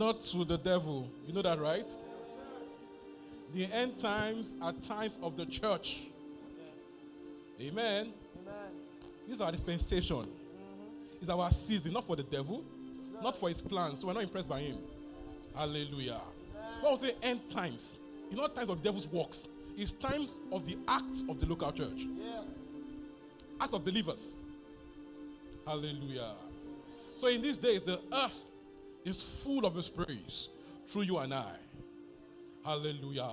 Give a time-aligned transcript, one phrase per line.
[0.00, 1.06] not to the devil.
[1.26, 1.92] You know that, right?
[3.54, 6.04] The end times are times of the church.
[7.60, 8.14] Amen.
[9.28, 10.16] These are dispensation.
[10.16, 11.20] Mm-hmm.
[11.20, 12.64] It's our season, not for the devil,
[13.22, 14.00] not for his plans.
[14.00, 14.78] So we're not impressed by him.
[15.54, 16.20] Hallelujah.
[16.80, 17.98] When we say end times,
[18.30, 19.48] it's not times of the devil's works.
[19.76, 22.06] It's times of the acts of the local church.
[22.18, 22.48] Yes.
[23.60, 24.38] Acts of believers.
[25.66, 26.32] Hallelujah.
[27.16, 28.44] So in these days, the earth
[29.04, 30.48] is full of his praise
[30.86, 31.52] through you and I.
[32.64, 33.30] Hallelujah.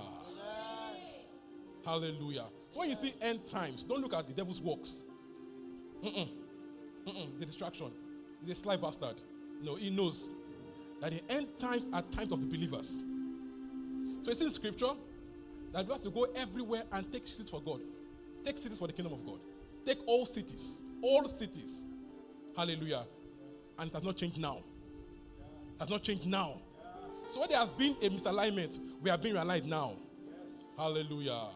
[1.86, 2.46] Hallelujah.
[2.72, 5.04] So when you see end times, don't look at the devil's works.
[6.04, 6.30] Mm-mm.
[7.08, 7.40] Mm-mm.
[7.40, 7.92] The distraction.
[8.42, 9.16] He's a sly bastard.
[9.62, 10.30] No, he knows
[11.02, 13.02] that the end times are times of the believers.
[14.22, 14.92] So it's in scripture
[15.74, 17.82] that we have to go everywhere and take cities for God.
[18.44, 19.40] Take cities for the kingdom of God.
[19.86, 20.82] Take all cities.
[21.02, 21.86] All cities.
[22.56, 23.06] Hallelujah.
[23.80, 24.64] And it has not changed now.
[25.80, 26.60] Has not changed now.
[27.30, 29.94] So when there has been a misalignment, we are being realigned now.
[30.78, 31.48] Hallelujah.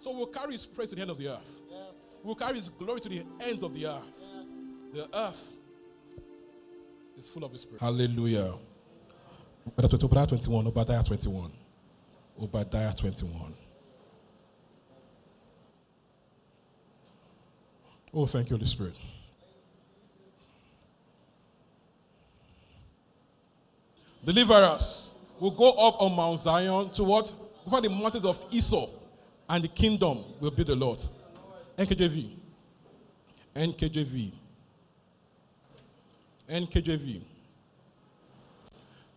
[0.00, 1.60] So we'll carry his praise to the end of the earth.
[1.70, 2.18] Yes.
[2.22, 4.02] We'll carry his glory to the ends of the earth.
[4.92, 5.08] Yes.
[5.10, 5.52] The earth
[7.18, 7.80] is full of his spirit.
[7.80, 8.54] Hallelujah.
[9.66, 11.50] Obadiah 21, Obadiah 21.
[12.40, 13.54] Obadiah 21.
[18.12, 18.94] Oh, thank you, Holy Spirit.
[24.24, 25.10] Deliver us.
[25.38, 27.32] We'll go up on Mount Zion to what?
[27.66, 28.88] Over the mountains of Esau,
[29.48, 31.02] and the kingdom will be the Lord.
[31.76, 32.30] NKJV.
[33.54, 34.32] NKJV.
[36.48, 37.20] NKJV.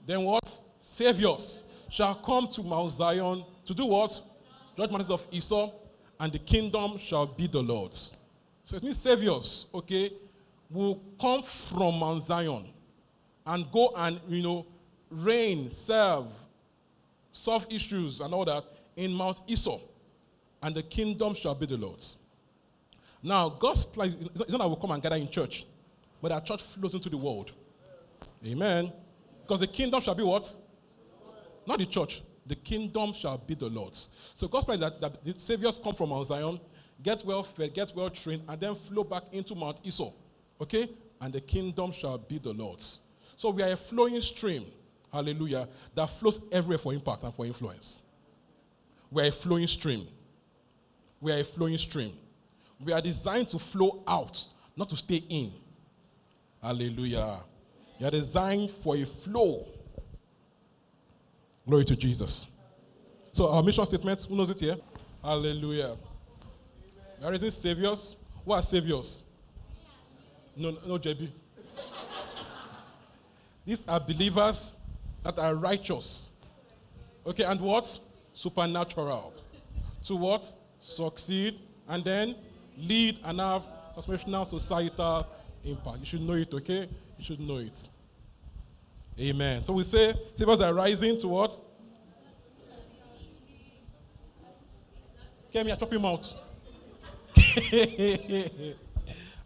[0.06, 0.59] Then what?
[0.79, 4.19] Saviors shall come to Mount Zion to do what?
[4.78, 5.72] Judge mountains of Esau,
[6.19, 8.17] and the kingdom shall be the Lord's.
[8.63, 10.12] So it means saviors, okay,
[10.69, 12.67] will come from Mount Zion
[13.46, 14.66] and go and, you know,
[15.09, 16.25] reign, serve,
[17.31, 18.63] solve issues and all that
[18.95, 19.79] in Mount Esau,
[20.62, 22.18] and the kingdom shall be the Lord's.
[23.22, 25.66] Now, God's plan is not that we'll come and gather in church,
[26.22, 27.51] but our church flows into the world.
[28.46, 28.91] Amen.
[29.41, 30.53] Because the kingdom shall be what?
[31.66, 32.22] Not the church.
[32.46, 34.09] The kingdom shall be the Lord's.
[34.34, 36.59] So God's plan is that, that the saviors come from Mount Zion,
[37.03, 40.12] get well fed, get well trained, and then flow back into Mount Esau.
[40.62, 40.90] Okay?
[41.19, 43.00] And the kingdom shall be the Lord's.
[43.35, 44.66] So we are a flowing stream,
[45.12, 48.01] hallelujah, that flows everywhere for impact and for influence.
[49.12, 50.07] We are a flowing stream.
[51.22, 52.13] We are a flowing stream.
[52.84, 55.51] We are designed to flow out, not to stay in.
[56.62, 57.40] Hallelujah.
[58.00, 59.67] You are designed for a flow.
[61.67, 62.47] Glory to Jesus.
[63.31, 64.75] So our mission statement, who knows it here?
[65.23, 65.96] Hallelujah.
[67.19, 68.16] We are raising saviors.
[68.46, 69.23] Who are saviors?
[70.56, 71.29] No, no, JB.
[73.66, 74.75] These are believers
[75.27, 76.29] that are righteous.
[77.25, 77.99] Okay, and what?
[78.33, 79.33] Supernatural.
[80.05, 80.53] To what?
[80.79, 82.35] Succeed and then
[82.77, 85.27] lead and have transformational societal
[85.66, 85.99] impact.
[85.99, 86.87] You should know it, okay?
[87.17, 87.89] You should know it.
[89.19, 89.63] Amen.
[89.66, 91.59] So we say saviors are rising to what?
[95.51, 96.33] Came I chop him out.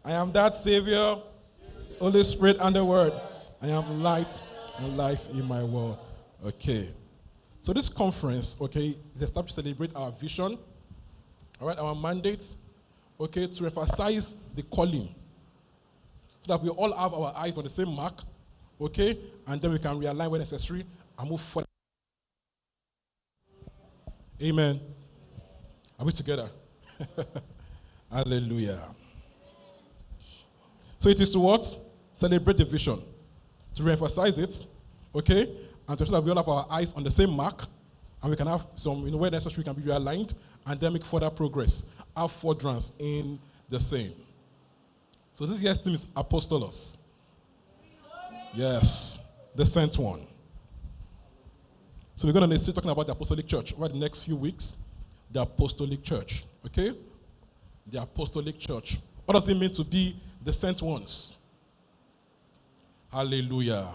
[0.03, 1.17] I am that Savior,
[1.99, 3.13] Holy Spirit, and the Word.
[3.61, 4.39] I am light
[4.77, 5.97] and life in my world.
[6.45, 6.89] Okay.
[7.61, 10.57] So this conference, okay, is established to celebrate our vision,
[11.59, 12.55] all right, our mandate,
[13.19, 15.13] okay, to emphasize the calling,
[16.41, 18.21] so that we all have our eyes on the same mark,
[18.79, 20.85] okay, and then we can realign when necessary
[21.19, 21.67] and move forward.
[24.41, 24.79] Amen.
[25.99, 26.49] Are we together?
[28.11, 28.89] Hallelujah.
[30.97, 31.77] So it is to what?
[32.15, 33.03] Celebrate the vision.
[33.75, 34.65] To re-emphasize it,
[35.15, 35.49] okay?
[35.87, 37.65] And to ensure that we all have our eyes on the same mark
[38.21, 40.33] and we can have some, you know, where necessary, we can be realigned
[40.65, 41.85] and then make further progress.
[42.15, 43.39] Have furtherance in
[43.69, 44.13] the same.
[45.33, 46.97] So this year's theme is Apostolos.
[48.53, 49.17] Yes,
[49.55, 50.27] the sent one.
[52.15, 54.75] So we're going to start talking about the apostolic church over the next few weeks.
[55.31, 56.93] The apostolic church, okay?
[57.87, 58.99] The apostolic church.
[59.25, 61.37] What does it mean to be the sent ones?
[63.11, 63.89] Hallelujah.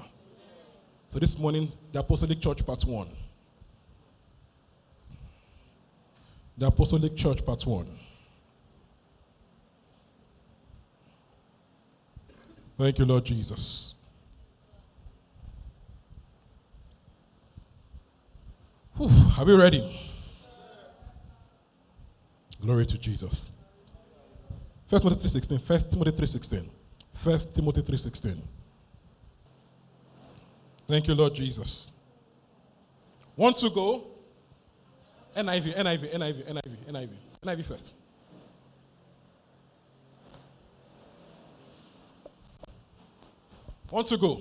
[1.08, 3.08] So this morning, the Apostolic Church Part 1.
[6.58, 7.86] The Apostolic Church Part 1.
[12.78, 13.94] Thank you, Lord Jesus.
[18.96, 19.98] Whew, are we ready?
[22.60, 23.50] Glory to Jesus.
[24.88, 25.62] First Timothy 3.16.
[25.62, 26.68] First Timothy 3.16.
[27.14, 28.42] First Timothy 3.16.
[30.88, 31.90] Thank you, Lord Jesus.
[33.36, 34.06] Want to go?
[35.36, 37.08] NIV, NIV, NIV, NIV, NIV.
[37.44, 37.92] NIV first.
[43.90, 44.40] Want to go?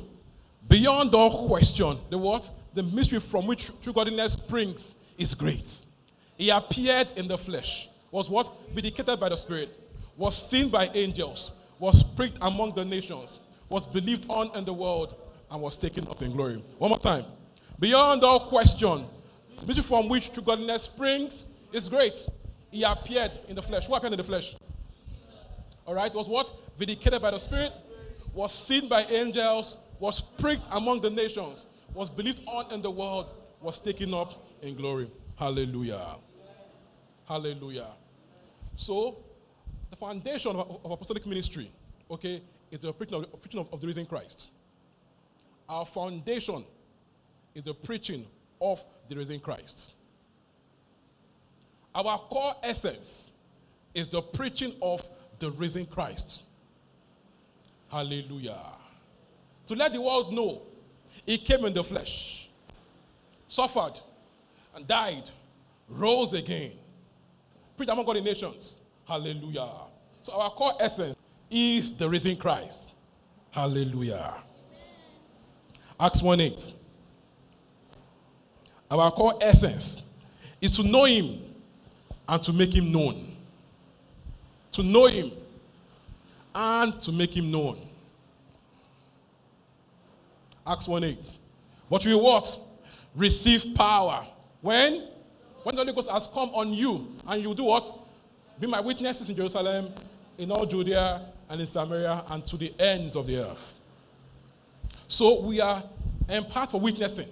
[0.67, 2.49] Beyond all question, the what?
[2.73, 5.83] The mystery from which true godliness springs is great.
[6.37, 8.51] He appeared in the flesh, was what?
[8.73, 9.69] Vindicated by the Spirit,
[10.17, 13.39] was seen by angels, was preached among the nations,
[13.69, 15.15] was believed on in the world,
[15.51, 16.63] and was taken up in glory.
[16.77, 17.25] One more time.
[17.79, 19.05] Beyond all question,
[19.59, 22.27] the mystery from which true godliness springs is great.
[22.71, 23.87] He appeared in the flesh.
[23.87, 24.55] What happened in the flesh?
[25.85, 26.51] All right, was what?
[26.77, 27.71] Vindicated by the Spirit,
[28.33, 33.27] was seen by angels, was preached among the nations, was believed on in the world,
[33.61, 35.09] was taken up in glory.
[35.35, 36.17] Hallelujah.
[37.27, 37.87] Hallelujah.
[38.75, 39.17] So,
[39.89, 41.71] the foundation of, of apostolic ministry,
[42.11, 44.49] okay, is the preaching, preaching of, of the risen Christ.
[45.67, 46.65] Our foundation
[47.53, 48.25] is the preaching
[48.61, 49.93] of the risen Christ.
[51.93, 53.31] Our core essence
[53.93, 55.07] is the preaching of
[55.39, 56.43] the risen Christ.
[57.89, 58.73] Hallelujah.
[59.67, 60.61] To let the world know
[61.25, 62.49] he came in the flesh,
[63.47, 63.99] suffered,
[64.75, 65.29] and died,
[65.87, 66.73] rose again,
[67.77, 68.81] preached among all the nations.
[69.07, 69.69] Hallelujah.
[70.23, 71.15] So our core essence
[71.49, 72.93] is the risen Christ.
[73.51, 74.35] Hallelujah.
[75.99, 76.73] Acts 1 8.
[78.91, 80.03] Our core essence
[80.61, 81.41] is to know him
[82.27, 83.35] and to make him known.
[84.73, 85.31] To know him
[86.53, 87.77] and to make him known.
[90.67, 91.37] Acts 1 8.
[91.89, 92.59] But we what?
[93.15, 94.25] Receive power.
[94.61, 95.07] When?
[95.63, 97.91] When the Holy Ghost has come on you, and you do what?
[98.59, 99.93] Be my witnesses in Jerusalem,
[100.37, 103.75] in all Judea, and in Samaria, and to the ends of the earth.
[105.07, 105.83] So we are
[106.29, 107.27] empowered for witnessing.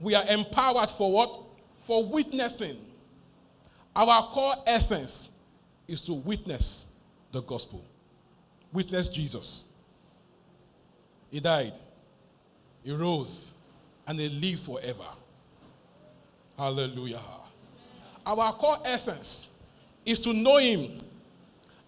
[0.00, 1.40] We are empowered for what?
[1.82, 2.76] For witnessing.
[3.94, 5.28] Our core essence
[5.88, 6.86] is to witness
[7.32, 7.82] the gospel,
[8.72, 9.64] witness Jesus.
[11.30, 11.78] He died,
[12.82, 13.52] he rose,
[14.06, 15.08] and he lives forever.
[16.58, 17.20] Hallelujah.
[18.24, 19.48] Our core essence
[20.04, 20.98] is to know him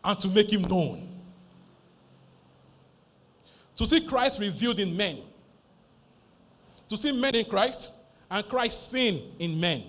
[0.04, 1.07] and to make him known.
[3.78, 5.18] To see Christ revealed in men.
[6.88, 7.92] To see men in Christ
[8.28, 9.84] and Christ seen in men.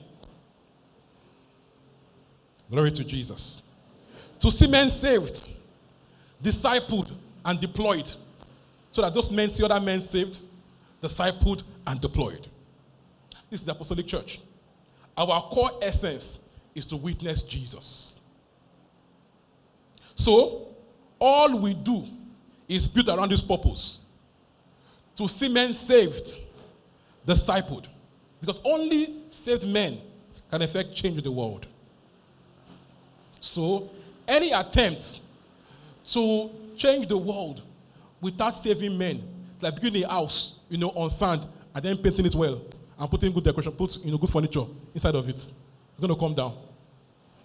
[2.70, 3.64] Glory to Jesus.
[4.42, 5.50] To see men saved,
[6.42, 7.12] discipled,
[7.44, 8.12] and deployed.
[8.92, 10.42] So that those men see other men saved,
[11.02, 12.48] discipled, and deployed.
[13.50, 14.40] This is the Apostolic Church.
[15.18, 16.38] Our core essence
[16.76, 18.18] is to witness Jesus.
[20.14, 20.68] So,
[21.18, 22.06] all we do
[22.70, 24.00] is built around this purpose
[25.18, 26.38] to see men saved,
[27.28, 27.88] discipled.
[28.40, 30.00] Because only saved men
[30.50, 31.66] can effect change in the world.
[33.42, 33.90] So,
[34.28, 35.22] any attempt
[36.06, 37.64] to change the world
[38.22, 39.22] without saving men,
[39.60, 42.62] like building a house, you know, on sand and then painting it well
[42.98, 45.52] and putting good decoration, put you know good furniture inside of it, it's
[46.00, 46.56] going to come down.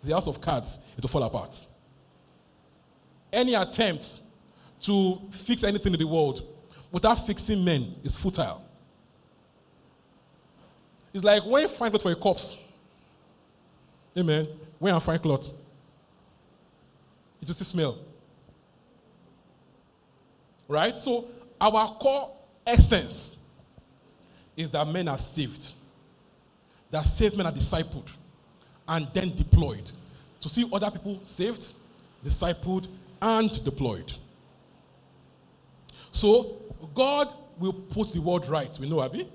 [0.03, 1.67] The house of cards, it will fall apart.
[3.33, 4.21] Any attempt
[4.85, 6.43] to fix anything in the world
[6.93, 8.63] without fixing men is futile.
[11.13, 12.59] It's like when you find clothes for a corpse.
[14.17, 14.47] Amen.
[14.83, 15.55] I find clothes,
[17.41, 17.99] it just smell.
[20.69, 20.97] Right?
[20.97, 21.27] So
[21.59, 22.33] our core
[22.67, 23.37] essence
[24.57, 25.73] is that men are saved.
[26.91, 28.09] That saved men are discipled
[28.87, 29.91] and then deployed.
[30.43, 31.73] To see other people saved,
[32.23, 32.87] discipled,
[33.23, 34.13] and deployed.
[36.15, 36.63] So
[36.95, 38.77] God will put the world right.
[38.81, 39.29] We know, Abby.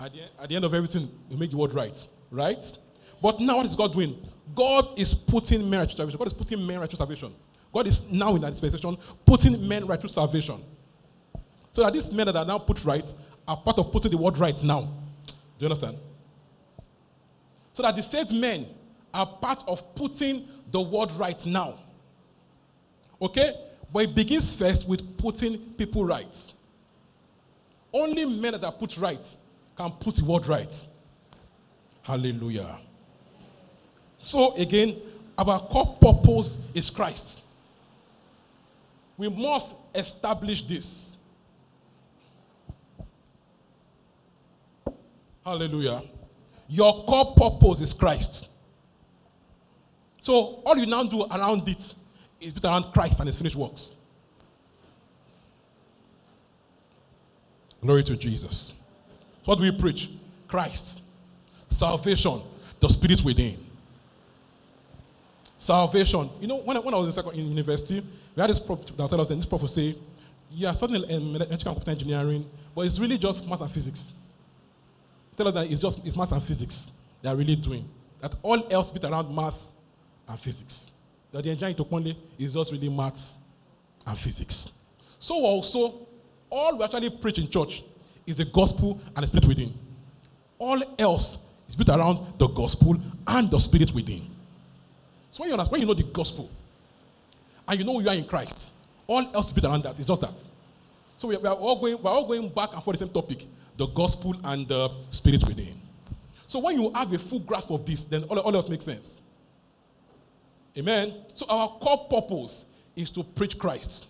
[0.00, 2.06] At the, at the end of everything, we make the world right.
[2.30, 2.78] Right?
[3.20, 4.26] But now what is God doing?
[4.54, 6.18] God is putting men right to salvation.
[6.18, 7.34] God is putting men right to salvation.
[7.72, 10.64] God is now in that dispensation putting men right to salvation.
[11.72, 13.12] So that these men that are now put right
[13.46, 14.80] are part of putting the world right now.
[15.26, 15.98] Do you understand?
[17.74, 18.66] So that the saved men
[19.12, 21.80] are part of putting the world right now.
[23.20, 23.52] Okay?
[23.96, 26.52] But it begins first with putting people right.
[27.90, 29.36] Only men that are put right
[29.74, 30.86] can put the world right.
[32.02, 32.76] Hallelujah.
[34.20, 35.00] So, again,
[35.38, 37.40] our core purpose is Christ.
[39.16, 41.16] We must establish this.
[45.42, 46.02] Hallelujah.
[46.68, 48.50] Your core purpose is Christ.
[50.20, 51.94] So, all you now do around it
[52.40, 53.94] is built around Christ and his finished works.
[57.80, 58.74] Glory to Jesus.
[59.44, 60.10] What do we preach?
[60.48, 61.02] Christ.
[61.68, 62.42] Salvation,
[62.80, 63.64] the spirit within.
[65.58, 66.30] Salvation.
[66.40, 68.86] You know, when I, when I was in, second, in university, we had this prof
[68.86, 69.96] that tell us that this prof would say,
[70.50, 74.12] you are studying um, electrical computer engineering, but it's really just math and physics.
[75.36, 76.90] Tell us that it's just it's math and physics
[77.22, 77.88] they are really doing.
[78.20, 79.70] That all else bit around math
[80.28, 80.90] and physics.
[81.36, 83.36] That the engineering to is just really maths
[84.06, 84.72] and physics.
[85.18, 86.06] So also,
[86.48, 87.84] all we actually preach in church
[88.26, 89.74] is the gospel and the spirit within.
[90.58, 91.36] All else
[91.68, 94.30] is built around the gospel and the spirit within.
[95.30, 96.48] So when you when you know the gospel
[97.68, 98.72] and you know you are in Christ,
[99.06, 99.98] all else is built around that.
[99.98, 100.42] It's just that.
[101.18, 103.12] So we are, we are all going, we're all going back and forth the same
[103.12, 103.44] topic,
[103.76, 105.78] the gospel and the spirit within.
[106.46, 109.18] So when you have a full grasp of this, then all, all else makes sense.
[110.78, 111.14] Amen.
[111.34, 112.64] So our core purpose
[112.94, 114.08] is to preach Christ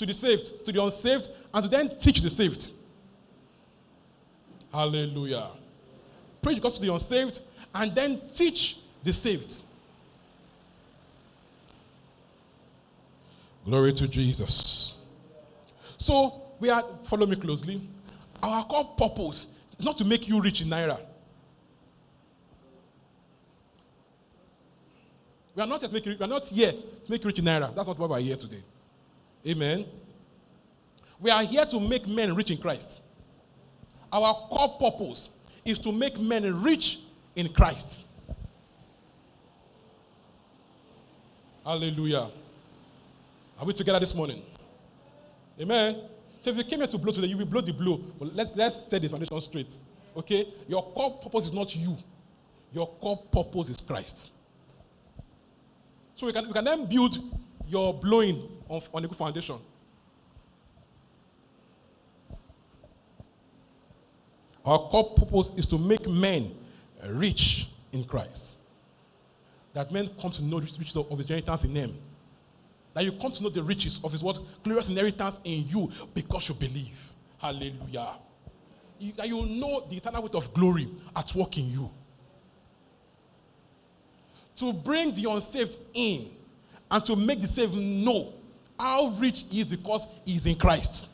[0.00, 2.70] to the saved, to the unsaved, and to then teach the saved.
[4.72, 5.48] Hallelujah.
[6.40, 7.42] Preach the gospel to the unsaved,
[7.74, 9.60] and then teach the saved.
[13.66, 14.94] Glory to Jesus.
[15.98, 17.86] So, we are, follow me closely.
[18.42, 19.48] Our core purpose
[19.78, 20.98] is not to make you rich in Naira.
[25.60, 27.74] We are not yet making, we are not here to make rich in Naira.
[27.74, 28.62] That's not why we're here today.
[29.46, 29.84] Amen.
[31.20, 33.02] We are here to make men rich in Christ.
[34.10, 35.28] Our core purpose
[35.62, 37.00] is to make men rich
[37.36, 38.06] in Christ.
[41.62, 42.30] Hallelujah.
[43.58, 44.42] Are we together this morning?
[45.60, 46.00] Amen.
[46.40, 47.98] So if you came here to blow today, you will blow the blow.
[48.18, 49.78] But let's, let's set this foundation straight.
[50.16, 50.54] Okay?
[50.66, 51.98] Your core purpose is not you.
[52.72, 54.30] Your core purpose is Christ.
[56.20, 57.18] So we can, we can then build
[57.66, 59.56] your blowing on, on a good foundation.
[64.62, 66.54] Our core purpose is to make men
[67.06, 68.56] rich in Christ.
[69.72, 71.96] That men come to know the riches of his inheritance in him.
[72.92, 76.50] That you come to know the riches of his what glorious inheritance in you because
[76.50, 77.12] you believe.
[77.38, 78.10] Hallelujah.
[78.98, 80.86] You, that you know the eternal weight of glory
[81.16, 81.90] at work in you.
[84.60, 86.30] To bring the unsaved in
[86.90, 88.34] and to make the saved know
[88.78, 91.08] how rich he is because he is in Christ.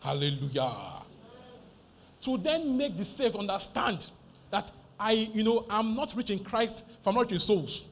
[0.00, 1.02] Hallelujah.
[2.22, 4.08] To then make the saved understand
[4.52, 7.86] that I, you know, I'm not rich in Christ, if I'm not rich in souls.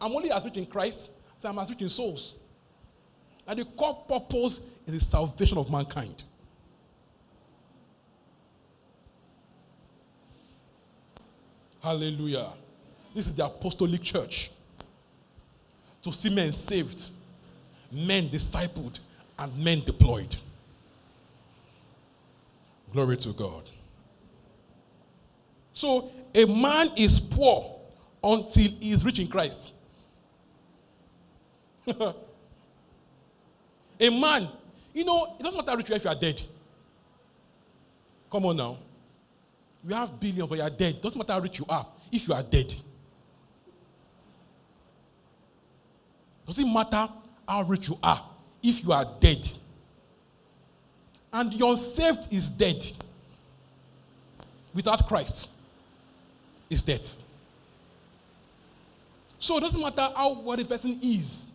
[0.00, 2.36] I'm only as rich in Christ as I'm as rich in souls.
[3.46, 6.24] And the core purpose is the salvation of mankind.
[11.86, 12.48] Hallelujah.
[13.14, 14.50] This is the apostolic church.
[16.02, 17.10] To see men saved,
[17.92, 18.98] men discipled,
[19.38, 20.34] and men deployed.
[22.92, 23.70] Glory to God.
[25.74, 27.78] So, a man is poor
[28.20, 29.72] until he is rich in Christ.
[31.86, 32.14] a
[34.00, 34.48] man,
[34.92, 36.42] you know, it doesn't matter rich if you are dead.
[38.28, 38.76] Come on now.
[39.86, 41.00] You have billions, but you are dead.
[41.00, 42.74] Doesn't matter how rich you are if you are dead.
[46.44, 47.08] Does it matter
[47.48, 48.22] how rich you are
[48.62, 49.48] if you are dead?
[51.32, 52.84] And your saved is dead.
[54.74, 55.50] Without Christ,
[56.68, 57.08] is dead.
[59.38, 61.50] So it doesn't matter how what a person is.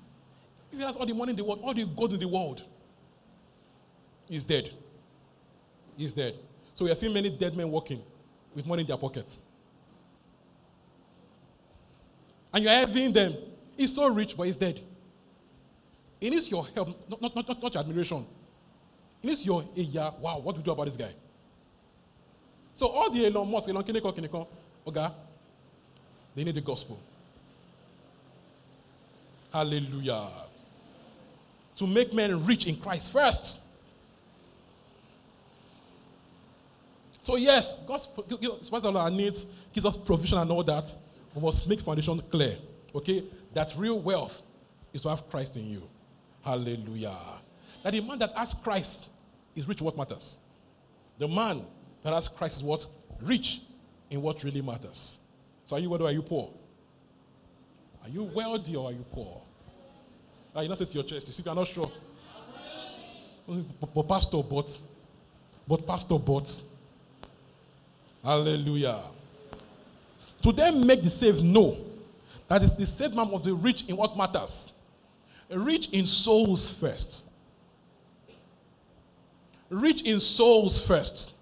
[0.72, 2.64] If he has all the money in the world, all the gold in the world,
[4.30, 4.72] he's dead.
[5.98, 6.38] He's dead.
[6.76, 8.02] So we are seeing many dead men walking
[8.56, 9.40] with money in their pockets.
[12.54, 13.36] And you're envying them.
[13.78, 14.82] He's so rich, but he's dead.
[16.20, 18.26] He needs your help, not, not, not, not your admiration.
[19.22, 21.14] He needs your, yeah, wow, what do we do about this guy?
[22.74, 24.48] So all the Elon Musk, Elon Kineko, Kineko,
[24.88, 25.08] okay,
[26.36, 27.00] they need the gospel.
[29.52, 30.28] Hallelujah.
[31.78, 33.62] To make men rich in Christ first.
[37.22, 38.08] So yes, God's
[38.86, 40.94] all our needs, gives us provision and all that.
[41.36, 42.58] We must make foundation clear.
[42.96, 43.24] Okay?
[43.54, 44.42] That real wealth
[44.92, 45.84] is to have Christ in you.
[46.44, 47.16] Hallelujah.
[47.84, 49.10] That the man that has Christ
[49.56, 50.38] is rich what matters.
[51.20, 51.64] The man
[52.04, 52.86] that has Christ is what?
[53.22, 53.62] Rich
[54.10, 55.20] in what really matters.
[55.68, 56.50] So are you wealthy or are you poor?
[58.04, 59.42] Are you wealthy or are you poor?
[60.56, 61.90] Now you not say to your chest, you see, I'm not sure.
[63.48, 64.82] But, but pastor, but,
[65.68, 66.64] but pastor, but.
[68.24, 69.00] Hallelujah.
[70.44, 71.78] To them make the saved know
[72.48, 74.74] that is the saved man must be rich in what matters.
[75.50, 77.26] Rich in souls first.
[79.70, 81.36] Rich in souls first.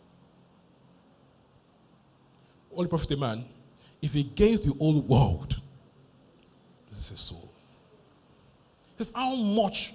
[2.89, 3.43] Profit a man
[4.01, 5.59] if he gains the whole world.
[6.91, 7.49] This is soul.
[8.97, 9.93] This how much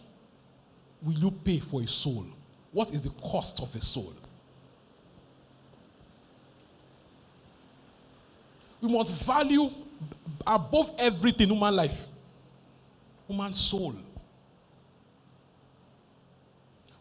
[1.00, 2.26] will you pay for a soul?
[2.72, 4.12] What is the cost of a soul?
[8.84, 9.70] We must value
[10.46, 12.06] above everything human life,
[13.26, 13.94] human soul.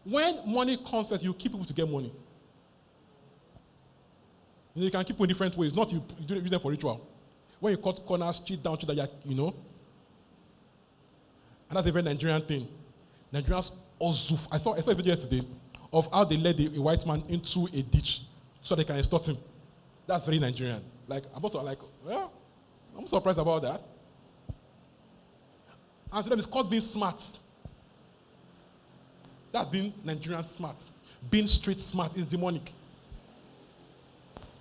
[0.02, 2.10] When money comes you keep people to get money.
[4.74, 7.06] You, can keep in different ways, not you, you do use them for ritual.
[7.60, 9.48] When you cut corners, cheat down, cheat that, you know.
[11.68, 12.66] And that's a very Nigerian thing.
[13.30, 15.46] Nigerians also, I saw, I saw a video yesterday
[15.92, 18.22] of how they led a, a white man into a ditch
[18.62, 19.36] so they can extort him.
[20.06, 20.82] That's very Nigerian.
[21.06, 22.32] Like, I'm also like, well,
[22.96, 23.82] I'm surprised about that.
[26.12, 27.22] And to them, it's called being smart.
[29.52, 30.76] That's being Nigerian smart.
[31.30, 32.72] Being street smart is demonic.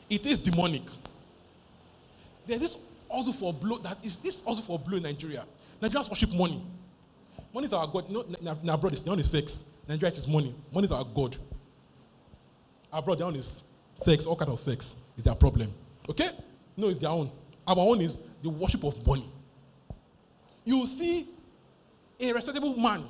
[0.10, 0.84] It is demonic.
[2.46, 2.78] There's this
[3.10, 5.46] also for blow that is this also for blow in Nigeria.
[5.82, 6.62] Nigerians worship money.
[7.54, 8.10] Money is our God.
[8.10, 9.64] No, in abroad, it's not only sex.
[9.88, 10.54] Nigeria is money.
[10.74, 11.38] Money is our God.
[12.92, 13.62] Abroad, their own is
[13.98, 15.74] sex, all kind of sex is their problem.
[16.10, 16.30] Okay?
[16.76, 17.32] No, it's their own.
[17.66, 19.32] Our own is the worship of money.
[20.66, 21.28] You see
[22.20, 23.04] a respectable man,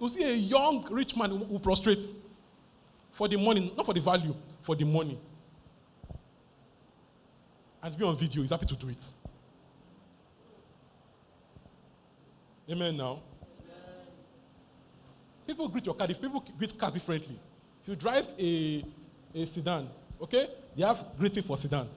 [0.00, 2.12] you see a young rich man who, prostrates
[3.12, 5.18] for the money, not for the value, for the money.
[7.82, 9.10] And to be on video, he's happy to do it.
[12.70, 13.20] Amen now.
[15.46, 16.06] People greet your car.
[16.08, 17.38] If people greet cars differently,
[17.82, 18.84] if you drive a,
[19.34, 19.88] a sedan,
[20.20, 21.88] okay, they have greeting for sedan.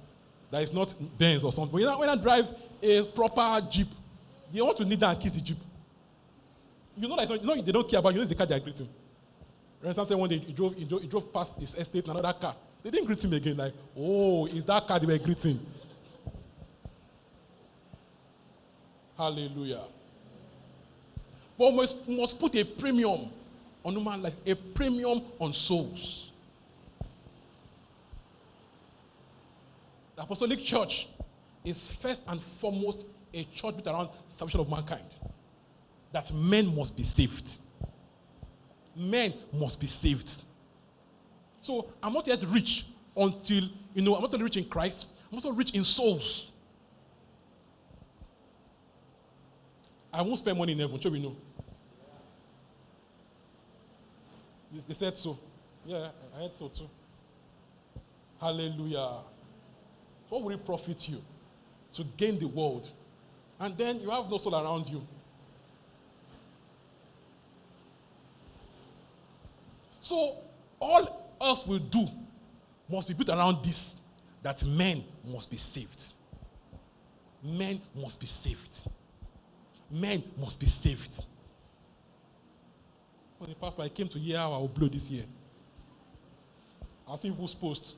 [0.56, 1.74] That is not Benz or something.
[1.74, 2.50] When you, when I drive
[2.82, 3.90] a proper Jeep,
[4.54, 5.58] they want to kneel down and kiss the Jeep.
[6.96, 8.20] You know that not, you know they don't care about you.
[8.20, 8.88] Know it's the car they are greeting.
[9.92, 12.56] Something one day he drove, he drove, he drove past his estate, another car.
[12.82, 13.58] They didn't greet him again.
[13.58, 15.60] Like, oh, is that car they were greeting?
[19.18, 19.84] Hallelujah.
[21.58, 23.30] But we must, must put a premium
[23.84, 26.32] on human life, a premium on souls.
[30.16, 31.08] The Apostolic Church
[31.64, 35.04] is first and foremost a church built around salvation of mankind.
[36.12, 37.58] That men must be saved.
[38.96, 40.42] Men must be saved.
[41.62, 42.86] So I'm not yet rich
[43.18, 46.52] until, you know, I'm not only rich in Christ, I'm also rich in souls.
[50.14, 51.36] I won't spend money in heaven, sure we know.
[54.88, 55.38] They said so.
[55.86, 56.90] Yeah, I heard so too.
[58.40, 59.10] Hallelujah.
[60.30, 61.22] What will it profit you
[61.94, 62.90] to gain the world?
[63.60, 65.06] And then you have no soul around you.
[70.02, 70.38] So,
[70.80, 72.08] all else will do
[72.90, 73.96] must be built around this
[74.44, 76.14] that men must be saved.
[77.42, 78.88] Men must be saved.
[79.90, 81.26] Men must be saved.
[83.40, 85.24] When the pastor, I came to hear how I will blow this year.
[87.10, 87.96] I see people's posts.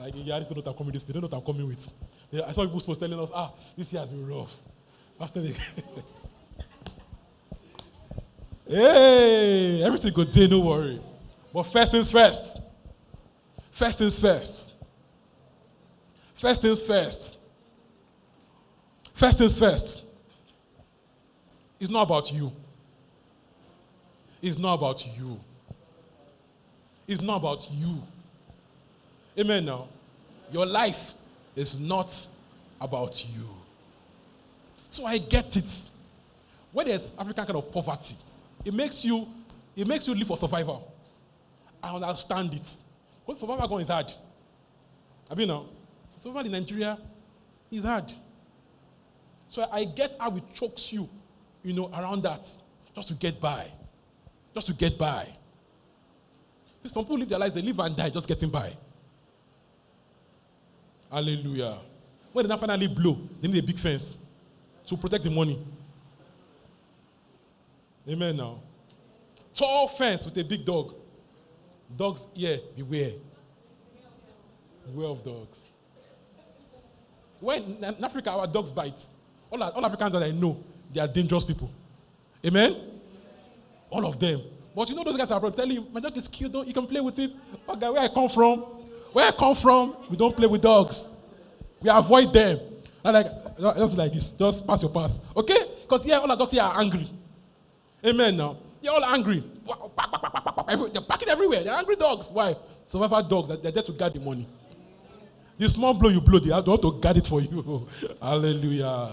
[0.00, 1.04] Like, I don't know what I'm coming this.
[1.04, 1.90] They don't know what I'm coming with.
[2.32, 4.56] I saw people's posts telling us, ah, this year has been rough.
[5.18, 5.42] Pastor,
[8.66, 10.98] hey, everything good day, no worry.
[11.52, 12.60] But first things first.
[13.70, 14.74] First things first.
[16.34, 17.36] First things first.
[19.12, 20.04] First things first.
[21.78, 22.50] It's not about you.
[24.40, 25.38] It's not about you.
[27.06, 28.02] It's not about you.
[29.40, 29.88] Amen now.
[30.52, 31.12] Your life
[31.56, 32.26] is not
[32.80, 33.48] about you.
[34.90, 35.88] So I get it.
[36.72, 38.16] When there's African kind of poverty,
[38.64, 39.26] it makes you
[39.74, 40.92] it makes you live for survival.
[41.82, 42.76] I understand it.
[43.24, 44.12] Because survival going is hard.
[45.30, 45.66] I mean now,
[46.20, 46.98] survival in Nigeria
[47.70, 48.12] is hard.
[49.48, 51.08] So I get how it chokes you,
[51.64, 52.48] you know, around that,
[52.94, 53.70] just to get by
[54.54, 55.28] just to get by.
[56.86, 58.74] Some people live their lives, they live and die just getting by.
[61.10, 61.78] Hallelujah.
[62.32, 64.16] When now finally blow, they need a big fence
[64.86, 65.58] to protect the money.
[68.08, 68.60] Amen now.
[69.54, 70.94] Tall fence with a big dog.
[71.96, 73.12] Dogs, yeah, beware.
[74.86, 75.68] Beware of dogs.
[77.40, 79.06] When in Africa, our dogs bite.
[79.50, 81.70] All, all Africans that I know, they are dangerous people.
[82.46, 82.76] Amen?
[83.90, 84.42] All of them.
[84.74, 86.72] But you know those guys are probably telling you, my dog is cute, don't you
[86.72, 87.32] can play with it.
[87.68, 88.64] Oh, okay, where I come from,
[89.12, 91.10] where I come from, we don't play with dogs.
[91.80, 92.60] We avoid them.
[93.04, 95.20] And like just like this, just pass your pass.
[95.36, 95.58] Okay?
[95.82, 97.08] Because here all the dogs here are angry.
[98.04, 98.56] Amen now.
[98.82, 99.44] They're all angry.
[100.92, 101.62] They're packing everywhere.
[101.64, 102.30] They're angry dogs.
[102.30, 102.56] Why?
[102.86, 104.46] Survivor dogs, that they're there to guard the money.
[105.58, 107.86] The small blow you blow, they have to guard it for you.
[108.22, 109.12] Hallelujah.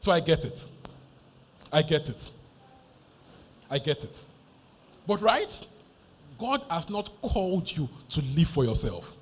[0.00, 0.68] So I get it.
[1.72, 2.30] I get it.
[3.70, 4.26] I get it.
[5.06, 5.66] But right?
[6.40, 9.14] God has not called you to live for yourself.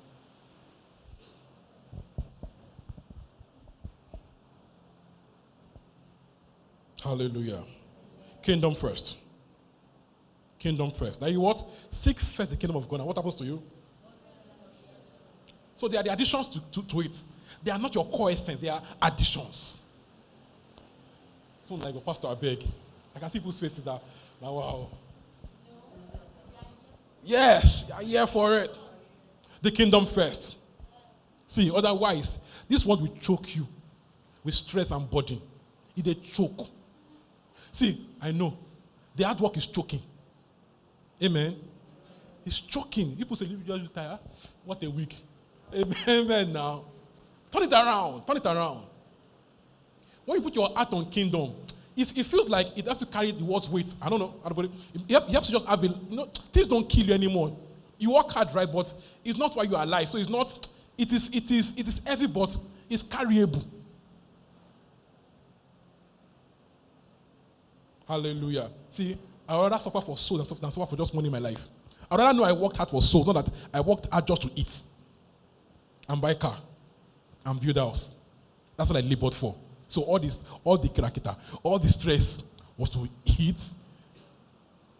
[7.03, 7.63] Hallelujah.
[8.41, 9.17] Kingdom first.
[10.57, 11.21] Kingdom first.
[11.21, 11.63] Now you what?
[11.91, 12.99] Seek first the kingdom of God.
[12.99, 13.61] And what happens to you?
[15.75, 17.23] So they are the additions to, to, to it.
[17.63, 19.81] They are not your core essence, they are additions.
[21.67, 22.65] Don't like a pastor, I beg.
[23.15, 24.01] I can see people's faces that,
[24.41, 24.89] now, wow.
[27.23, 28.77] Yes, I'm here for it.
[29.61, 30.57] The kingdom first.
[31.47, 33.67] See, otherwise, this one will choke you
[34.43, 35.41] with stress and burden.
[35.95, 36.67] It will choke.
[37.71, 38.57] See, I know
[39.15, 40.01] the hard work is choking.
[41.21, 41.55] Amen.
[42.45, 43.15] It's choking.
[43.15, 44.19] People say, you just tired.
[44.63, 45.21] What a week.
[46.07, 46.53] Amen.
[46.53, 46.85] Now,
[47.51, 48.25] turn it around.
[48.25, 48.85] Turn it around.
[50.25, 51.55] When you put your heart on kingdom,
[51.99, 53.93] it, it feels like it has to carry the world's weight.
[54.01, 54.33] I don't know.
[55.07, 57.57] It has to just have a, you know, things don't kill you anymore.
[57.97, 58.71] You work hard, right?
[58.71, 58.93] But
[59.25, 60.07] it's not why you are alive.
[60.07, 62.55] So it's not, it is, it is, it is heavy, but
[62.89, 63.65] it's carryable.
[68.07, 68.69] Hallelujah.
[68.89, 71.67] See, I rather suffer for soul than suffer, for just money in my life.
[72.09, 74.51] I rather know I worked hard for soul, not that I worked hard just to
[74.55, 74.83] eat
[76.07, 76.57] and buy car
[77.45, 78.11] and build a house.
[78.77, 79.53] That's what I labored for.
[79.89, 82.41] So all this, all the kirakita, all the stress
[82.77, 83.69] was to eat,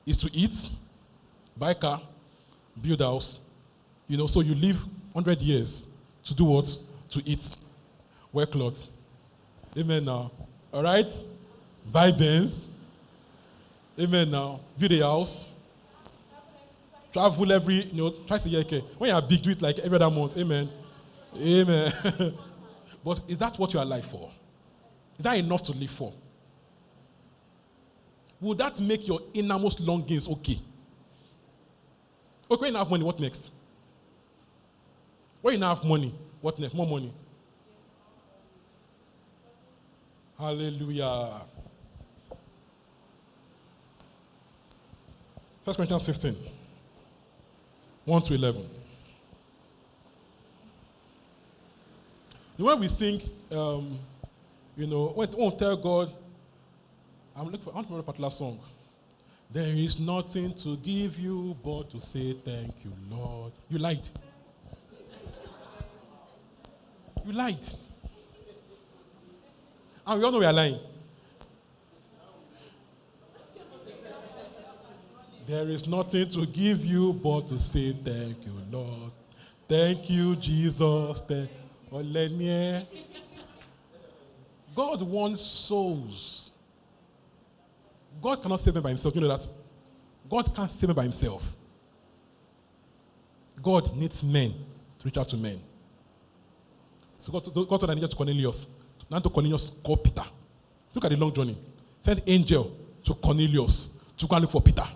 [0.05, 0.69] is to eat,
[1.55, 2.01] buy car,
[2.81, 3.39] build house.
[4.07, 5.87] You know, so you live 100 years
[6.25, 6.77] to do what?
[7.11, 7.55] To eat,
[8.33, 8.89] wear clothes.
[9.77, 10.31] Amen now.
[10.73, 11.09] All right?
[11.91, 12.67] Buy Benz,
[13.99, 14.61] Amen now.
[14.77, 15.45] Build a house.
[17.11, 18.61] Travel every, you know, twice a year.
[18.61, 18.79] Okay.
[18.97, 20.37] When you're big, do it like every other month.
[20.37, 20.69] Amen.
[21.35, 21.91] Amen.
[23.03, 24.31] but is that what you are alive for?
[25.19, 26.13] Is that enough to live for?
[28.39, 30.61] Will that make your innermost longings okay?
[32.49, 33.51] Okay, when you have money, what next?
[35.41, 36.73] When you have money, what next?
[36.73, 37.13] More money.
[40.37, 41.41] Hallelujah.
[45.65, 46.37] 1 Corinthians 15,
[48.05, 48.69] 1 to 11.
[52.55, 53.99] When we sing, um,
[54.79, 56.13] you know, when tell God,
[57.35, 58.59] I'm looking for, I want to remember a particular song.
[59.51, 63.51] There is nothing to give you but to say thank you, Lord.
[63.67, 64.07] You lied.
[67.25, 67.67] You lied.
[70.07, 70.79] And we all know we are lying.
[75.45, 79.11] There is nothing to give you but to say thank you, Lord.
[79.67, 81.21] Thank you, Jesus.
[81.27, 81.49] Thank
[84.79, 86.51] God wants souls.
[88.21, 89.13] God cannot save them by himself.
[89.13, 89.51] You know that?
[90.29, 91.53] God can't save them by himself.
[93.61, 95.59] God needs men to reach out to men.
[97.19, 98.67] So God, God told angel to Cornelius.
[99.11, 100.23] Now to Cornelius, call Peter.
[100.95, 101.57] Look at the long journey.
[101.99, 104.87] Send angel to Cornelius to go and look for Peter.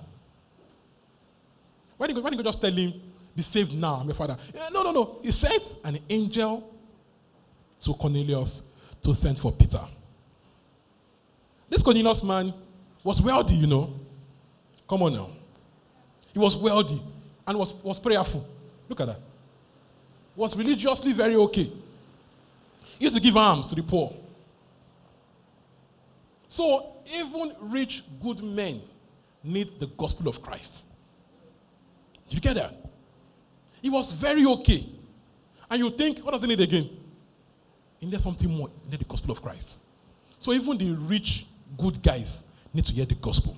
[1.98, 2.94] Why didn't, you, just tell him,
[3.36, 4.38] be saved now, my father?
[4.56, 5.20] Eh, no, no, no.
[5.22, 6.74] He sent an angel
[7.82, 8.64] to Cornelius
[9.04, 9.80] to send for Peter.
[11.70, 12.54] This Cornelius man
[13.04, 13.94] was wealthy, you know.
[14.88, 15.30] Come on now.
[16.34, 17.02] He was wealthy
[17.46, 18.48] and was, was prayerful.
[18.88, 19.20] Look at that.
[20.36, 21.72] Was religiously very okay.
[22.98, 24.14] He used to give alms to the poor.
[26.48, 28.82] So even rich, good men
[29.44, 30.88] need the gospel of Christ.
[32.30, 32.74] You get that?
[33.82, 34.88] He was very okay.
[35.70, 36.90] And you think, what does he need again?
[38.04, 38.70] He needs something more.
[38.90, 39.80] Needs the gospel of Christ.
[40.42, 41.46] So even the rich,
[41.78, 43.56] good guys need to hear the gospel.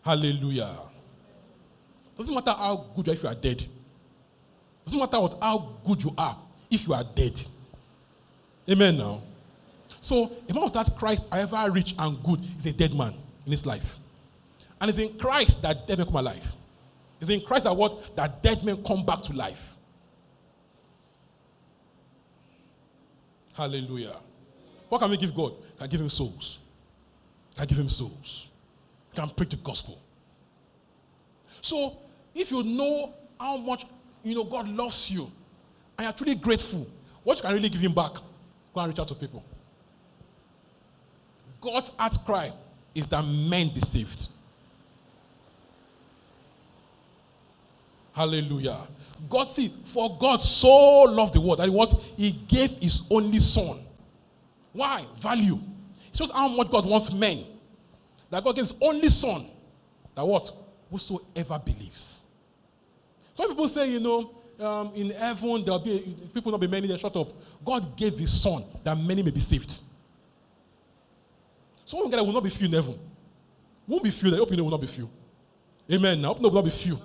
[0.00, 0.78] Hallelujah.
[2.16, 3.68] Doesn't matter how good you are if you are dead.
[4.84, 6.38] Doesn't matter what, how good you are
[6.70, 7.40] if you are dead.
[8.70, 9.20] Amen now.
[10.00, 13.12] So, a man without Christ, however rich and good, is a dead man
[13.44, 13.98] in his life.
[14.80, 16.54] And it's in Christ that dead men come alive.
[17.20, 18.14] It's in Christ that what?
[18.14, 19.74] That dead men come back to life.
[23.52, 24.16] Hallelujah.
[24.88, 25.54] What can we give God?
[25.78, 26.58] Can give him souls.
[27.56, 28.48] Can give him souls.
[29.14, 29.98] Can preach the gospel.
[31.60, 31.96] So,
[32.34, 33.86] if you know how much
[34.22, 35.30] you know God loves you,
[35.98, 36.86] and you're truly grateful,
[37.22, 38.12] what you can really give him back?
[38.74, 39.44] Go and reach out to people.
[41.60, 42.52] God's heart cry
[42.94, 44.28] is that men be saved.
[48.20, 48.76] Hallelujah.
[49.30, 53.80] God see, for God so loved the world that what he gave his only son.
[54.74, 55.06] Why?
[55.16, 55.58] Value.
[56.12, 57.46] It shows how much God wants men.
[58.28, 59.46] That God gives his only son.
[60.14, 60.50] That what?
[60.90, 62.24] Whosoever believes.
[63.38, 66.98] Some people say, you know, um, in heaven there'll be people not be many, they
[66.98, 67.28] shut up.
[67.64, 69.80] God gave his son that many may be saved.
[71.86, 72.98] So one will not be few in heaven.
[73.88, 75.08] Won't be few, I hope you know will not be few.
[75.90, 76.22] Amen.
[76.22, 77.00] I hope will not be few.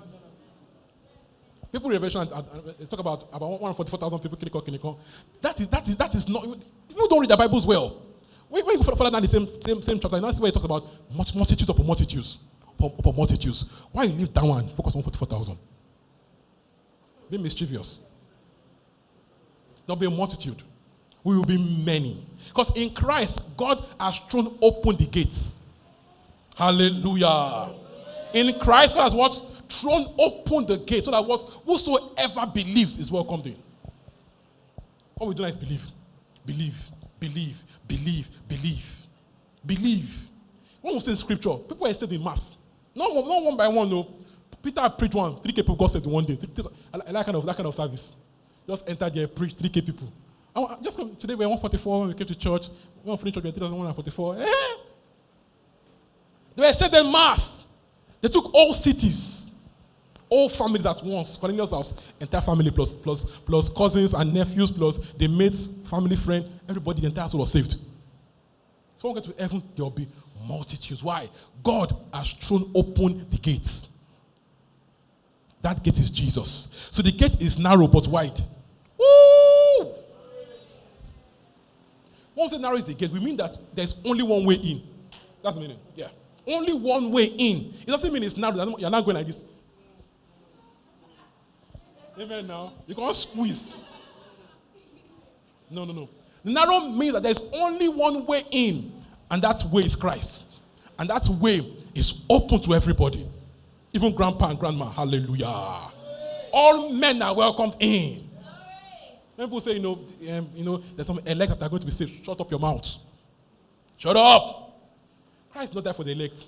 [1.76, 4.98] People Revelation uh, uh, and, talk about about 144,000 people kinikon kinikon.
[5.42, 6.44] That is that is that is not
[6.88, 8.02] people don't read the Bibles well.
[8.48, 10.48] When, when you go further down the same same same chapter, you know, see where
[10.48, 10.88] he talks about
[11.36, 12.40] multitudes upon multitudes
[12.80, 13.66] upon, multitudes.
[13.92, 14.70] Why you leave that one?
[14.70, 15.58] Focus on 144,000.
[17.30, 18.00] Be mischievous.
[19.86, 20.64] There'll be a multitude.
[21.26, 22.26] We will be many.
[22.48, 25.56] Because in Christ, God has thrown open the gates.
[26.56, 27.74] Hallelujah.
[28.34, 29.55] In Christ, God has what?
[29.70, 33.58] Thrown open the gate so that what whosoever believes is welcomed in.
[35.18, 35.88] All we do now is believe,
[36.46, 38.98] believe, believe, believe, believe,
[39.66, 40.30] believe.
[40.82, 42.58] When we say scripture, people are saved in mass.
[42.94, 44.08] Not one, not one by one, no.
[44.62, 46.38] Peter preached one, 3K people got saved one day.
[46.94, 48.14] I like kind of, that kind of service.
[48.68, 50.12] Just enter there, preach, 3K people.
[50.56, 52.70] I, just come, today we're 144 when we came to church.
[53.04, 54.38] We finished church, we were 144.
[54.40, 54.46] Eh?
[56.56, 57.66] They were saved in mass.
[58.22, 59.52] They took all cities
[60.30, 61.38] all families at once.
[61.38, 66.50] Cornelius' house, entire family plus plus plus cousins and nephews plus the mates, family friend,
[66.68, 67.76] everybody, the entire soul was saved.
[68.98, 70.08] So when we get to heaven, there will be
[70.48, 71.04] multitudes.
[71.04, 71.30] Why?
[71.64, 73.90] God has thrown open the gates.
[75.62, 76.70] That gate is Jesus.
[76.92, 78.40] So the gate is narrow but wide.
[78.98, 79.94] Woo!
[82.38, 84.84] It narrow is the gate, we mean that there's only one way in.
[85.42, 85.80] That's the meaning.
[85.96, 86.10] Yeah.
[86.48, 87.74] Only one way in.
[87.82, 88.78] It doesn't mean it's narrow.
[88.78, 89.42] You're not going like this.
[92.18, 92.74] Amen now.
[92.88, 93.74] You can't squeeze.
[95.70, 96.10] No, no, no.
[96.44, 98.94] The narrow means that there's only one way in,
[99.30, 100.54] and that way is Christ.
[100.98, 103.28] And that way is open to everybody.
[103.92, 104.86] Even grandpa and grandma.
[104.86, 105.92] Hallelujah.
[106.54, 108.30] All men are welcomed in.
[109.38, 110.00] People say, you know,
[110.32, 112.24] um, you know, there's some elect that are going to be saved.
[112.24, 112.96] Shut up your mouth.
[113.98, 114.80] Shut up.
[115.52, 116.48] Christ is not there for the elect.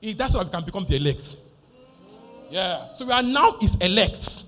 [0.00, 1.36] He, that's why we can become the elect.
[2.50, 2.94] Yeah.
[2.94, 4.44] So we are now his elect.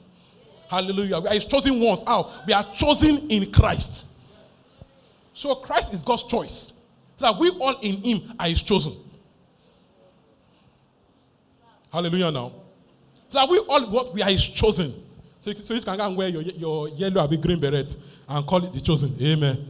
[0.68, 1.20] Hallelujah.
[1.20, 2.02] We are his chosen ones.
[2.06, 2.32] How?
[2.46, 4.06] We are chosen in Christ.
[5.34, 6.72] So Christ is God's choice.
[7.18, 8.96] So that we all in him are his chosen.
[11.92, 12.52] Hallelujah now.
[13.28, 14.94] So that we all what we are his chosen.
[15.40, 17.96] So, so you can go and wear your, your yellow or green beret
[18.28, 19.16] and call it the chosen.
[19.20, 19.66] Amen.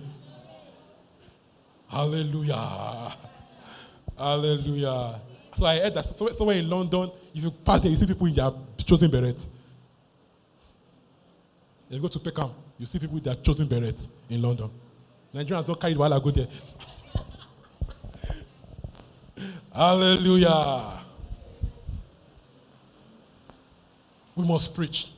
[1.89, 3.15] Hallelujah.
[4.19, 5.21] Hallelujah.
[5.57, 8.35] So I heard that somewhere in London, if you pass there, you see people in
[8.35, 8.51] their
[8.85, 9.47] chosen beret.
[11.89, 14.71] You go to Peckham, you see people with their chosen beret in London.
[15.35, 16.47] Nigerians don't carry it while I go there.
[19.75, 21.01] Hallelujah.
[24.35, 25.11] We must preach.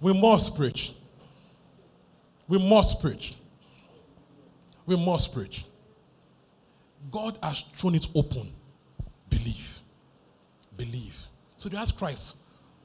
[0.00, 0.92] We must preach.
[2.48, 3.34] We must preach.
[4.86, 5.64] We must preach.
[7.14, 8.52] God has thrown it open.
[9.30, 9.78] Believe.
[10.76, 11.16] Believe.
[11.56, 12.34] So they ask Christ,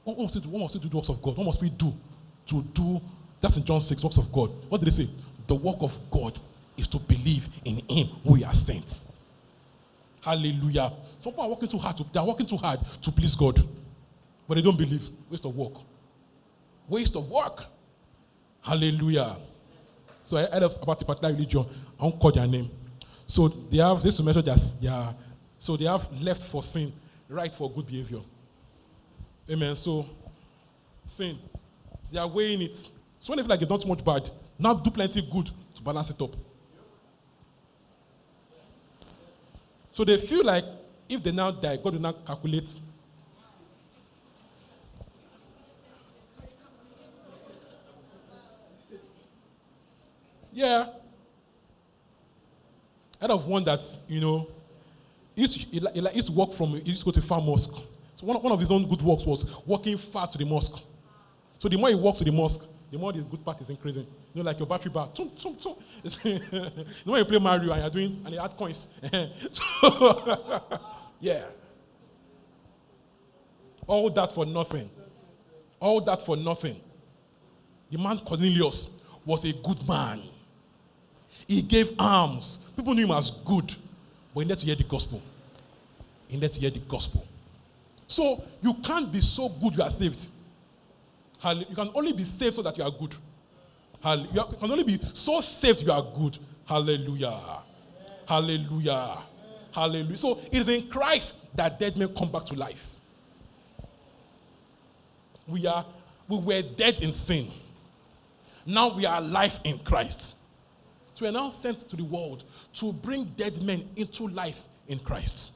[0.04, 0.48] what must we do?
[0.50, 1.36] What must we do the works of God?
[1.36, 1.92] What must we do
[2.46, 3.00] to do
[3.40, 4.52] that's in John 6, works of God?
[4.68, 5.10] What did they say?
[5.48, 6.38] The work of God
[6.76, 9.02] is to believe in him who he has sent.
[10.20, 10.92] Hallelujah.
[11.20, 13.60] Some people are working too hard to, they are working too hard to please God.
[14.46, 15.08] But they don't believe.
[15.28, 15.74] Waste of work.
[16.88, 17.64] Waste of work.
[18.62, 19.36] Hallelujah.
[20.22, 21.66] So I heard about a particular religion.
[21.98, 22.70] I won't call their name.
[23.30, 25.14] So they have this to measure their, their
[25.56, 26.92] so they have left for sin,
[27.28, 28.22] right for good behavior.
[29.48, 29.76] Amen.
[29.76, 30.04] So
[31.04, 31.38] sin,
[32.10, 32.76] they are weighing it.
[32.76, 32.90] So
[33.28, 36.10] when they feel like they've done too much bad, now do plenty good to balance
[36.10, 36.34] it up.
[39.92, 40.64] So they feel like
[41.08, 42.80] if they now die, God will now calculate.
[50.52, 50.99] Yeah.
[53.20, 54.48] Had of one that, you know,
[55.34, 57.40] he used to, he, he used to work from, he used to go to far
[57.40, 57.74] mosque.
[58.14, 60.82] So one, one of his own good works was walking far to the mosque.
[61.58, 64.06] So the more he walks to the mosque, the more the good part is increasing.
[64.34, 65.08] You know, like your battery bar.
[65.14, 65.74] Tum, tum, tum.
[66.24, 68.88] You know when you play Mario and you're doing, and you add coins.
[69.52, 70.62] so,
[71.20, 71.44] yeah.
[73.86, 74.90] All that for nothing.
[75.78, 76.80] All that for nothing.
[77.90, 78.88] The man Cornelius
[79.24, 80.22] was a good man.
[81.46, 82.58] He gave alms.
[82.80, 83.74] People knew him as good,
[84.32, 85.20] but he needed to hear the gospel.
[86.28, 87.26] He needed to hear the gospel.
[88.08, 90.28] So you can't be so good you are saved.
[91.44, 93.14] You can only be saved so that you are good.
[94.02, 96.38] You you can only be so saved you are good.
[96.64, 97.38] Hallelujah.
[98.26, 99.18] Hallelujah.
[99.72, 100.16] Hallelujah.
[100.16, 102.88] So it is in Christ that dead men come back to life.
[105.46, 105.84] We are
[106.26, 107.50] we were dead in sin.
[108.64, 110.36] Now we are alive in Christ.
[111.20, 115.52] We are now sent to the world to bring dead men into life in Christ.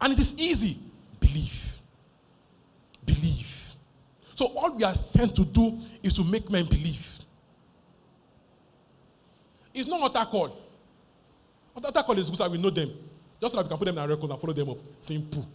[0.00, 0.78] And it is easy.
[1.20, 1.72] Believe.
[3.04, 3.70] Believe.
[4.34, 7.18] So all we are sent to do is to make men believe.
[9.74, 10.58] It's not altar call.
[11.74, 12.90] Altar call is good so we know them.
[13.40, 14.78] Just so that we can put them in our records and follow them up.
[14.98, 15.46] Simple.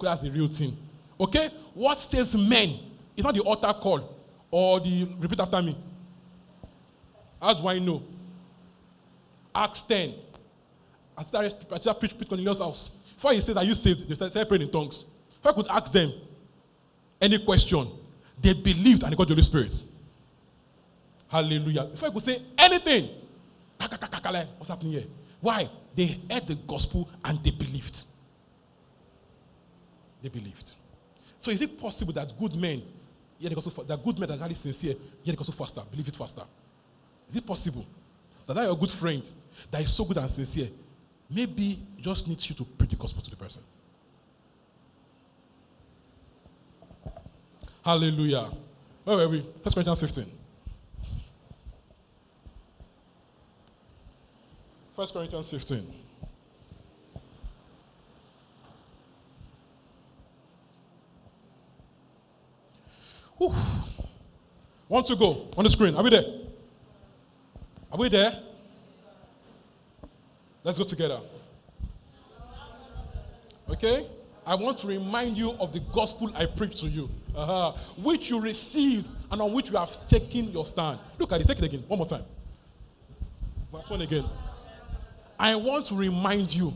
[0.00, 0.76] That's the real thing.
[1.20, 1.48] Okay?
[1.74, 2.78] What saves men
[3.16, 4.16] is not the altar call
[4.50, 5.76] or the repeat after me.
[7.42, 8.02] How do I know?
[9.52, 10.14] Acts 10.
[11.18, 12.90] After I I preach, preach Cornelius' house.
[13.16, 14.08] Before he says, Are you saved?
[14.08, 15.04] They started praying in tongues.
[15.40, 16.12] If I could ask them
[17.20, 17.90] any question,
[18.40, 19.82] they believed and they got the Holy Spirit.
[21.28, 21.90] Hallelujah.
[21.92, 23.08] If I could say anything,
[23.78, 25.04] what's happening here?
[25.40, 25.68] Why?
[25.96, 28.04] They heard the gospel and they believed.
[30.22, 30.72] They believed.
[31.40, 32.82] So is it possible that good men,
[33.38, 35.82] hear the gospel, fa- that good men that are really sincere, hear the gospel faster,
[35.90, 36.42] believe it faster?
[37.32, 37.86] Is it possible
[38.46, 39.22] that that your good friend
[39.70, 40.68] that is so good and sincere,
[41.30, 43.62] maybe just needs you to preach the gospel to the person?
[47.82, 48.50] Hallelujah.
[49.02, 49.46] Where were we?
[49.64, 50.30] First Corinthians 15.
[54.94, 55.94] First Corinthians 15.
[63.38, 63.54] Whew.
[64.86, 65.96] One to go on the screen.
[65.96, 66.41] Are we there?
[67.92, 68.40] Are we there?
[70.64, 71.20] Let's go together.
[73.68, 74.06] Okay?
[74.46, 78.40] I want to remind you of the gospel I preached to you, uh-huh, which you
[78.40, 80.98] received and on which you have taken your stand.
[81.18, 82.24] Look at it, take it again, one more time.
[83.70, 84.24] Verse 1 again.
[85.38, 86.74] I want to remind you.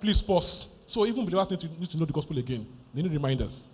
[0.00, 0.68] Please pause.
[0.86, 2.66] So even believers need to, need to know the gospel again.
[2.94, 3.64] They need reminders.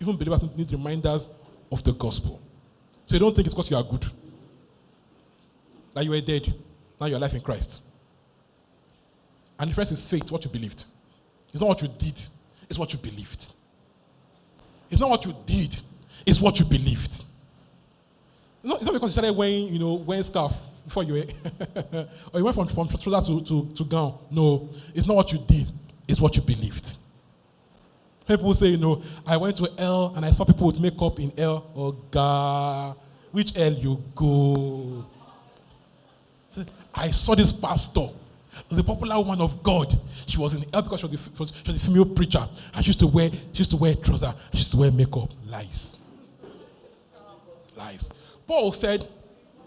[0.00, 1.30] Even believers need reminders
[1.70, 2.40] of the gospel.
[3.06, 4.06] So you don't think it's because you are good.
[5.94, 6.52] That you were dead.
[7.00, 7.82] Now you're alive in Christ.
[9.58, 10.84] And the difference is faith, what you believed.
[11.52, 12.20] It's not what you did,
[12.68, 13.52] it's what you believed.
[14.90, 15.80] It's not what you did,
[16.26, 17.24] it's what you believed.
[18.62, 21.24] Not, it's not because you started wearing, you know, wearing scarf before you were,
[22.32, 24.18] or you went from, from shoulder to, to, to gown.
[24.30, 25.70] No, it's not what you did,
[26.08, 26.96] it's what you believed.
[28.26, 31.30] People say, you know, I went to L and I saw people with makeup in
[31.36, 31.70] L.
[31.76, 32.96] Oh, God,
[33.30, 35.04] which L you go?
[36.94, 38.08] I saw this pastor.
[38.70, 39.92] Was a popular woman of God.
[40.26, 42.48] She was in L because she was, a, she was- a female preacher.
[42.74, 44.32] And she used to wear, she used to wear trousers.
[44.52, 45.30] She used to wear makeup.
[45.46, 45.98] Lies.
[47.76, 48.10] Lies.
[48.46, 49.06] Paul said,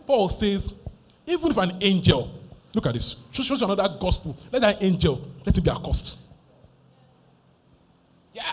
[0.05, 0.73] Paul says,
[1.25, 2.31] even if an angel,
[2.73, 6.17] look at this, shows you another gospel, let that angel, let him be accursed.
[8.33, 8.43] Yeah.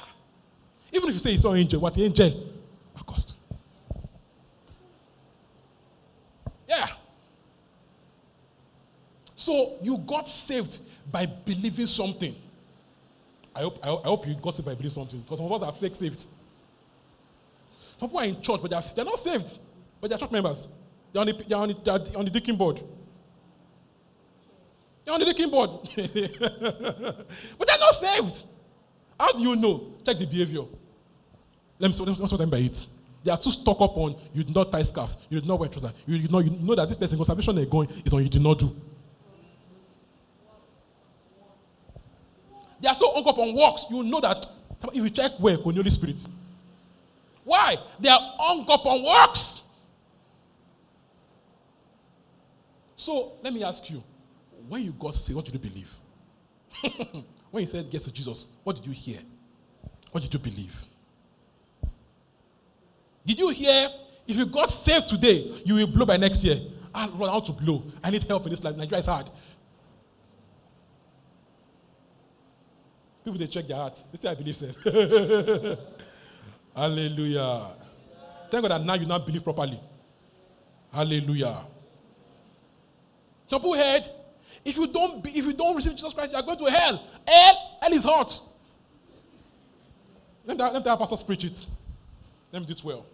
[0.93, 2.51] Even if you say it's not angel, what angel?
[2.99, 3.35] Accursed.
[6.69, 6.89] Yeah.
[9.45, 10.79] So you got saved
[11.13, 12.35] by believing something.
[13.55, 15.21] I hope, I hope, I hope you got saved by believing something.
[15.21, 16.25] Because some of us are fake saved.
[17.99, 19.59] Some people are in church, but they're, they're not saved.
[20.01, 20.67] But they're church members.
[21.13, 22.81] They're on the, they're on the, they're on the deacon board.
[25.05, 25.71] They're on the deacon board.
[25.95, 28.45] but they're not saved.
[29.21, 29.93] How do you know?
[30.07, 30.63] Check the behavior.
[31.79, 32.87] Let me, let me, let me by it.
[33.23, 35.69] They are too stuck up on you did not tie scarf, you did not wear
[35.69, 35.93] trousers.
[36.07, 38.31] You, you know, you know that this person, because salvation they're going is on you
[38.31, 38.75] did not do.
[42.85, 44.47] They are so hung up on works, you know that
[44.93, 46.19] if you check where, the Holy Spirit.
[47.43, 47.79] Why?
[47.99, 49.65] They are hung up on works.
[52.95, 54.05] So let me ask you,
[54.69, 55.95] when you got saved, what did you believe?
[57.51, 59.21] when you said yes to Jesus, what did you hear?
[60.13, 60.79] What did you believe?
[63.25, 63.89] Did you hear
[64.27, 66.61] If you got saved today, you will blow by next year.
[66.95, 67.83] I'll run out to blow.
[68.03, 68.77] I need help in this life.
[68.77, 69.31] Nigeria is hard.
[73.25, 74.03] People they check their hearts.
[74.13, 74.77] They say I believe self.
[76.77, 77.67] Hallelujah.
[78.51, 79.81] Thank God that now you now believe properly.
[80.93, 81.65] Hallelujah.
[83.47, 84.03] Some people heard,
[84.65, 87.03] if you don't be, if you don't receive Jesus Christ, you are going to hell.
[87.27, 88.41] Hell, hell is hot.
[90.45, 91.67] Let me, let me pastors preach it.
[92.53, 93.07] Let me do it well.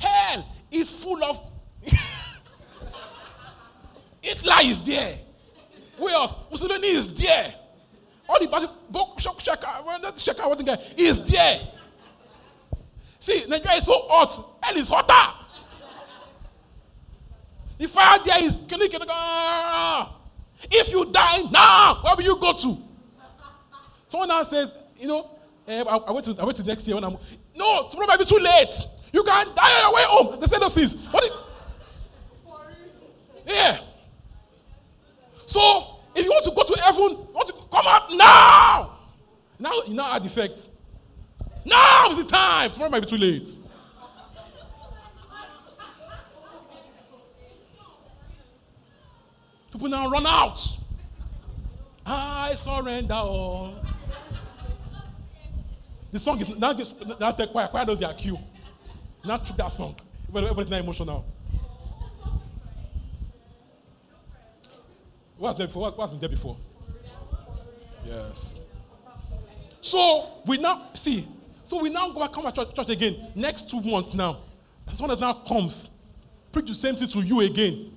[0.00, 1.40] Hell is full of
[4.20, 5.18] Hitler is there.
[5.98, 6.36] Where else?
[6.50, 7.54] Mussolini is there.
[8.28, 8.68] All the bad
[9.40, 11.60] Shaka, what the guy is there.
[13.18, 14.58] See, Nigeria is so hot.
[14.62, 15.34] Hell is hotter.
[17.78, 18.60] The fire there is.
[20.70, 22.78] If you die now, where will you go to?
[24.06, 25.30] Someone now says, you know,
[25.66, 27.16] eh, I, I, went to I went to next year when I'm.
[27.56, 28.72] No, tomorrow might be too late.
[29.12, 30.40] You can die on your way home.
[30.40, 30.94] They say those things.
[31.10, 31.24] What?
[33.46, 33.80] yeah.
[35.46, 38.98] So if you want to go to heaven, you want to come out now.
[39.58, 40.68] Now you now add effect.
[41.64, 42.70] Now is the time.
[42.70, 43.56] Tomorrow might be too late.
[49.72, 50.60] People now run out.
[52.06, 53.74] I surrender all.
[56.12, 56.72] The song is now
[57.18, 57.66] now take choir.
[57.66, 58.38] Choir does their cue.
[59.24, 59.96] Now took that song.
[60.28, 61.24] But everybody's not emotional.
[65.36, 65.90] What's there before?
[65.90, 66.56] What's been there before?
[68.04, 68.60] Yes.
[69.80, 71.26] So we now see.
[71.64, 74.40] So we now go back come to church, church again next two months now.
[74.92, 75.90] Someone now comes,
[76.52, 77.96] preach the same thing to you again.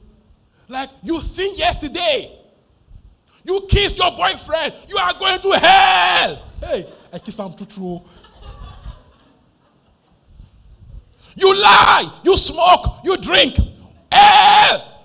[0.67, 2.33] Like you sinned yesterday.
[3.43, 4.73] You kissed your boyfriend.
[4.89, 6.43] You are going to hell.
[6.59, 8.01] Hey, I kiss him too true.
[11.35, 12.11] You lie.
[12.23, 12.99] You smoke.
[13.05, 13.55] You drink.
[14.11, 14.96] Hell.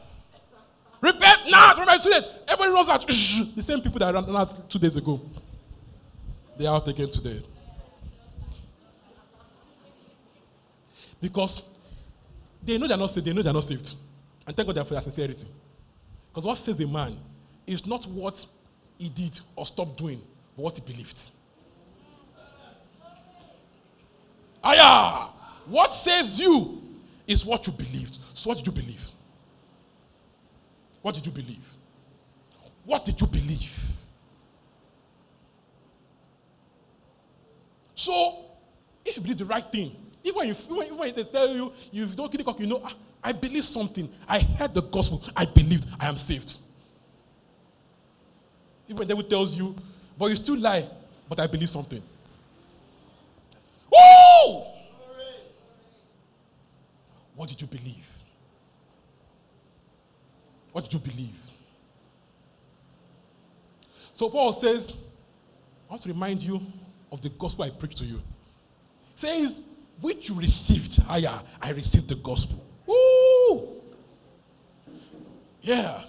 [1.02, 1.74] Repent now.
[1.74, 2.20] Remember today.
[2.46, 3.06] Everybody runs out.
[3.06, 5.20] The same people that ran out two days ago.
[6.56, 7.42] They are out again today.
[11.20, 11.62] Because
[12.62, 13.26] they know they're not saved.
[13.26, 13.94] They know they're not saved.
[14.46, 15.48] And thank God for their sincerity.
[16.30, 17.18] Because what says a man
[17.66, 18.46] is not what
[18.96, 20.20] he did or stopped doing,
[20.56, 21.30] but what he believed.
[24.62, 25.28] Aya!
[25.66, 26.80] What saves you
[27.26, 28.18] is what you believed.
[28.34, 29.08] So, what did you believe?
[31.02, 31.66] What did you believe?
[32.84, 33.78] What did you believe?
[37.94, 38.44] So,
[39.04, 39.94] if you believe the right thing,
[40.24, 42.94] even you, even when they tell you you don't kill the cock, you know, ah,
[43.22, 44.08] I believe something.
[44.28, 45.22] I heard the gospel.
[45.36, 45.86] I believed.
[46.00, 46.58] I am saved.
[48.86, 49.74] Even when the devil tells you,
[50.18, 50.88] but you still lie,
[51.28, 52.02] but I believe something.
[53.90, 54.62] Woo!
[57.34, 58.06] What did you believe?
[60.72, 61.36] What did you believe?
[64.14, 64.92] So Paul says,
[65.88, 66.60] I want to remind you
[67.10, 68.20] of the gospel I preached to you.
[69.14, 69.60] says,
[70.00, 72.64] which you received higher, I received the gospel.
[72.86, 73.80] Woo!
[75.60, 76.02] Yeah.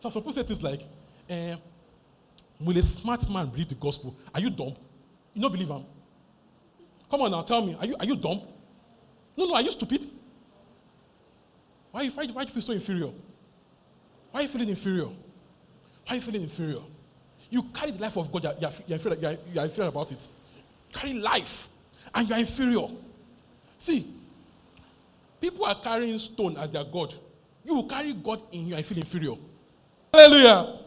[0.00, 0.82] So suppose it is like,
[1.28, 1.56] uh,
[2.60, 4.14] will a smart man believe the gospel?
[4.34, 4.76] Are you dumb?
[5.32, 5.84] You don't believe him?
[7.10, 8.42] Come on now, tell me, are you, are you dumb?
[9.36, 10.10] No, no, are you stupid?
[11.94, 13.06] Why, why, why do you feel so inferior?
[14.32, 15.04] Why are you feeling inferior?
[15.04, 15.14] Why
[16.08, 16.80] are you feeling inferior?
[17.48, 20.28] You carry the life of God, you're, you're, inferior, you're, you're inferior about it.
[20.92, 21.68] carry life,
[22.12, 22.88] and you're inferior.
[23.78, 24.12] See,
[25.40, 27.14] people are carrying stone as their God.
[27.64, 29.36] You will carry God in you and feel inferior.
[30.12, 30.80] Hallelujah.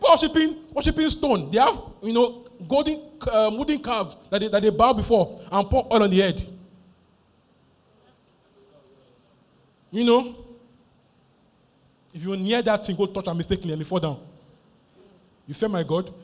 [0.00, 1.50] Worshipping, worshipping stone.
[1.50, 5.68] They have, you know, golden um, wooden calves that they, that they bow before and
[5.68, 6.42] pour oil on the head.
[9.90, 10.43] You know,
[12.14, 14.20] if you're near that go touch and mistakenly and you fall down.
[15.48, 16.14] You fear my God?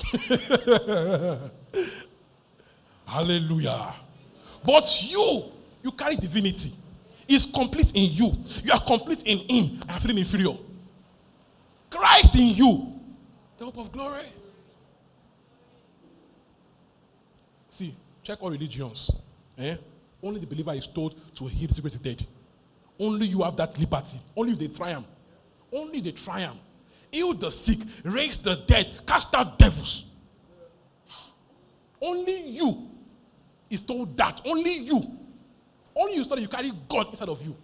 [3.04, 3.94] Hallelujah.
[4.64, 5.44] But you,
[5.82, 6.72] you carry divinity.
[7.28, 8.32] It's complete in you.
[8.62, 9.80] You are complete in Him.
[9.88, 10.56] Am feeling inferior.
[11.90, 12.92] Christ in you,
[13.58, 14.26] the hope of glory.
[17.68, 19.10] See, check all religions.
[19.58, 19.76] Eh?
[20.22, 22.26] Only the believer is told to heal the secret dead.
[23.00, 24.20] Only you have that liberty.
[24.36, 25.06] Only they triumph.
[25.72, 26.58] Only they triumph.
[27.10, 30.04] Heal the sick, raise the dead, cast out devils.
[32.00, 32.88] Only you
[33.68, 34.40] is told that.
[34.44, 35.18] Only you.
[35.96, 37.56] Only you study, you carry God inside of you.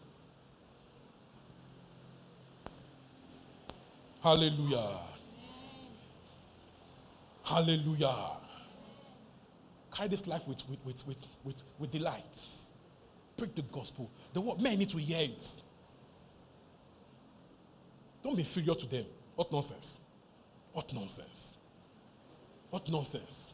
[4.23, 4.99] Hallelujah.
[7.45, 8.17] Hallelujah.
[9.95, 12.23] carry this life with, with, with, with, with, with delight.
[13.37, 14.11] Preach the gospel.
[14.33, 15.63] The word, men need to hear it.
[18.23, 19.05] Don't be inferior to them.
[19.35, 19.99] What nonsense?
[20.73, 21.55] What nonsense?
[22.71, 23.53] What nonsense?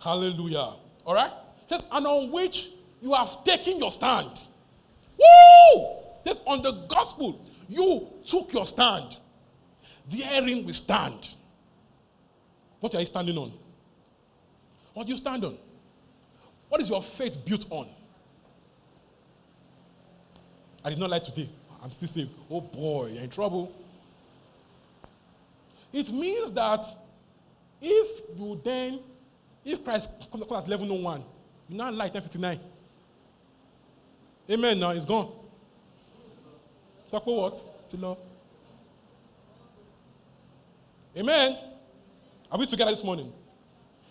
[0.00, 0.74] Hallelujah.
[1.04, 1.32] All right?
[1.64, 2.70] It says, and on which
[3.00, 4.40] you have taken your stand.
[5.18, 5.82] Woo!
[6.24, 9.16] It says, on the gospel, you took your stand.
[10.08, 11.34] Therein we stand.
[12.80, 13.52] What are you standing on?
[14.94, 15.56] What do you stand on?
[16.68, 17.88] What is your faith built on?
[20.84, 21.48] I did not lie today.
[21.82, 22.34] I'm still saved.
[22.50, 23.72] Oh boy, you're in trouble.
[25.92, 26.84] It means that
[27.80, 29.00] if you then,
[29.64, 31.24] if Christ comes at 1101,
[31.68, 32.58] you now lie 1059.
[34.50, 34.80] Amen.
[34.80, 35.32] Now it's gone.
[37.10, 37.88] Talk about what?
[37.90, 38.18] To love.
[41.16, 41.58] Amen.
[42.50, 43.32] Are we together this morning?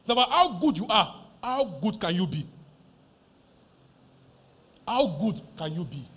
[0.02, 1.16] It's about how good you are.
[1.44, 2.46] How good can you be?
[4.88, 6.08] How good can you be?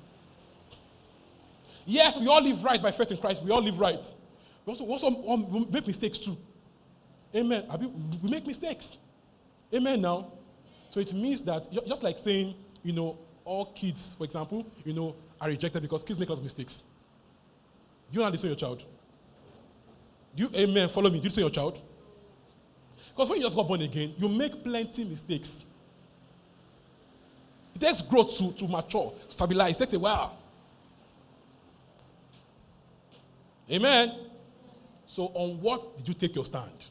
[1.87, 3.43] Yes, we all live right by faith in Christ.
[3.43, 4.15] We all live right.
[4.65, 6.37] We also, also um, make mistakes too.
[7.35, 7.65] Amen.
[8.23, 8.99] We make mistakes.
[9.73, 10.33] Amen now.
[10.91, 15.15] So it means that, just like saying, you know, all kids, for example, you know,
[15.41, 16.83] are rejected because kids make a lot of mistakes.
[18.11, 18.85] Do you know how to your child?
[20.37, 21.19] Do you, amen, follow me.
[21.19, 21.83] Do you say your child?
[23.09, 25.65] Because when you just got born again, you make plenty mistakes.
[27.75, 29.77] It takes growth to, to mature, stabilize.
[29.77, 30.39] It takes a while.
[33.71, 34.13] Amen.
[35.07, 36.87] So, on what did you take your stand?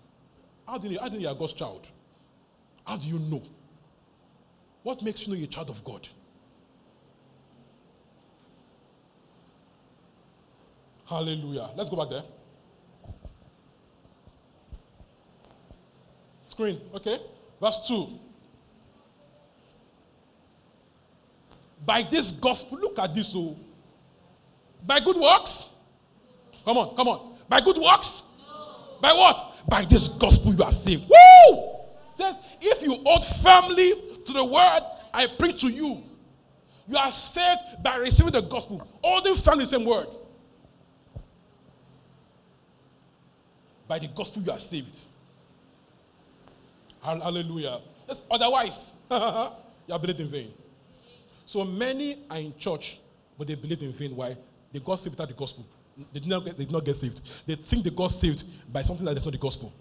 [0.67, 1.87] How do you, how do you you're God's child?
[2.85, 3.43] How do you know?
[4.81, 6.07] What makes you know you're a child of God?
[11.05, 11.69] Hallelujah.
[11.75, 12.23] Let's go back there.
[16.41, 17.19] Screen, okay?
[17.61, 18.19] Verse 2.
[21.85, 23.33] By this gospel, look at this.
[23.35, 23.57] Oh.
[24.85, 25.72] By good works?
[26.65, 27.37] Come on, come on.
[27.49, 28.23] By good works?
[28.39, 28.97] No.
[29.01, 29.55] By what?
[29.67, 31.03] By this gospel you are saved.
[31.03, 31.57] Woo!
[32.13, 33.93] It says, if you hold firmly
[34.25, 34.81] to the word
[35.13, 36.03] I preach to you,
[36.87, 38.87] you are saved by receiving the gospel.
[39.03, 40.07] Holding firmly the same word.
[43.87, 45.05] By the gospel you are saved.
[47.01, 47.81] Hallelujah.
[48.07, 50.53] Yes, otherwise, you are believed in vain.
[51.45, 52.99] So many are in church,
[53.37, 54.15] but they believe in vain.
[54.15, 54.37] Why?
[54.71, 55.65] They got saved without the gospel.
[56.11, 57.21] They did, not get, they did not get saved.
[57.45, 59.71] They think they got saved by something that is not the gospel.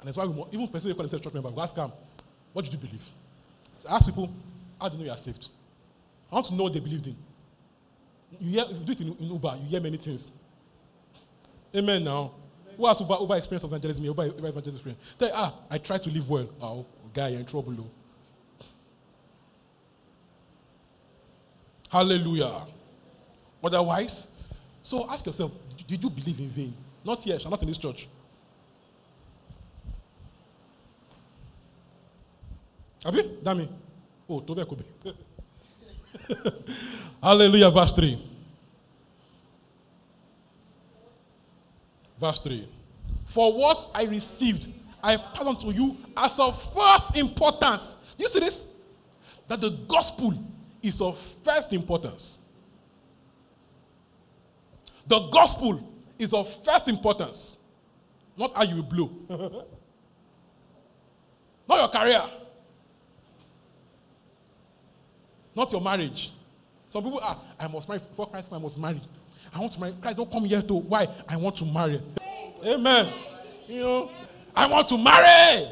[0.00, 1.92] And that's why we, even who call themselves church member, we ask them,
[2.52, 3.04] what did you believe?
[3.82, 4.32] So ask people,
[4.80, 5.48] how do you know you are saved?
[6.30, 7.16] I want to know what they believed in.
[8.40, 10.32] You hear, if you do it in, in Uber, you hear many things.
[11.74, 12.32] Amen now.
[12.76, 14.04] Who has Uber, Uber experience of evangelism?
[14.04, 15.00] Uber, Uber evangelism experience.
[15.18, 16.48] Tell ah, I try to live well.
[16.60, 17.72] Oh, guy, you're in trouble.
[17.72, 17.90] Though.
[21.88, 22.66] Hallelujah.
[23.66, 24.28] Otherwise,
[24.80, 25.50] so ask yourself,
[25.88, 26.74] did you believe in vain?
[27.04, 28.08] Not here, not in this church.
[33.04, 33.22] Abi?
[33.42, 33.68] Dami.
[34.28, 34.84] Oh, Tobe Kobe.
[37.22, 38.18] Hallelujah, verse 3.
[42.20, 42.68] Verse 3.
[43.24, 44.68] For what I received,
[45.02, 47.96] I pass on to you as of first importance.
[48.16, 48.68] Do you see this?
[49.48, 50.34] That the gospel
[50.82, 52.38] is of first importance.
[55.06, 55.80] The gospel
[56.18, 57.56] is of first importance,
[58.36, 59.10] not how you will blow,
[61.68, 62.22] not your career,
[65.54, 66.32] not your marriage.
[66.90, 69.00] Some people are, I must marry before Christ, I must marry.
[69.54, 69.94] I want to marry.
[70.00, 71.08] Christ, don't come here to why?
[71.28, 72.00] I want to marry.
[72.64, 73.12] Amen.
[73.68, 74.10] You know,
[74.54, 75.68] I want to marry.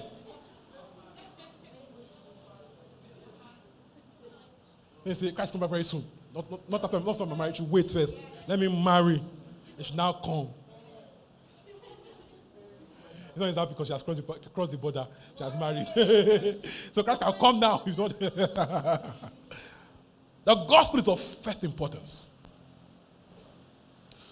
[5.05, 6.05] They say, Christ come back very soon.
[6.35, 7.61] Not, not, not after, not after my marriage.
[7.61, 8.16] Wait first.
[8.49, 9.22] Let me marry.
[9.78, 10.49] It should now come.
[13.30, 15.07] It's not that because she has crossed the, crossed the border.
[15.37, 15.87] She has married.
[16.93, 17.82] so Christ can come now.
[17.87, 18.18] If not
[20.45, 22.30] the gospel is of first importance.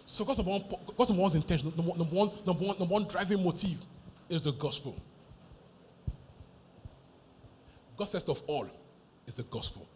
[0.07, 0.65] So God's number one,
[0.97, 3.79] God's number one's intention, number, number, one, number, one, number one driving motive
[4.29, 4.97] is the gospel.
[7.97, 8.69] God first of all
[9.27, 9.87] is the gospel.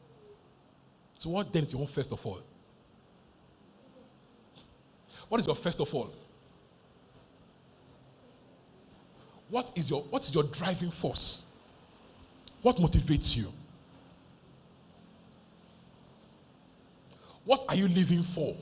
[1.19, 2.41] So, what then is your first of all?
[5.29, 6.12] What is your first of all?
[9.49, 11.43] What is your, what is your driving force?
[12.62, 13.53] What motivates you?
[17.45, 18.57] What are you living for?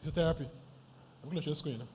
[0.00, 0.48] Is it therapy?
[1.22, 1.86] I'm going to show the screen now.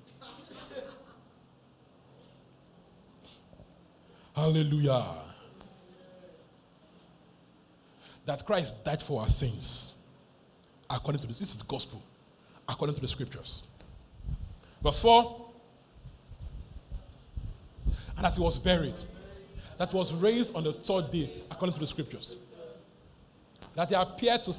[4.36, 5.35] Hallelujah.
[8.26, 9.94] That Christ died for our sins.
[10.90, 12.02] According to this, this is the gospel.
[12.68, 13.64] According to the scriptures.
[14.82, 15.46] Verse 4.
[18.16, 18.96] And that he was buried.
[19.78, 22.36] That was raised on the third day, according to the scriptures.
[23.76, 24.54] That he appeared to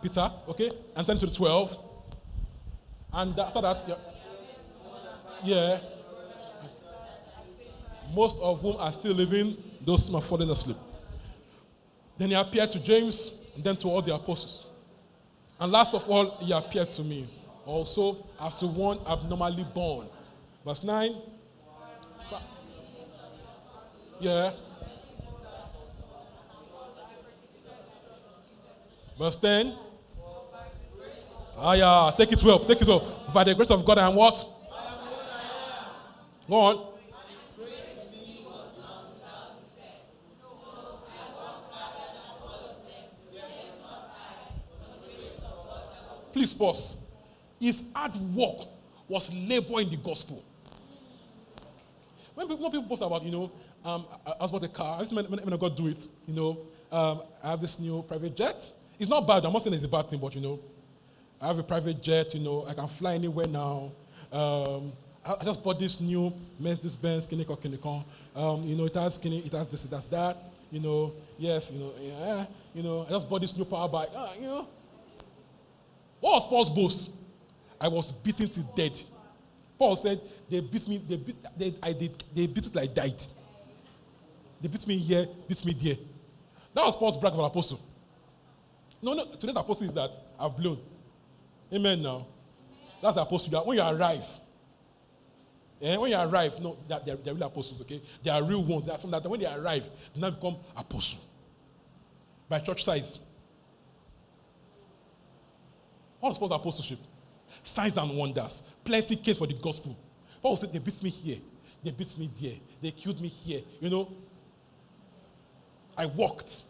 [0.00, 1.76] Peter, okay, and then to the 12.
[3.12, 3.96] And after that, yeah,
[5.44, 5.78] yeah
[8.14, 10.76] most of whom are still living, those who are fallen asleep.
[12.16, 14.66] Then he appeared to James, and then to all the apostles.
[15.58, 17.28] And last of all, he appeared to me,
[17.64, 20.08] also as to one abnormally born.
[20.64, 21.14] Verse 9.
[24.20, 24.52] Yeah.
[29.18, 29.76] Verse 10.
[31.56, 32.12] Ah, yeah.
[32.16, 32.58] Take it well.
[32.60, 33.24] Take it well.
[33.32, 34.44] By the grace of God, I am what?
[36.48, 36.93] Go on.
[46.34, 46.96] Please pause.
[47.60, 48.66] His hard work
[49.06, 50.42] was labor in the gospel.
[52.34, 53.52] When people, when people post about, you know,
[53.84, 56.34] um, I, was about a car, I just when, when I got do it, you
[56.34, 56.58] know,
[56.90, 58.72] um, I have this new private jet.
[58.98, 60.58] It's not bad, I'm not saying it's a bad thing, but, you know,
[61.40, 63.92] I have a private jet, you know, I can fly anywhere now.
[64.32, 64.92] Um,
[65.24, 68.04] I, I, just bought this new Mercedes Benz Kinecon Kinecon.
[68.34, 70.36] Um, you know, it has skinny, it has this, it has that.
[70.72, 74.08] You know, yes, you know, yeah, you know, I just bought this new power bike.
[74.16, 74.66] Ah, you know,
[76.24, 77.10] what was Paul's boast?
[77.78, 79.04] I was beaten to death.
[79.78, 82.92] Paul said, they beat me, they beat, they, I did, they beat it like I
[82.94, 83.22] died.
[84.58, 85.96] They beat me here, beat me there.
[86.72, 87.78] That was Paul's brag of an apostle.
[89.02, 90.78] No, no, today's apostle is that I've blown.
[91.70, 92.26] Amen now.
[93.02, 93.62] That's the apostle.
[93.62, 94.24] When you arrive,
[95.82, 98.00] eh, when you arrive, no, they're, they're, they're real apostles, okay?
[98.22, 98.86] They are real ones.
[98.86, 101.20] They are some that when they arrive, they now become apostle.
[102.48, 103.18] By church size.
[106.24, 107.00] What was Paul's apostleship?
[107.62, 108.62] Signs and wonders.
[108.82, 109.94] Plenty case for the gospel.
[110.40, 111.36] Paul said, They beat me here.
[111.82, 112.54] They beat me there.
[112.80, 113.60] They killed me here.
[113.78, 114.10] You know,
[115.94, 116.64] I walked.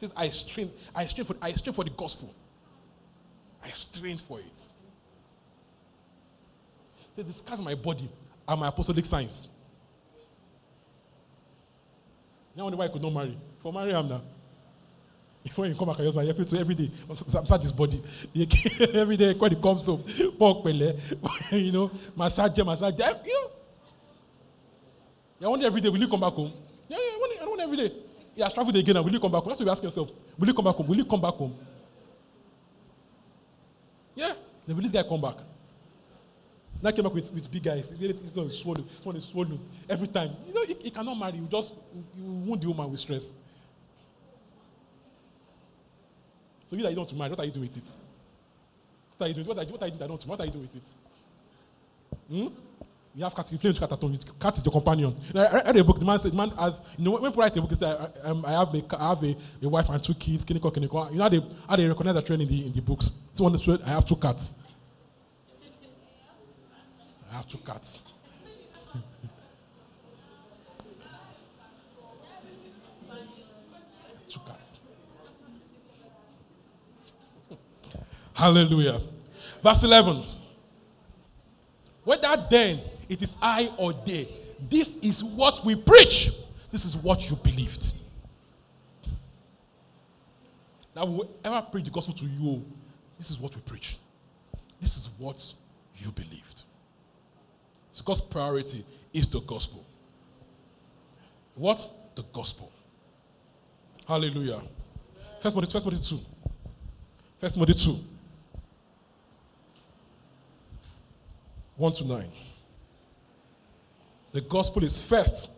[0.00, 2.34] Says I strained, I strained for I strained for the gospel.
[3.62, 4.58] I strained for it.
[7.14, 8.10] Says the scars on my body
[8.48, 9.46] are my apostolic signs.
[12.56, 13.38] Now wonder why I could not marry.
[13.60, 14.22] For marry him now.
[15.48, 16.90] Before you come back, I use my earpiece every day.
[17.08, 18.02] I massage his body.
[18.94, 20.04] every day, when he comes home,
[20.38, 20.94] pork pele,
[21.52, 23.00] you know, massage, massage.
[23.00, 23.50] Eh, you know.
[25.40, 26.52] Yeah, I wonder every day, will you come back home?
[26.88, 27.92] Yeah, yeah, I wonder, I wonder every day.
[28.34, 29.48] He has traveled again, and will you come back home?
[29.48, 30.10] That's what you ask yourself.
[30.38, 30.86] Will you come back home?
[30.86, 31.56] Will you come back home?
[34.14, 34.34] Yeah,
[34.66, 35.36] then will this guy come back?
[36.82, 37.90] Now came back with, with big guys.
[37.98, 38.84] It's not swollen.
[38.96, 39.58] It's not swollen.
[39.88, 40.36] Every time.
[40.46, 41.38] You know, he, he cannot marry.
[41.38, 41.72] You just
[42.16, 43.34] you wound the woman with stress.
[46.68, 47.94] So you that you don't marry, what are you doing with it?
[49.16, 49.46] What are you doing?
[49.46, 50.90] What are you, what are you doing that don't What are you doing with it?
[52.30, 52.48] Hmm?
[53.14, 54.16] You have cat, you play with cat at home.
[54.38, 55.16] Cat is your companion.
[55.34, 55.98] I read a book.
[55.98, 58.28] The man said, man has, you know, when people write a book, they say, I,
[58.28, 61.10] um, I have, a, I have a, a wife and two kids, kiniko, kiniko.
[61.10, 63.10] You know how they, how they recognize the trend in the, in the books?
[63.34, 64.54] Someone said, I have two cats.
[67.32, 68.00] I have two cats.
[74.28, 74.74] two cats.
[78.38, 79.00] Hallelujah.
[79.64, 80.22] Verse 11.
[82.04, 84.28] Whether then it is I or they,
[84.70, 86.30] this is what we preach.
[86.70, 87.94] This is what you believed.
[90.94, 92.64] That ever preach the gospel to you,
[93.16, 93.98] this is what we preach.
[94.80, 95.52] This is what
[95.96, 96.62] you believed.
[97.90, 99.84] So God's priority is the gospel.
[101.56, 101.90] What?
[102.14, 102.70] The gospel.
[104.06, 104.60] Hallelujah.
[105.40, 106.20] First Timothy, First Timothy 2.
[107.40, 108.04] First Timothy 2.
[111.78, 112.30] 1 to 9.
[114.32, 115.48] The gospel is first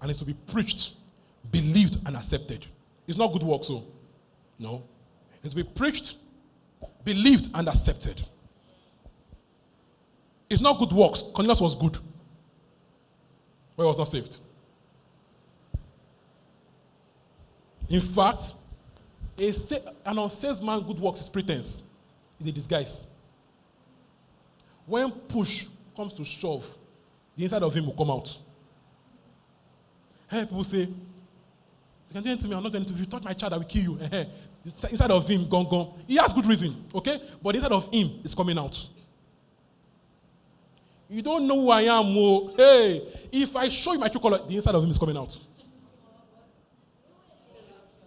[0.00, 0.94] and it's to be preached,
[1.50, 2.66] believed, and accepted.
[3.06, 3.84] It's not good work, so
[4.58, 4.84] no.
[5.42, 6.16] It's to be preached,
[7.04, 8.22] believed, and accepted.
[10.48, 11.22] It's not good works.
[11.34, 11.98] Cornelius was good,
[13.76, 14.36] but he was not saved.
[17.88, 18.54] In fact,
[19.38, 19.52] a
[20.04, 21.82] an unsaved man good works is pretense.
[22.38, 23.04] It's a disguise.
[24.86, 25.66] When push
[25.96, 26.76] comes to shove,
[27.36, 28.36] the inside of him will come out.
[30.28, 30.88] Hey, people say, You
[32.12, 32.96] can do anything to me, I'm not doing anything.
[32.96, 33.98] If you touch my child, I will kill you.
[34.64, 36.02] inside of him, gone, gone.
[36.06, 37.20] He has good reason, okay?
[37.42, 38.88] But inside of him is coming out.
[41.08, 42.54] You don't know who I am, oh.
[42.56, 45.38] Hey, if I show you my true color, the inside of him is coming out.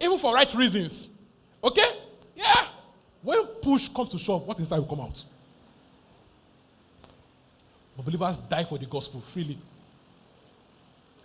[0.00, 1.08] Even for right reasons.
[1.62, 1.88] Okay?
[2.34, 2.66] Yeah.
[3.22, 5.22] When push comes to shove, what inside will come out?
[7.96, 9.58] But believers die for the gospel freely.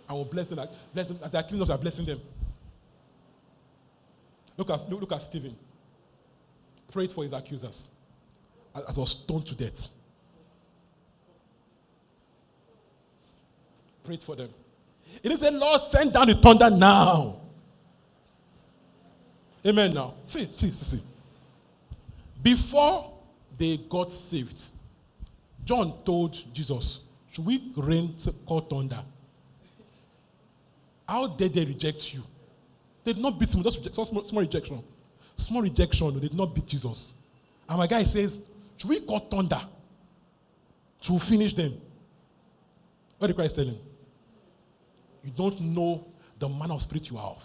[0.08, 0.66] I will bless them.
[0.94, 2.20] Bless them as up, they are blessing them.
[4.56, 5.56] Look at, look, look at Stephen.
[6.90, 7.88] Prayed for his accusers
[8.74, 9.88] as, as was stoned to death.
[14.04, 14.50] Prayed for them.
[15.22, 17.36] He didn't say, Lord, send down the thunder now.
[19.64, 19.94] Amen.
[19.94, 21.02] Now, see, see, see, see.
[22.42, 23.12] Before
[23.56, 24.64] they got saved,
[25.64, 27.00] John told Jesus,
[27.30, 29.02] Should we rain to call thunder?
[31.08, 32.22] How dare they reject you?
[33.04, 34.82] They did not beat him, just reject, small, small rejection.
[35.36, 37.14] Small rejection, they did not beat Jesus.
[37.68, 38.38] And my guy says,
[38.76, 39.60] Should we call thunder
[41.02, 41.80] to finish them?
[43.18, 43.78] What did Christ tell him?
[45.24, 46.04] You don't know
[46.38, 47.40] the man of spirit you of.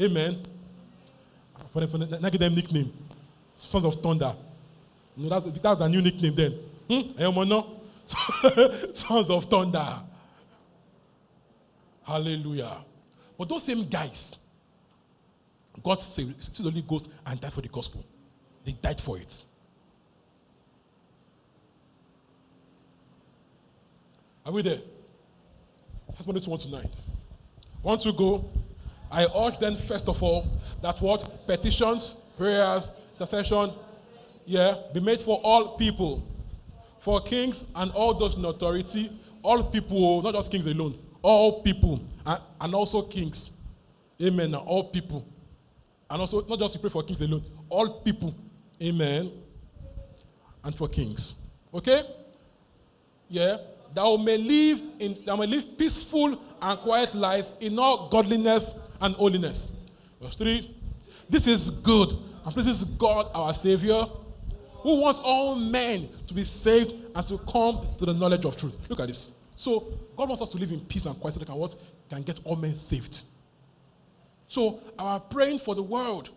[0.00, 0.42] Amen.
[1.72, 2.92] For them, give them nickname.
[3.54, 4.34] Sons of Thunder.
[5.16, 6.58] Know, that's, that's a new nickname then.
[6.88, 7.48] Hmm?
[7.48, 7.80] No?
[8.92, 10.02] Sons of Thunder.
[12.02, 12.78] Hallelujah.
[13.38, 14.36] But those same guys,
[15.82, 18.04] God saved the Holy Ghost and died for the gospel.
[18.64, 19.44] They died for it.
[24.44, 24.78] Are we there?
[26.16, 26.90] First Monday to one tonight.
[27.82, 28.50] Want to go?
[29.10, 30.46] I urge then, first of all,
[30.82, 31.46] that what?
[31.46, 33.72] Petitions, prayers, intercession,
[34.50, 36.26] yeah, be made for all people,
[36.98, 42.04] for kings and all those in authority, all people, not just kings alone, all people,
[42.26, 43.52] and, and also kings.
[44.20, 44.52] Amen.
[44.56, 45.24] All people.
[46.10, 48.34] And also, not just to pray for kings alone, all people.
[48.82, 49.30] Amen.
[50.64, 51.36] And for kings.
[51.72, 52.02] Okay?
[53.28, 53.58] Yeah.
[53.94, 58.74] That we may live in that may live peaceful and quiet lives in all godliness
[59.00, 59.70] and holiness.
[60.20, 60.76] Verse 3.
[61.28, 64.06] This is good and pleases God our Savior,
[64.82, 68.76] who wants all men to be saved and to come to the knowledge of truth.
[68.88, 69.30] Look at this.
[69.56, 71.74] So God wants us to live in peace and quiet so they can what?
[72.08, 73.22] Can get all men saved.
[74.48, 76.30] So our praying for the world.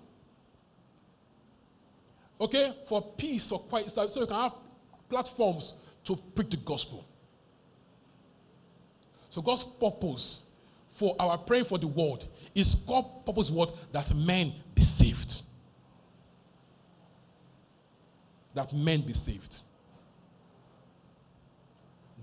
[2.39, 4.53] Okay, for peace or quiet, so you can have
[5.09, 7.05] platforms to preach the gospel.
[9.29, 10.43] So God's purpose
[10.91, 13.75] for our praying for the world is God's purpose what?
[13.93, 15.41] That men be saved.
[18.53, 19.61] That men be saved.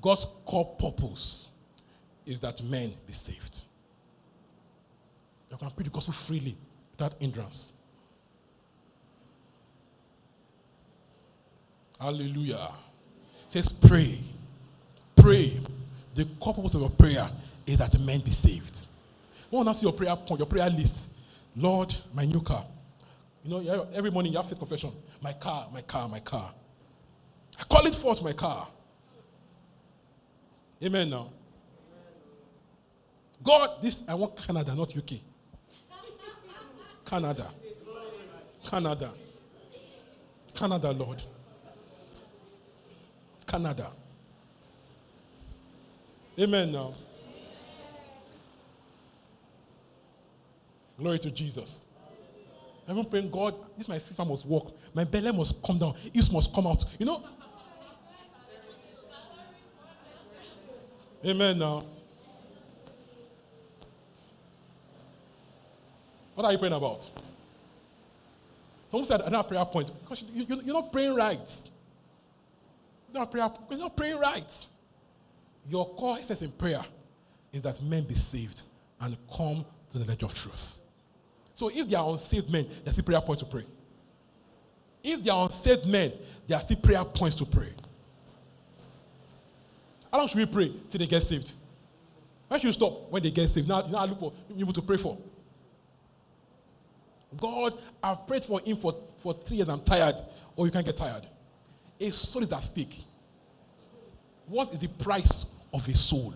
[0.00, 1.48] God's core purpose
[2.24, 3.62] is that men be saved.
[5.50, 6.56] You can preach the gospel freely
[6.92, 7.72] without hindrance.
[12.00, 12.68] Hallelujah.
[13.46, 14.20] It says pray.
[15.16, 15.60] Pray.
[16.14, 17.30] The core purpose of your prayer
[17.66, 18.86] is that men be saved.
[19.52, 21.08] I see your prayer point, your prayer list,
[21.56, 22.64] Lord, my new car.
[23.44, 24.92] You know, every morning you have faith confession.
[25.20, 26.52] My car, my car, my car.
[27.58, 28.68] I call it forth my car.
[30.82, 31.28] Amen now.
[33.42, 35.18] God, this I want Canada, not UK.
[37.04, 37.50] Canada.
[38.64, 39.10] Canada.
[40.54, 41.22] Canada, Lord.
[43.46, 43.92] Canada.
[46.38, 46.92] Amen now.
[50.98, 51.84] Glory to Jesus.
[52.99, 54.76] I'm praying, God, this my FIFA must walk.
[54.93, 55.95] My belly must come down.
[56.12, 56.84] It must come out.
[56.99, 57.24] You know?
[61.24, 61.84] Amen now.
[66.34, 67.11] What are you praying about?
[68.91, 69.91] Someone said another prayer point.
[70.01, 71.62] Because you, you, you're not praying right.
[73.12, 74.66] You're not, prayer, you're not praying right.
[75.68, 76.84] Your core essence in prayer
[77.53, 78.62] is that men be saved
[79.01, 80.79] and come to the knowledge of truth.
[81.55, 83.64] So if they are unsaved men, there's still prayer points to pray.
[85.03, 86.12] If they are unsaved men,
[86.46, 87.68] there are still prayer points to pray.
[90.11, 91.53] How long should we pray till they get saved?
[92.48, 93.68] Why should you stop when they get saved?
[93.68, 95.16] Now, now I look for people to pray for.
[97.36, 99.68] God, I've prayed for him for, for three years.
[99.68, 100.16] I'm tired.
[100.57, 101.26] Or you can't get tired.
[102.01, 103.05] A soul is at stake.
[104.46, 106.34] What is the price of a soul?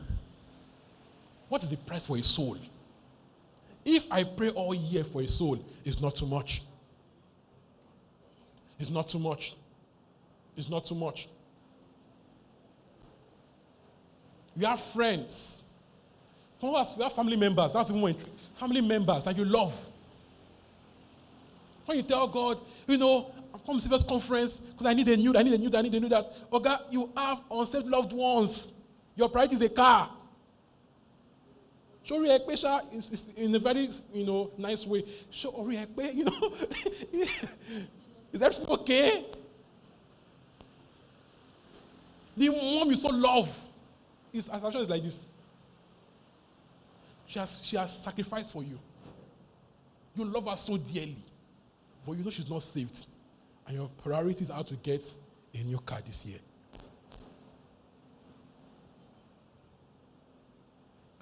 [1.49, 2.59] What is the price for a soul?
[3.85, 6.63] If I pray all year for a soul, it's not too much.
[8.79, 9.57] It's not too much.
[10.57, 11.29] It's not too much.
[14.57, 15.63] We have friends.
[16.61, 17.73] Some of us, we have family members.
[17.73, 18.17] That's even when
[18.55, 19.75] family members that you love.
[21.85, 25.17] When you tell God, you know, I'm come to this conference because I need a
[25.17, 26.33] new, I need a new, I need a new that.
[26.53, 28.73] Okay, you have unsaved loved ones.
[29.17, 30.11] Your priority is a car.
[32.05, 32.53] Show Ekpe
[32.93, 35.05] is in a very you know nice way.
[35.31, 36.53] Show Ekpe, you know,
[38.33, 39.25] is everything okay?
[42.37, 43.69] The mom you so love
[44.33, 45.23] is as is like this.
[47.27, 48.79] She has, she has sacrificed for you.
[50.15, 51.17] You love her so dearly,
[52.07, 53.07] but you know she's not saved.
[53.67, 55.11] And your priority is how to get
[55.55, 56.39] a new car this year.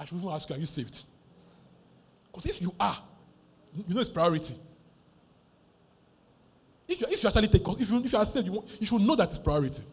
[0.03, 1.05] I should even ask you, are you saved?
[2.27, 2.99] Because if you are,
[3.87, 4.57] you know it's priority.
[6.89, 8.87] If you, if you actually take, if you, if you are saved, you, want, you
[8.87, 9.85] should know that it's priority.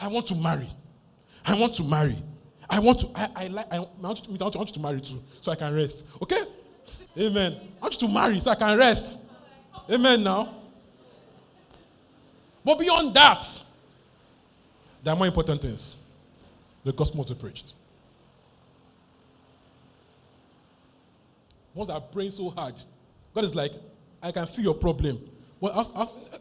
[0.00, 0.68] I want to marry.
[1.44, 2.22] I want to marry.
[2.70, 5.02] I want to, I, I like, I, I, want to, I want you to marry
[5.02, 6.06] too, so I can rest.
[6.22, 6.44] Okay?
[7.18, 7.60] Amen.
[7.78, 9.18] I want you to marry so I can rest.
[9.90, 10.54] Amen now.
[12.64, 13.65] But beyond that,
[15.06, 15.94] there are more important things.
[16.82, 17.74] The gospel be preached.
[21.72, 22.74] Once I praying so hard,
[23.32, 23.70] God is like,
[24.20, 25.20] I can feel your problem.
[25.60, 25.72] But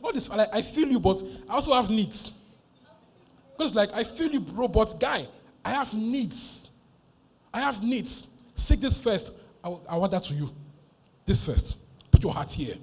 [0.02, 2.32] God is like, I feel you, but I also have needs.
[3.56, 5.28] God is like, I feel you, bro, but guy,
[5.64, 6.72] I have needs.
[7.54, 8.26] I have needs.
[8.56, 9.32] Seek this first.
[9.64, 10.50] I, I want that to you.
[11.24, 11.78] This first.
[12.10, 12.78] Put your heart here.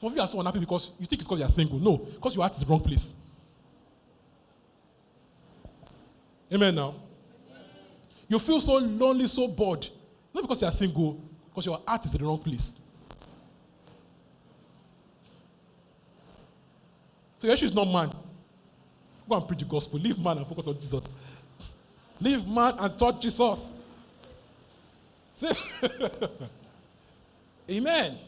[0.00, 1.78] Some of you are so unhappy because you think it's because you are single.
[1.78, 3.14] No, because your heart is the wrong place.
[6.52, 6.94] Amen now.
[8.28, 9.88] You feel so lonely, so bored.
[10.34, 12.76] Not because you are single, because your heart is in the wrong place.
[17.38, 18.12] So your issue is not man.
[19.28, 19.98] Go and preach the gospel.
[19.98, 21.04] Leave man and focus on Jesus.
[22.20, 23.70] Leave man and touch Jesus.
[25.32, 25.48] See?
[27.70, 28.18] Amen.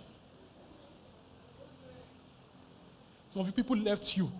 [3.29, 4.31] Some of you people left you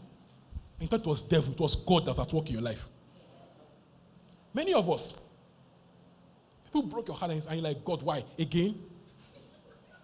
[0.81, 2.89] and thought it was devil, it was God that was at work in your life.
[4.55, 5.15] Many of us,
[6.67, 8.25] people broke your heart and you're like, God, why?
[8.39, 8.81] Again?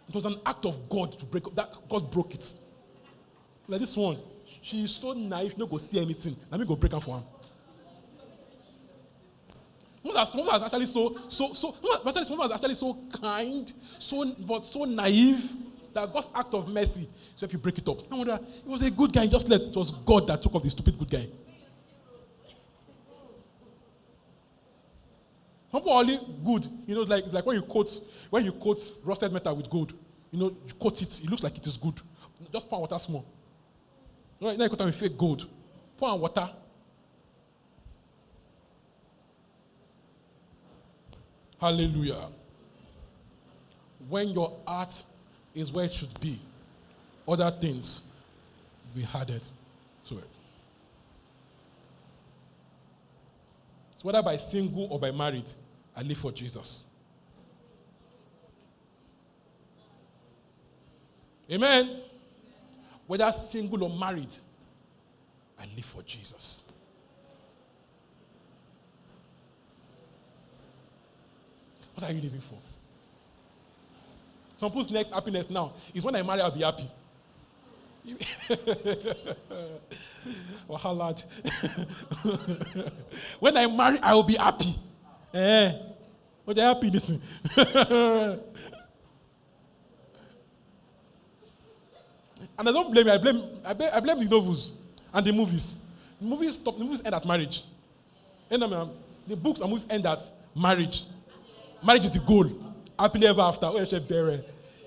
[0.08, 1.54] It was an act of God to break up.
[1.54, 1.74] that.
[1.88, 2.54] God broke it.
[3.66, 4.18] Like this one,
[4.62, 6.34] she is so naive, she not go see anything.
[6.50, 7.24] Let me go break her for him.
[10.02, 11.74] Most are, actually so, so, so,
[12.24, 15.54] some are actually so kind, so, but so naive
[15.92, 18.10] that God's act of mercy so if you break it up.
[18.10, 20.62] I wonder, it was a good guy, just let it was God that took off
[20.62, 21.28] the stupid good guy.
[25.70, 26.66] Some only good.
[26.86, 28.00] You know, like, like when you coat
[28.30, 29.92] when you coat rusted metal with gold.
[30.30, 32.00] You know, you coat it, it looks like it is good.
[32.52, 33.24] Just pour water small.
[34.40, 35.46] Now you coat it with fake gold.
[35.96, 36.48] Pour on water.
[41.60, 42.28] Hallelujah.
[44.08, 45.02] When your heart
[45.54, 46.40] is where it should be,
[47.26, 48.02] other things
[48.94, 49.42] be added
[50.04, 50.28] to it.
[53.98, 55.50] So whether by single or by married,
[55.96, 56.84] I live for Jesus.
[61.50, 62.00] Amen.
[63.06, 64.34] Whether single or married,
[65.58, 66.62] I live for Jesus.
[71.94, 72.58] What are you living for?
[74.58, 76.88] Some people's next happiness now is when I marry, I'll be happy.
[80.68, 81.24] Wahala.
[83.40, 84.76] when I marry, I will be happy.
[85.34, 85.72] Eh?
[86.44, 87.20] What happy listen?
[87.56, 88.40] and
[92.58, 93.12] I don't blame you.
[93.12, 94.72] I blame, I blame, I blame the novels
[95.12, 95.78] and the movies.
[96.20, 96.78] The movies stop.
[96.78, 97.62] The movies end at marriage.
[98.50, 98.94] End up,
[99.26, 101.04] the books and movies end at marriage.
[101.84, 102.50] Marriage is the goal.
[102.98, 103.70] Happily ever after.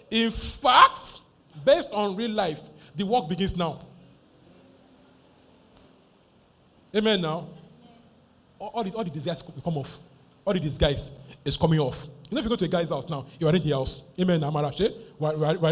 [0.09, 1.19] In fact,
[1.63, 2.59] based on real life,
[2.95, 3.79] the work begins now.
[6.95, 7.47] Amen now.
[8.59, 9.97] All, all, the, all the will come off.
[10.45, 11.11] All the disguise
[11.45, 12.05] is coming off.
[12.29, 14.03] You know, if you go to a guy's house now, you are in the house.
[14.19, 14.43] Amen.
[14.43, 14.89] Amara, we
[15.19, 15.27] we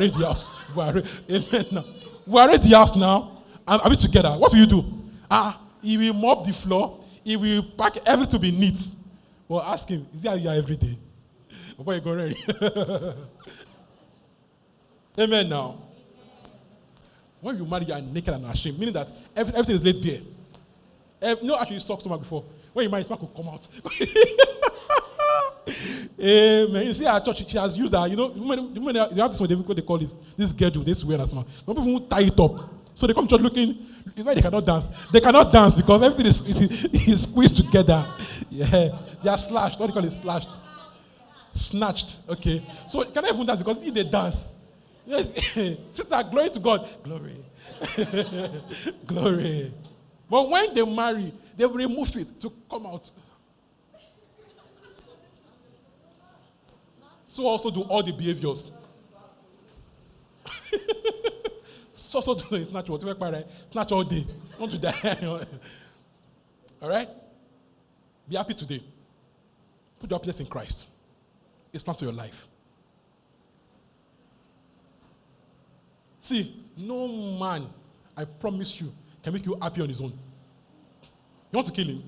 [0.05, 0.49] in the house.
[0.78, 1.65] Amen.
[1.72, 1.86] Now.
[2.26, 3.43] We are in the house now.
[3.67, 4.32] Are we together?
[4.32, 4.86] What will you do?
[5.30, 7.03] Ah, he will mop the floor.
[7.24, 8.91] He will pack everything to be neat.
[9.47, 10.97] Well, ask him, is that you are every day?
[11.78, 12.36] Before you go ready.
[15.20, 15.78] amen now.
[17.41, 20.19] When you marry, you are naked and ashamed, meaning that everything is laid bare.
[21.21, 22.43] Every, you know, actually, you suck stomach before.
[22.73, 23.67] When you marry, stomach will come out.
[26.19, 26.87] Amen.
[26.87, 28.09] You see, our church, she has used that.
[28.09, 31.03] You know, when, when they, have this one, what they call this, this schedule, this
[31.03, 31.47] wear as well.
[31.65, 32.69] Some people won't tie it up.
[32.93, 33.75] So they come to church looking,
[34.15, 34.87] why they cannot dance.
[35.11, 38.05] They cannot dance because everything is, is, is squeezed together.
[38.49, 38.89] Yeah.
[39.23, 39.79] They are slashed.
[39.79, 40.13] What do you call it?
[40.13, 40.57] Slashed.
[41.53, 42.17] Snatched.
[42.27, 42.65] Okay.
[42.87, 43.59] So can I even dance?
[43.59, 44.49] Because if they dance,
[45.05, 45.31] Yes,
[45.91, 46.87] sister, glory to God.
[47.03, 47.43] Glory.
[49.05, 49.73] glory.
[50.29, 53.09] But when they marry, they remove it to come out.
[57.25, 58.71] So also do all the behaviors.
[61.93, 64.25] so also do the whatever snatch all day.
[64.57, 65.37] Want to die.
[66.81, 67.09] all right?
[68.27, 68.83] Be happy today.
[69.99, 70.87] Put your place in Christ.
[71.73, 72.48] It's plan for your life.
[76.20, 77.67] See, no man,
[78.15, 78.91] I promise you,
[79.24, 80.11] can make you happy on his own.
[81.51, 82.03] You want to kill him?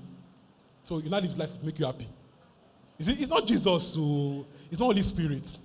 [0.84, 2.08] So you now live life to make you happy.
[2.98, 5.58] You see, it's not Jesus, so it's not Holy Spirit.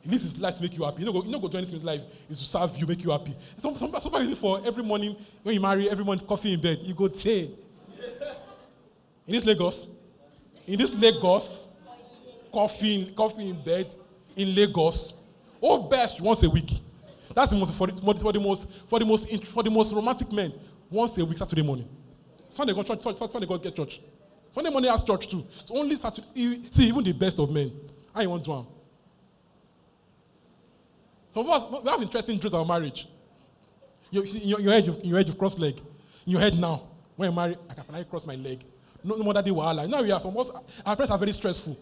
[0.00, 1.02] He lives his life to make you happy.
[1.02, 3.36] You go, you go do anything in life, is to serve you, make you happy.
[3.56, 6.94] Some, some, somebody for every morning, when you marry, every morning coffee in bed, you
[6.94, 7.50] go say.
[9.26, 9.88] In this Lagos,
[10.66, 11.66] in this Lagos,
[12.52, 13.94] coffee, coffee in bed
[14.36, 15.14] in Lagos,
[15.60, 16.70] oh best once a week.
[17.36, 20.32] That's the most for the, for the most for the most for the most romantic
[20.32, 20.54] men.
[20.88, 21.86] Once a week, Saturday morning.
[22.50, 23.02] Sunday go church.
[23.02, 24.00] Sunday go get church.
[24.50, 25.46] Sunday morning has church too.
[25.66, 26.62] So only Saturday.
[26.70, 27.72] See, even the best of men.
[28.14, 28.66] I want one.
[31.34, 33.06] Some of us we have interesting dreams about marriage.
[34.10, 35.76] You, in your, your head, in your head, you've crossed leg.
[36.24, 36.84] In your head now,
[37.16, 38.64] when you marry, I can finally cross my leg.
[39.04, 39.86] No, no more that day wahala.
[39.86, 40.62] Now we are some of us.
[40.86, 41.78] Our parents are very stressful.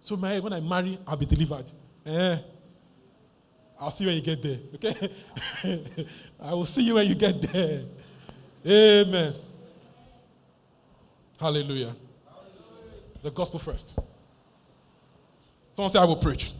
[0.00, 1.66] So my when I marry, I'll be delivered.
[2.04, 2.38] Eh.
[3.80, 4.58] I'll see you when you get there.
[4.74, 6.06] Okay?
[6.40, 7.84] I will see you when you get there.
[8.66, 9.34] Amen.
[11.38, 11.94] Hallelujah.
[13.22, 13.96] The gospel first.
[15.76, 16.52] Someone say, I will preach.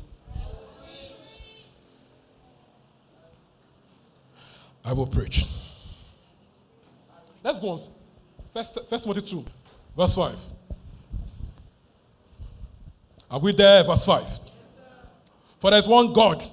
[4.84, 5.44] I will preach.
[7.42, 7.82] Let's go on.
[8.52, 9.44] First, First Timothy 2,
[9.96, 10.38] verse 5.
[13.30, 13.82] Are we there?
[13.82, 14.38] Verse 5.
[15.60, 16.48] For there's one God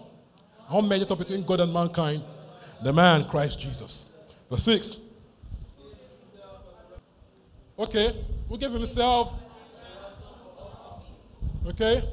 [0.70, 2.24] how many between God and mankind?
[2.84, 4.10] The man, Christ Jesus.
[4.50, 4.98] Verse 6.
[7.78, 9.34] Okay, who gave himself?
[11.68, 12.08] Okay.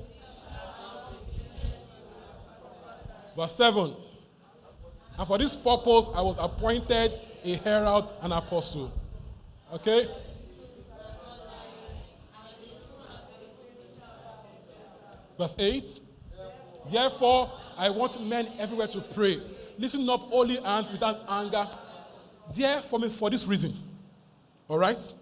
[3.37, 3.95] Verse 7.
[5.19, 7.13] And for this purpose I was appointed
[7.45, 8.93] a herald and apostle.
[9.73, 10.09] Okay?
[15.39, 16.01] Verse 8.
[16.91, 19.41] Therefore, I want men everywhere to pray,
[19.79, 21.69] lifting up holy hands without anger.
[22.55, 23.77] Therefore, for for this reason,
[24.69, 25.13] all right,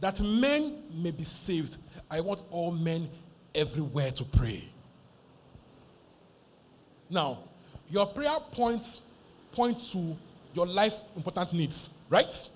[0.00, 1.76] that men may be saved.
[2.10, 3.08] I want all men
[3.54, 4.68] everywhere to pray.
[7.08, 7.40] Now,
[7.88, 9.00] your prayer points
[9.52, 10.16] point to
[10.54, 12.48] your life's important needs, right?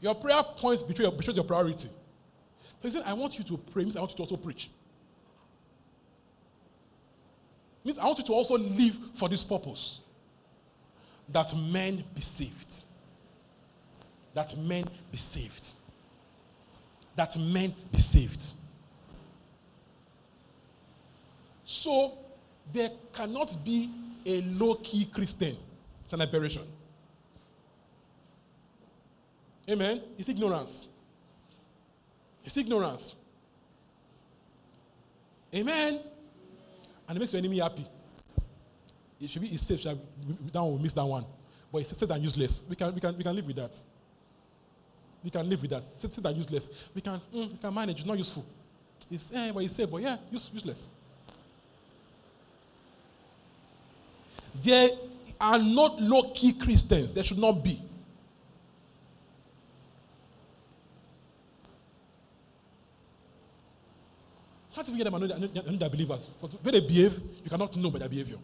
[0.00, 1.88] Your prayer points betray your, betray your priority.
[1.88, 4.70] So he said, I want you to pray, means I want you to also preach.
[7.88, 10.00] Means I want you to also live for this purpose.
[11.30, 12.82] That men be saved.
[14.34, 15.70] That men be saved.
[17.16, 18.52] That men be saved.
[21.64, 22.18] So
[22.74, 23.90] there cannot be
[24.26, 25.56] a low-key Christian.
[26.04, 26.64] It's an aberration.
[29.66, 30.02] Amen.
[30.18, 30.88] It's ignorance.
[32.44, 33.14] It's ignorance.
[35.54, 36.00] Amen
[37.08, 37.86] and it makes your enemy happy.
[39.20, 39.82] It should be it's safe.
[39.82, 39.96] That
[40.52, 41.24] one will miss that one.
[41.72, 42.64] But it's said and useless.
[42.68, 43.82] We can, we, can, we can live with that.
[45.24, 45.82] We can live with that.
[45.84, 46.70] Said and useless.
[46.94, 47.98] We can, mm, we can manage.
[47.98, 48.44] It's not useful.
[49.10, 50.90] It's, eh, but it's safe, but yeah, use, useless.
[54.62, 54.90] There
[55.40, 57.14] are not low key Christians.
[57.14, 57.82] There should not be.
[64.88, 66.28] Do you get them and know they're believers?
[66.40, 68.38] For the way they behave, you cannot know by their behavior.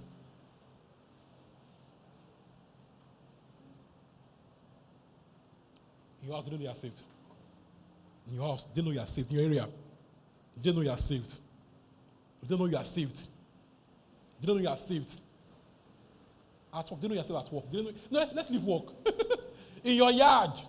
[6.20, 7.02] In your house, they know you are saved.
[8.28, 9.30] In your house, they know you are saved.
[9.30, 9.68] In your area,
[10.62, 11.38] they know you are saved.
[12.46, 13.26] They know you are saved.
[14.38, 15.18] They know you are saved.
[16.74, 17.64] At work, they know you are saved at work.
[17.72, 18.84] They know, no, let's, let's leave work.
[19.84, 20.60] In your yard.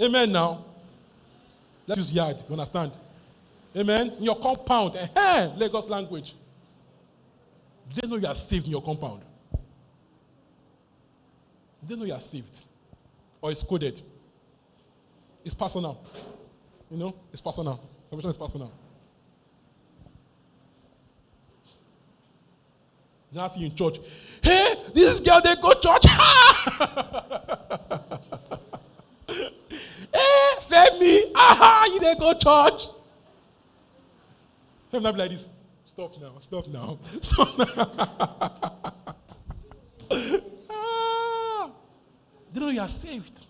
[0.00, 0.64] Amen now.
[1.86, 2.36] Let's use yard.
[2.48, 2.92] You understand?
[3.76, 4.10] Amen.
[4.18, 4.96] In your compound.
[4.96, 6.34] Eh, Lagos language.
[7.94, 9.22] They know you are saved in your compound.
[11.82, 12.64] They know you are saved.
[13.40, 14.02] Or it's coded.
[15.44, 16.02] It's personal.
[16.90, 17.80] You know, it's personal.
[18.08, 18.72] Salvation is personal.
[23.32, 23.98] Now I see you in church.
[24.42, 26.04] Hey, this girl they go church.
[30.12, 32.88] hey, Femi, aha, you they go church.
[34.92, 35.48] Not be like this.
[35.86, 36.32] Stop now.
[36.40, 36.98] Stop now.
[37.20, 37.64] Stop now.
[40.70, 41.70] ah,
[42.52, 43.46] they know you are saved.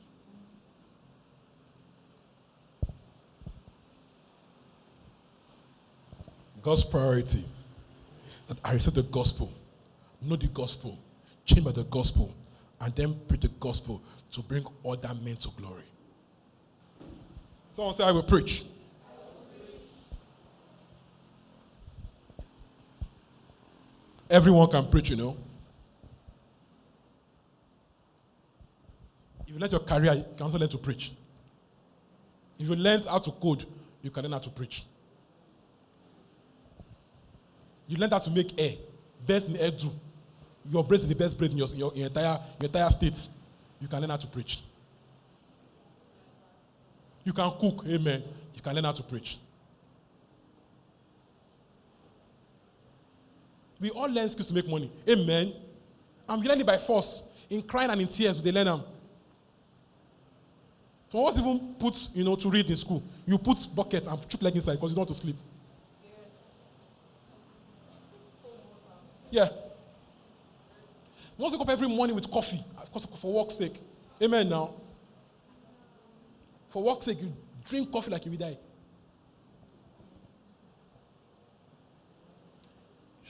[6.63, 7.45] God's priority
[8.49, 9.51] that I receive the gospel,
[10.21, 10.99] know the gospel,
[11.47, 12.35] change by the gospel,
[12.81, 15.85] and then preach the gospel to bring other men to glory.
[17.75, 18.65] Someone say, I will preach.
[24.31, 25.37] Everyone can preach, you know.
[29.45, 31.13] If you learn your career, you can also learn to preach.
[32.57, 33.65] If you learn how to code,
[34.03, 34.85] you can learn how to preach.
[37.89, 38.75] You learn how to make air,
[39.27, 39.91] best in air do.
[40.71, 43.27] Your brain is the best brain in your, your, your entire, your entire state.
[43.81, 44.63] You can learn how to preach.
[47.25, 48.23] You can cook, amen.
[48.55, 49.39] You can learn how to preach.
[53.81, 54.93] We all learn skills to make money.
[55.09, 55.55] Amen.
[56.29, 57.23] I'm learning by force.
[57.49, 58.83] In crying and in tears, they learn them.
[61.13, 63.03] Of us even put, you know, to read in school.
[63.27, 65.37] You put bucket and chook leg inside because you don't want to sleep.
[69.31, 69.49] Yeah.
[71.37, 73.81] Once wake up every morning with coffee, because for work's sake.
[74.23, 74.75] Amen now.
[76.69, 77.33] For work's sake, you
[77.69, 78.59] drink coffee like you will die.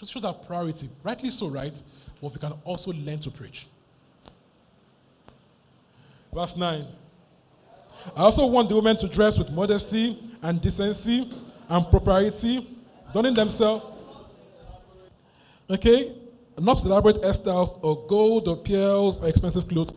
[0.06, 0.88] Shows, our priority.
[1.02, 1.80] Rightly so, right?
[2.20, 3.66] But we can also learn to preach.
[6.32, 6.86] Verse 9.
[8.16, 11.30] I also want the women to dress with modesty and decency
[11.68, 12.66] and propriety,
[13.12, 13.84] donning themselves.
[15.68, 16.14] Okay?
[16.58, 19.92] Not elaborate hairstyles or gold or pearls or expensive clothes,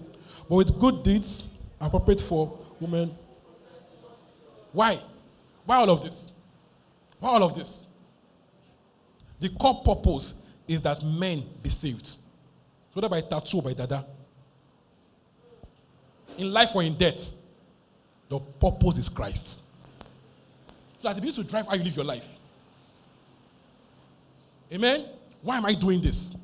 [0.49, 1.43] but with good deeds
[1.79, 3.15] appropriate for women.
[4.71, 4.99] Why?
[5.65, 6.31] Why all of this?
[7.19, 7.83] Why all of this?
[9.43, 10.35] The core purpose
[10.69, 12.15] is that men be saved.
[12.93, 14.05] Whether by tattoo or by dada.
[16.37, 17.33] In life or in death,
[18.29, 19.63] the purpose is Christ.
[20.99, 22.37] So that it begins to drive how you live your life.
[24.71, 25.07] Amen?
[25.41, 26.37] Why am I doing this?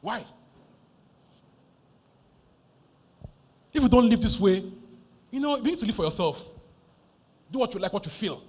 [0.00, 0.24] Why?
[3.72, 4.64] If you don't live this way,
[5.30, 6.42] you know, you need to live for yourself.
[7.52, 8.42] Do what you like, what you feel.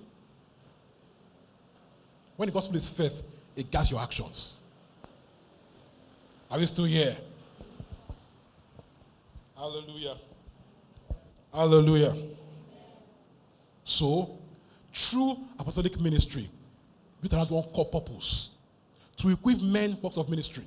[2.35, 3.23] When the gospel is first,
[3.55, 4.57] it guides your actions.
[6.49, 7.15] Are we still here?
[9.55, 10.17] Hallelujah.
[11.53, 12.15] Hallelujah.
[13.85, 14.37] So,
[14.91, 16.49] true apostolic ministry,
[17.21, 18.49] with another one core purpose
[19.17, 20.65] to equip men works of ministry.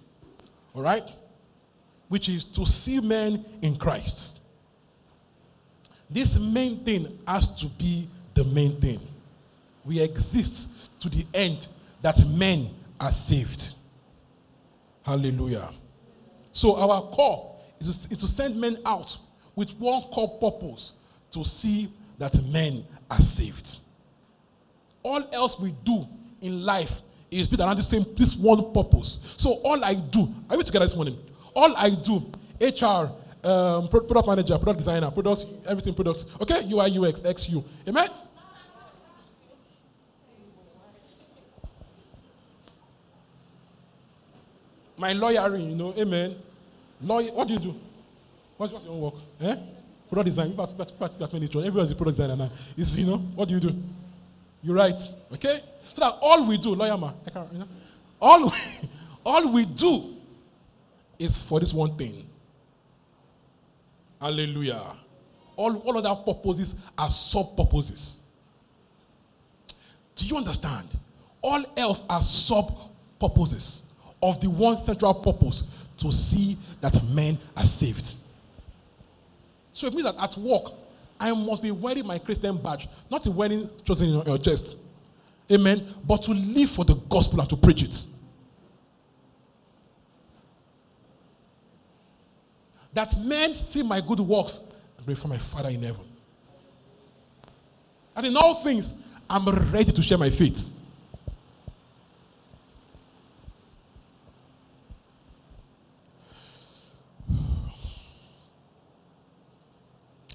[0.74, 1.10] All right?
[2.08, 4.40] Which is to see men in Christ.
[6.08, 9.00] This main thing has to be the main thing.
[9.84, 10.68] We exist
[11.08, 11.68] to the end
[12.02, 13.74] that men are saved.
[15.02, 15.70] Hallelujah.
[16.52, 19.16] So, our call is to, send men out
[19.54, 20.92] with one core purpose
[21.30, 23.78] to see that men are saved.
[25.02, 26.06] All else we do
[26.40, 29.18] in life is built around the same this one purpose.
[29.36, 31.18] So all I do, are we together this morning?
[31.54, 33.12] All I do, HR,
[33.46, 36.24] um, product manager, product designer, products, everything products.
[36.40, 37.64] Okay, UI, UX, XU.
[37.86, 38.08] Amen.
[44.96, 46.36] My lawyering, you know, amen.
[47.00, 47.74] Lawyer, what do you do?
[48.56, 49.14] What's, what's your own work?
[49.40, 49.56] Eh?
[50.08, 50.50] Product design.
[50.52, 52.50] Everyone's a product designer now.
[52.76, 53.76] Is you know, what do you do?
[54.62, 55.00] You write.
[55.32, 55.60] Okay?
[55.92, 57.12] So that all we do, lawyer man,
[57.52, 57.68] you know,
[58.20, 58.50] all we,
[59.24, 60.14] all we do
[61.18, 62.26] is for this one thing.
[64.20, 64.82] Hallelujah.
[65.56, 68.18] All, all other purposes are sub purposes.
[70.14, 70.88] Do you understand?
[71.42, 72.74] All else are sub
[73.20, 73.82] purposes
[74.26, 75.62] of the one central purpose
[75.98, 78.14] to see that men are saved.
[79.72, 80.72] So it means that at work,
[81.18, 84.76] I must be wearing my Christian badge, not a wearing chosen in your chest.
[85.50, 85.94] Amen.
[86.04, 88.04] But to live for the gospel and to preach it.
[92.92, 94.58] That men see my good works
[94.96, 96.04] and pray for my Father in heaven.
[98.16, 98.94] And in all things,
[99.30, 100.68] I'm ready to share my faith.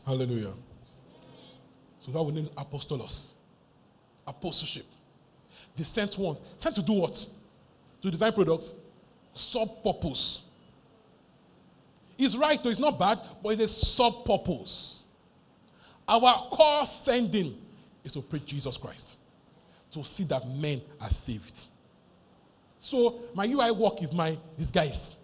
[0.05, 0.53] Hallelujah.
[1.99, 3.33] So that we name apostolos.
[4.25, 4.85] Apostleship.
[5.75, 6.41] The sent ones.
[6.57, 7.25] Sent to do what?
[8.01, 8.73] To design products.
[9.33, 10.41] Sub purpose.
[12.17, 15.01] It's right though, it's not bad, but it's a sub purpose.
[16.07, 17.57] Our core sending
[18.03, 19.17] is to preach Jesus Christ.
[19.91, 21.67] to see that men are saved.
[22.79, 25.15] So my UI work is my disguise.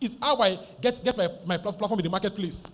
[0.00, 2.66] It's how I get, get my, my platform in the marketplace.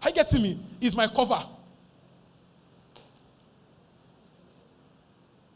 [0.00, 0.60] How you getting me?
[0.80, 1.44] Is my cover.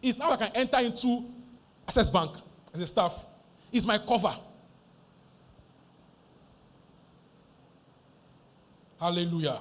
[0.02, 1.24] It's how I can enter into
[1.88, 2.32] Access Bank
[2.72, 3.26] as a staff.
[3.72, 4.36] It's my cover.
[9.01, 9.60] Hallelujah.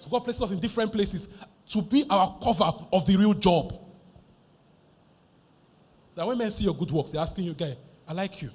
[0.00, 1.28] So God places us in different places
[1.70, 3.78] to be our cover of the real job.
[6.14, 7.76] That when men see your good works, they're asking you, guy,
[8.06, 8.50] I like you.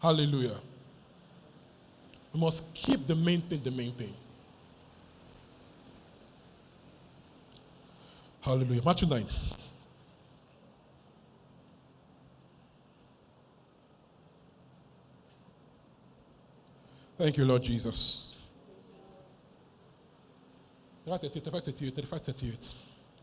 [0.00, 0.56] Hallelujah.
[2.32, 4.14] We must keep the main thing the main thing.
[8.40, 8.82] Hallelujah.
[8.84, 9.26] Matthew 9.
[17.18, 18.34] Thank you, Lord Jesus.
[21.04, 22.74] 35, 38, 35, 38.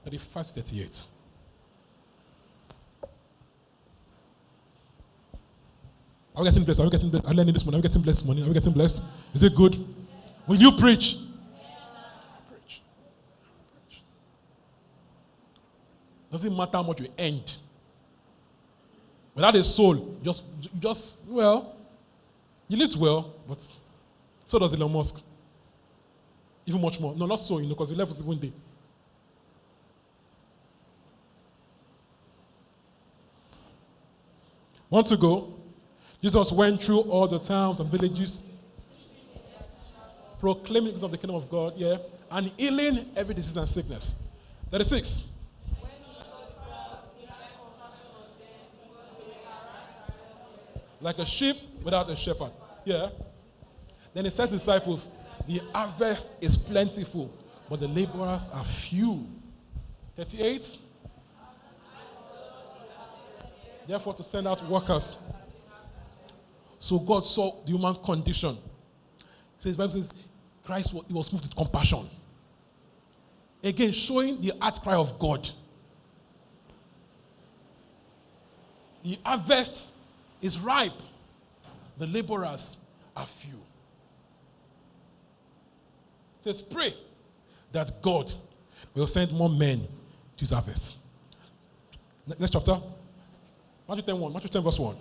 [0.03, 1.07] 35, 38.
[6.37, 6.81] Are we getting blessed?
[6.81, 7.25] Are we getting blessed?
[7.25, 7.79] Are we learning this morning?
[7.79, 8.43] Are we getting blessed morning?
[8.43, 9.01] Are we getting blessed?
[9.33, 9.83] Is it good?
[10.45, 11.17] Will you preach?
[12.47, 12.81] Preach.
[16.31, 17.57] Doesn't matter how much you end.
[19.33, 20.43] Without a soul, just,
[20.79, 21.75] just well,
[22.67, 23.67] you live well, but
[24.45, 25.15] so does Elon Musk.
[26.67, 27.15] Even much more.
[27.15, 28.53] No, not so, you know, because he left one day.
[34.91, 35.56] Months ago,
[36.21, 38.41] Jesus went through all the towns and villages,
[40.39, 41.97] proclaiming the the kingdom of God, yeah,
[42.31, 44.15] and healing every disease and sickness.
[44.71, 45.23] 36.
[50.99, 52.51] Like a sheep without a shepherd.
[52.83, 53.09] Yeah.
[54.13, 55.09] Then he said to disciples,
[55.47, 57.31] The harvest is plentiful,
[57.69, 59.27] but the laborers are few.
[60.15, 60.79] 38.
[63.87, 65.15] Therefore, to send out workers.
[66.79, 68.57] So God saw the human condition.
[69.19, 70.13] It says, Bible says,
[70.63, 72.09] Christ was, he was moved with compassion.
[73.63, 75.49] Again, showing the outcry of God.
[79.03, 79.93] The harvest
[80.41, 80.91] is ripe,
[81.97, 82.77] the laborers
[83.15, 83.59] are few.
[86.39, 86.93] It says, pray
[87.71, 88.31] that God
[88.93, 89.87] will send more men
[90.37, 90.97] to his harvest.
[92.39, 92.79] Next chapter.
[93.87, 94.33] Matthew 10 1.
[94.33, 94.95] Matthew 10 verse 1.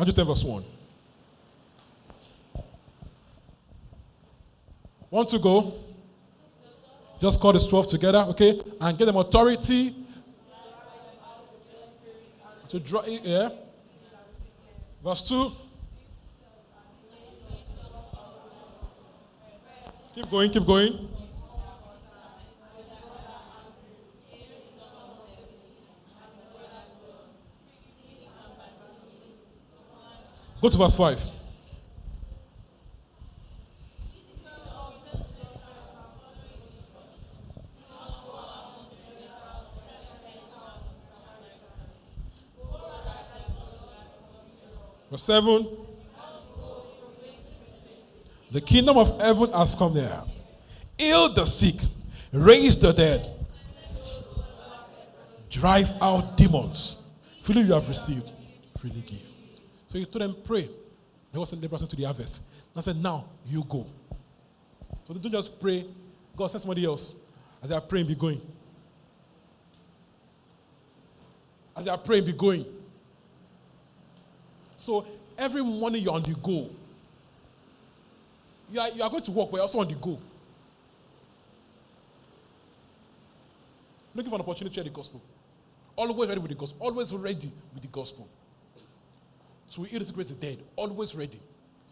[0.00, 0.64] Matthew 10 verse 1.
[5.10, 5.74] Want to go?
[7.20, 8.58] Just call the 12 together, okay?
[8.80, 9.94] And get them authority
[12.70, 13.50] to draw, it yeah?
[15.04, 15.52] Verse 2.
[20.14, 21.10] Keep going, keep going.
[30.60, 31.30] Go to verse 5.
[45.10, 45.66] Verse 7.
[48.52, 50.22] The kingdom of heaven has come there.
[50.98, 51.76] Heal the sick,
[52.32, 53.32] raise the dead,
[55.48, 57.02] drive out demons.
[57.42, 58.30] Freely you have received,
[58.78, 59.29] freely give.
[59.90, 60.70] So he told them, pray.
[61.32, 62.42] They was sent laborers to the harvest.
[62.74, 63.84] And I said, now you go.
[65.04, 65.84] So they don't just pray.
[66.36, 67.16] God send somebody else.
[67.60, 68.40] As they are praying, be going.
[71.76, 72.64] As they are praying, be going.
[74.76, 75.04] So
[75.36, 76.70] every morning you're on the go.
[78.70, 80.20] You are, you are going to work, but you're also on the go.
[84.14, 85.20] Looking for an opportunity to share the gospel.
[85.96, 86.78] Always ready with the gospel.
[86.78, 88.28] Always ready with the gospel.
[89.70, 90.58] So we heal the dead.
[90.76, 91.40] Always ready.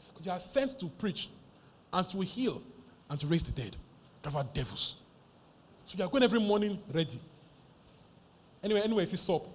[0.09, 1.31] Because you are sent to preach
[1.93, 2.61] and to heal
[3.09, 3.77] and to raise the dead.
[4.23, 4.97] Drive out devils.
[5.87, 7.21] So you are going every morning ready.
[8.63, 9.47] Anyway, anyway, if you sup.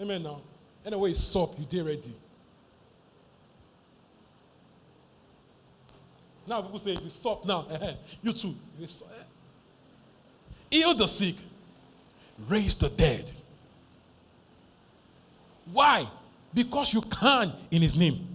[0.00, 0.40] Amen now.
[0.84, 2.14] Anyway, sup, you dare ready.
[6.46, 7.66] Now people say, if you sup now,
[8.22, 8.54] you too.
[8.78, 9.22] You sup, eh.
[10.70, 11.36] Heal the sick,
[12.48, 13.30] raise the dead.
[15.70, 16.08] Why?
[16.56, 18.26] Because you can in his name.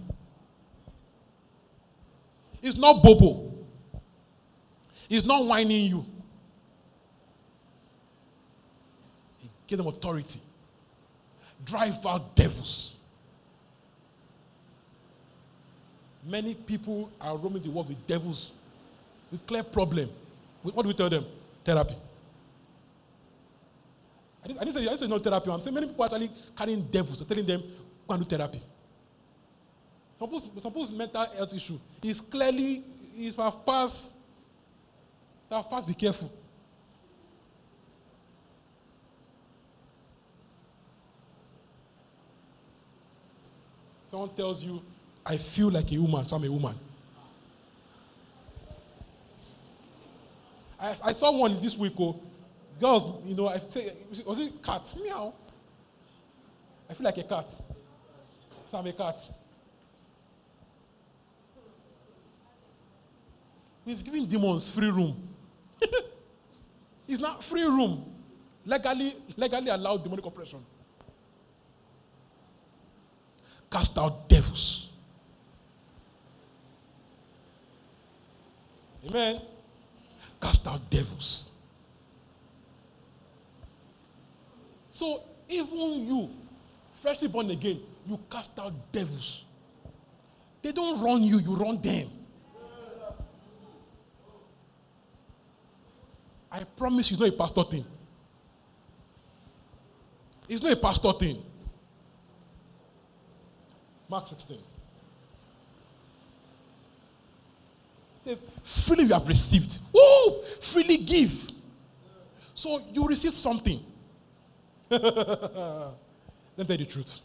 [2.62, 3.52] It's not bobo.
[5.08, 6.06] He's not whining you.
[9.40, 10.40] He gave them authority.
[11.64, 12.94] Drive out devils.
[16.24, 18.52] Many people are roaming the world with devils,
[19.32, 20.08] with clear problem.
[20.62, 21.26] What do we tell them?
[21.64, 21.96] Therapy.
[24.44, 25.50] I didn't, I didn't say, I say no therapy.
[25.50, 27.64] I'm saying many people are actually carrying devils, so telling them,
[28.06, 28.62] go and do therapy.
[30.18, 32.84] Suppose, people's mental health issue is clearly,
[33.16, 34.14] is have passed,
[35.50, 36.30] have passed, be careful.
[44.10, 44.82] Someone tells you,
[45.24, 46.74] I feel like a woman, so I'm a woman.
[50.78, 52.20] I, I saw one this week, oh,
[52.78, 53.92] girls, you know, I say,
[54.24, 54.92] was it cat?
[55.02, 55.32] Meow.
[56.90, 57.58] I feel like a cat.
[63.84, 65.28] We've given demons free room.
[67.08, 68.04] it's not free room.
[68.64, 70.64] Legally, legally allowed demonic oppression.
[73.70, 74.90] Cast out devils.
[79.08, 79.40] Amen.
[80.40, 81.48] Cast out devils.
[84.90, 86.30] So even you,
[87.00, 89.44] freshly born again, you cast out devils.
[90.62, 92.08] They don't run you, you run them.
[96.50, 97.84] I promise it's not a pastor thing.
[100.48, 101.42] It's not a pastor thing.
[104.08, 104.58] Mark 16.
[108.24, 109.78] It says, freely you have received.
[109.94, 111.50] Oh, freely give.
[112.54, 113.82] So you receive something.
[114.90, 117.20] Let me tell you the truth.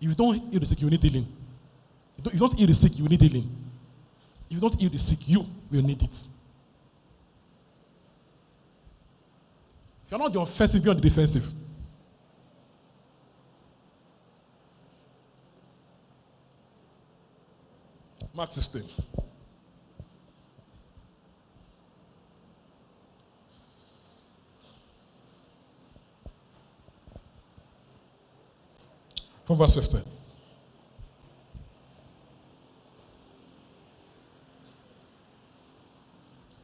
[0.00, 1.26] If you don't heal the sick, you need healing.
[2.18, 3.50] If you don't heal the sick, you need healing.
[4.48, 6.26] If you don't heal the sick, you will need it.
[10.06, 11.44] If you're not the offensive, be on the defensive.
[18.32, 18.84] Mark 16.
[29.48, 30.02] From verse 15.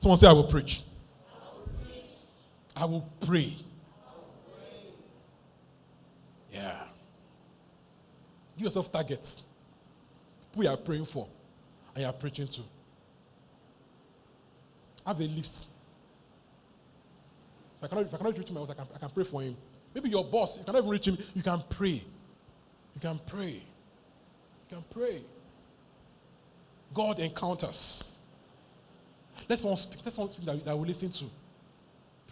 [0.01, 0.83] Someone say, I will preach.
[2.77, 3.57] I will pray.
[6.53, 6.83] Yeah.
[8.59, 9.43] Give yourself targets.
[10.55, 11.27] Who you are praying for
[11.95, 12.61] and you are preaching to.
[15.07, 15.69] Have a list.
[17.79, 19.57] If I cannot, if I cannot reach him, I can, I can pray for him.
[19.95, 22.05] Maybe your boss, you cannot even reach him, you can pray.
[22.95, 23.63] You can pray.
[24.71, 25.23] You can pray.
[26.93, 28.13] God encounters.
[29.49, 30.01] Let's one speak.
[30.05, 31.25] Let's one speak that, that we listen to.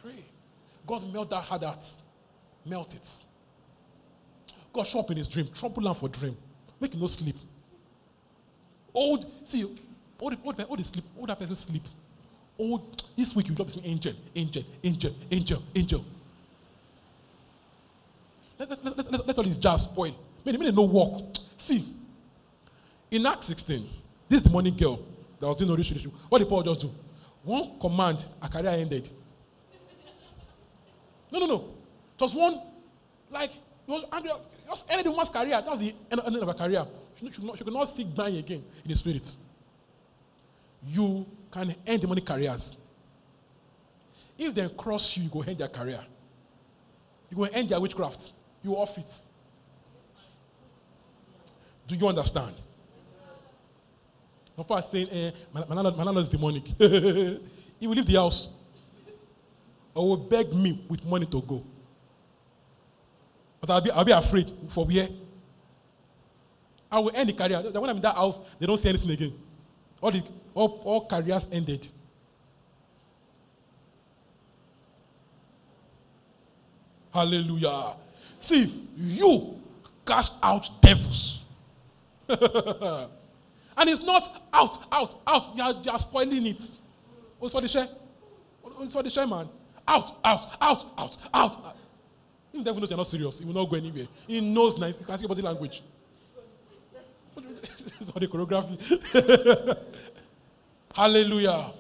[0.02, 0.24] Pray.
[0.86, 1.86] God melt that hard heart.
[2.64, 3.24] Melt it.
[4.72, 5.48] God show up in his dream.
[5.54, 6.36] Trouble land for dream.
[6.80, 7.36] Make him no sleep.
[8.94, 9.78] Old, see, old,
[10.20, 11.04] old, old, old sleep.
[11.18, 11.84] Old that person sleep.
[12.58, 16.04] Old, this week you drop saying angel, angel, angel, angel, angel.
[18.58, 20.14] Let, let, let, let, let all his jars spoil.
[20.44, 21.22] Many, many no work.
[21.56, 21.86] See,
[23.10, 23.88] in Act 16,
[24.28, 25.04] this demonic girl
[25.38, 26.92] that was doing no issue, what did Paul just do?
[27.44, 29.08] One command, her career ended.
[31.30, 31.68] No, no, no.
[32.20, 32.60] Was one,
[33.30, 33.58] like, it
[33.88, 34.20] was uh,
[34.68, 35.48] just ended the woman's career.
[35.50, 36.86] That was the end, of her career.
[37.18, 39.34] She, she, she could not seek dying again in the spirit.
[40.86, 42.76] You can end demonic careers.
[44.38, 46.00] If they cross you, you go end their career.
[47.30, 48.32] You go end their witchcraft.
[48.62, 49.18] You off it.
[51.86, 52.54] Do you understand?
[54.56, 56.66] Papa is saying, eh, landlord is demonic.
[56.78, 58.48] he will leave the house.
[59.94, 61.64] Or will beg me with money to go.
[63.60, 65.08] But I'll be, I'll be afraid for where?
[66.90, 67.62] I will end the career.
[67.62, 69.34] When I'm in that house, they don't say anything again.
[70.00, 70.22] All, the,
[70.54, 71.88] all, all careers ended.
[77.12, 77.94] Hallelujah.
[78.40, 79.60] See, you
[80.04, 81.41] cast out devils.
[83.76, 85.56] and it's not out, out, out.
[85.56, 86.76] You are, you are spoiling it.
[87.38, 87.88] What's for the share?
[88.62, 89.48] What's for the share, man?
[89.86, 91.76] Out, out, out, out, out.
[92.52, 94.06] The devil knows you're not serious, he will not go anywhere.
[94.26, 95.82] He knows nice, he can speak body language.
[97.62, 99.78] it's the choreography.
[100.94, 101.72] Hallelujah.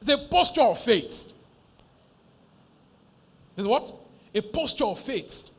[0.00, 1.32] It's a posture of faith.
[3.56, 3.92] Is what?
[4.34, 5.50] A posture of faith.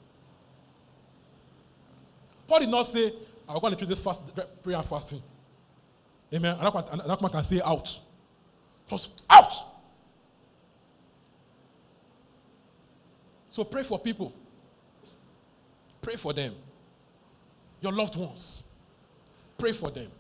[2.48, 3.14] Paul did not say,
[3.50, 4.22] Going to treat this fast,
[4.64, 5.22] prayer and fasting.
[6.34, 6.58] Amen.
[6.60, 8.00] That man can say out.
[8.88, 9.54] Just out.
[13.50, 14.34] So pray for people.
[16.02, 16.54] Pray for them.
[17.82, 18.64] Your loved ones.
[19.58, 20.12] Pray for them.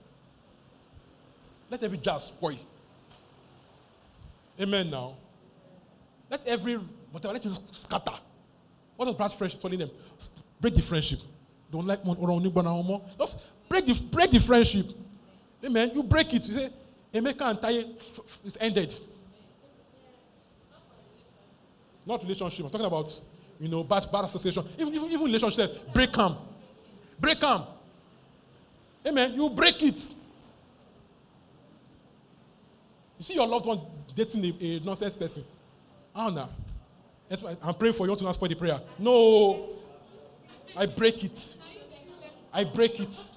[1.69, 2.57] Let every jar spoil.
[4.59, 5.15] Amen now.
[6.29, 6.75] Let every
[7.11, 8.15] whatever let it scatter.
[8.95, 9.91] What does bad friendship telling them?
[10.59, 11.19] Break the friendship.
[11.71, 13.03] Don't like one.
[13.19, 13.37] Just
[13.67, 14.87] break the break the friendship.
[15.63, 15.91] Amen.
[15.93, 16.47] You break it.
[16.47, 16.69] You say,
[17.13, 17.87] Emeka and Taye
[18.45, 18.95] is ended.
[22.05, 22.65] Not relationship.
[22.65, 23.21] I'm talking about,
[23.59, 24.65] you know, bad, bad association.
[24.77, 25.93] Even, even, even relationship.
[25.93, 26.37] Break them.
[27.19, 27.63] Break them.
[29.05, 29.33] Amen.
[29.33, 30.13] You break it.
[33.17, 33.81] You see your loved one
[34.15, 35.43] dating a, a nonsense person.
[36.15, 36.49] No.
[37.61, 38.81] I'm praying for you to not spoil the prayer.
[38.97, 39.78] No.
[40.75, 41.55] I break it.
[42.53, 43.35] I break it.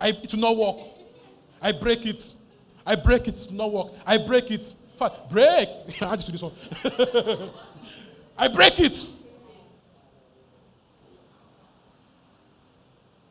[0.00, 0.76] I, it will not work.
[1.60, 2.34] I break it.
[2.86, 3.48] I break it.
[3.52, 3.92] Not work.
[4.06, 4.74] I break it.
[5.30, 5.68] Break.
[6.02, 6.52] I just do this one.
[8.38, 9.08] I break it.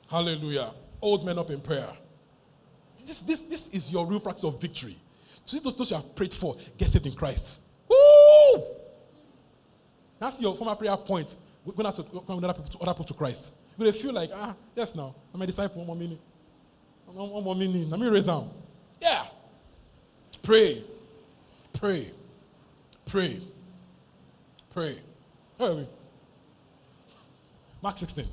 [0.10, 0.72] Hallelujah.
[1.02, 1.88] Old men up in prayer.
[3.06, 4.98] This, this, this is your real practice of victory.
[5.46, 7.62] See those, those you have prayed for, get saved in Christ.
[7.90, 8.64] Woo!
[10.20, 13.54] That's your former prayer point when I when other people, other people to Christ.
[13.78, 15.78] But they feel like, ah, yes, now I'm a disciple.
[15.78, 16.20] One more minute.
[17.06, 17.90] One more minute.
[17.90, 18.50] Let me raise them.
[19.02, 19.26] Yeah.
[20.42, 20.84] Pray.
[21.74, 22.12] Pray.
[23.06, 23.42] Pray.
[24.74, 25.00] Pray.
[25.58, 25.88] Where are we?
[27.82, 28.26] Mark 16.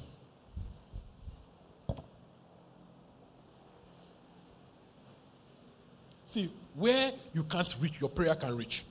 [6.26, 8.84] See, where you can't reach, your prayer can reach.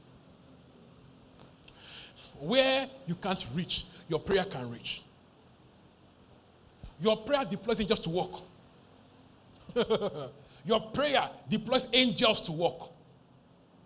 [2.40, 5.04] Where you can't reach, your prayer can reach.
[7.00, 8.32] Your prayer deploys angels to work.
[10.66, 12.90] your prayer deploys angels to work.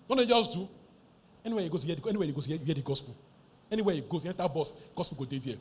[0.07, 0.67] What angels do?
[1.43, 3.15] Anywhere he goes, hear the, anywhere he goes, hear, hear the gospel.
[3.71, 5.57] Anywhere he goes, he enter bus, gospel go dead here.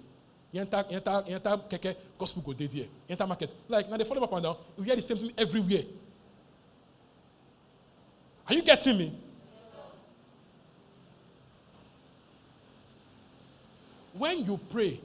[0.52, 2.86] He enter, enter, enter keke, gospel go dead here.
[3.08, 3.54] enter market.
[3.68, 4.56] Like, now they follow up and down.
[4.76, 5.82] You hear the same thing everywhere.
[8.48, 9.18] Are you getting me?
[14.20, 15.00] When you pray,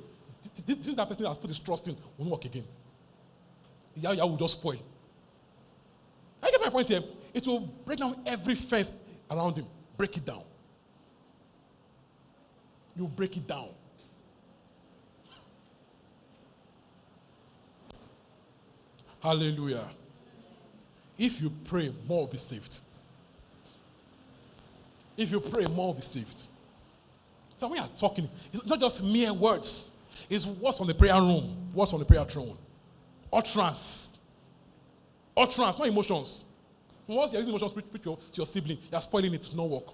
[0.66, 2.66] this is that person has put his trust in won't work again.
[3.96, 4.78] Yah will just spoil.
[6.44, 7.02] I get my point here.
[7.34, 8.94] It will break down every fence
[9.32, 9.68] around him.
[9.96, 10.44] Break it down.
[12.98, 13.70] You break it down.
[19.24, 19.88] Hallelujah.
[21.18, 22.80] If you pray, more will be saved.
[25.16, 26.48] If you pray, more will be saved.
[27.72, 29.92] We are talking, it's not just mere words.
[30.30, 32.58] It's words on the prayer room, words on the prayer throne.
[33.32, 34.14] Utterance.
[35.36, 36.46] Utterance, not emotions.
[37.08, 39.94] Once you're using emotions to your, to your sibling, you're spoiling it, no work.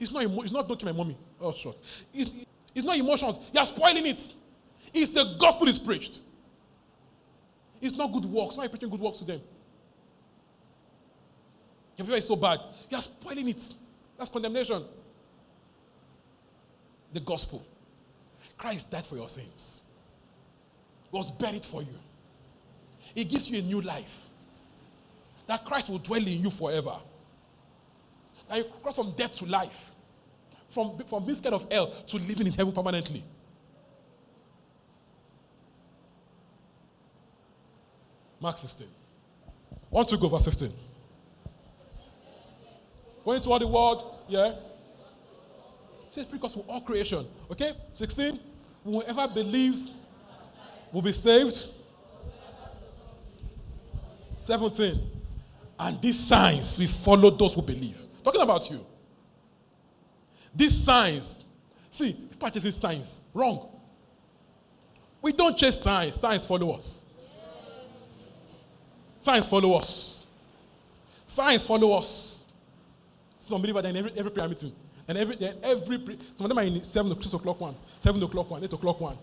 [0.00, 1.16] It's not, emo- it's not don't kill my mommy.
[1.40, 1.80] Oh, short.
[2.12, 2.30] It's,
[2.74, 3.38] it's not emotions.
[3.52, 4.34] You're spoiling it.
[4.92, 6.20] It's the gospel is preached.
[7.80, 8.56] It's not good works.
[8.56, 9.40] Why are you preaching good works to them?
[11.96, 12.60] Your prayer is so bad.
[12.90, 13.74] You're spoiling it.
[14.18, 14.84] That's condemnation.
[17.12, 17.64] The gospel.
[18.56, 19.82] Christ died for your sins.
[21.10, 21.94] Was buried for you.
[23.14, 24.28] It gives you a new life.
[25.46, 26.96] That Christ will dwell in you forever.
[28.48, 29.90] That you cross from death to life.
[30.70, 33.22] From, from being scared of hell to living in heaven permanently.
[38.40, 38.88] Mark 16.
[39.90, 40.72] One to go, verse 15.
[43.24, 44.54] Going into all the world, yeah.
[46.12, 47.26] Says because for all creation.
[47.50, 47.72] Okay?
[47.94, 48.38] 16.
[48.84, 49.90] Whoever believes
[50.92, 51.64] will be saved.
[54.38, 55.00] 17.
[55.78, 58.02] And these signs will follow those who believe.
[58.22, 58.84] Talking about you.
[60.54, 61.44] These signs.
[61.90, 63.22] See, people are chasing signs.
[63.32, 63.68] Wrong.
[65.22, 66.16] We don't chase signs.
[66.16, 67.00] Signs follow us.
[69.18, 70.26] Signs follow us.
[71.26, 72.46] Signs follow us.
[73.38, 74.72] Some believers in every, every prayer meeting.
[75.08, 78.50] And every every pre- some of them are in seven six o'clock one, seven o'clock
[78.50, 79.18] one, eight o'clock one.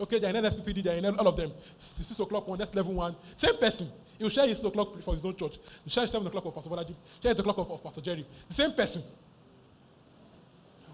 [0.00, 1.52] Okay, they're in NSPPD, they're in all of them.
[1.76, 3.14] Six o'clock one, that's level one.
[3.36, 3.90] Same person.
[4.16, 5.54] He will share his o'clock for his own church.
[5.54, 8.26] He will share seven o'clock of Pastor Bolaji, share eight o'clock of Pastor Jerry.
[8.48, 9.02] The same person.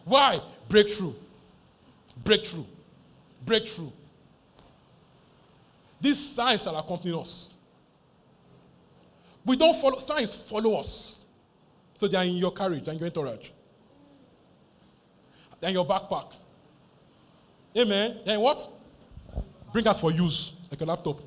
[0.04, 0.38] Why?
[0.68, 1.14] Breakthrough.
[2.24, 2.64] Breakthrough.
[3.44, 3.90] Breakthrough.
[6.00, 7.54] These signs shall accompany us.
[9.44, 11.24] We don't follow, signs follow us.
[11.98, 13.50] So they are in your carriage, in your entourage.
[15.60, 16.32] They're your backpack.
[17.76, 18.18] Amen.
[18.24, 18.68] Then what?
[19.72, 21.20] Bring out for use, like a laptop.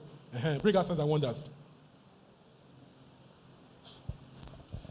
[0.61, 1.49] Bring out signs and wonders.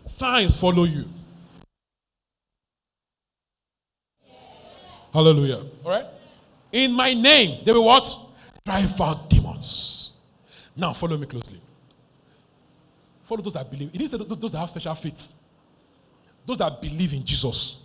[0.06, 1.04] Signs follow you.
[5.12, 5.62] Hallelujah.
[5.84, 6.06] All right?
[6.72, 8.16] In my name, they will what?
[8.64, 10.12] Drive out demons.
[10.76, 11.60] Now, follow me closely.
[13.24, 13.90] follow those that believe.
[13.92, 15.32] Didn't those, those that have special faith.
[16.46, 17.76] Those that believe in Jesus.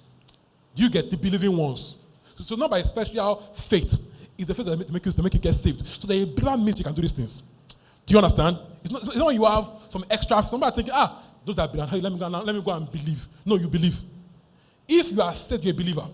[0.75, 1.95] You get the believing ones.
[2.37, 3.95] So, so not by special faith.
[4.37, 5.85] It's the faith that make, you make you get saved.
[5.85, 7.43] So the believer means you can do these things.
[8.05, 8.57] Do you understand?
[8.83, 10.41] It's not, it's not when you have some extra.
[10.43, 13.27] Somebody thinking, ah, those that believe, let me go, let me go and believe.
[13.45, 13.99] No, you believe.
[14.87, 16.07] If you are said you're a believer,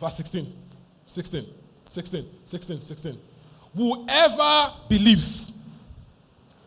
[0.00, 0.52] verse 16,
[1.06, 1.46] 16,
[1.88, 3.18] 16, 16, 16.
[3.74, 5.52] Whoever believes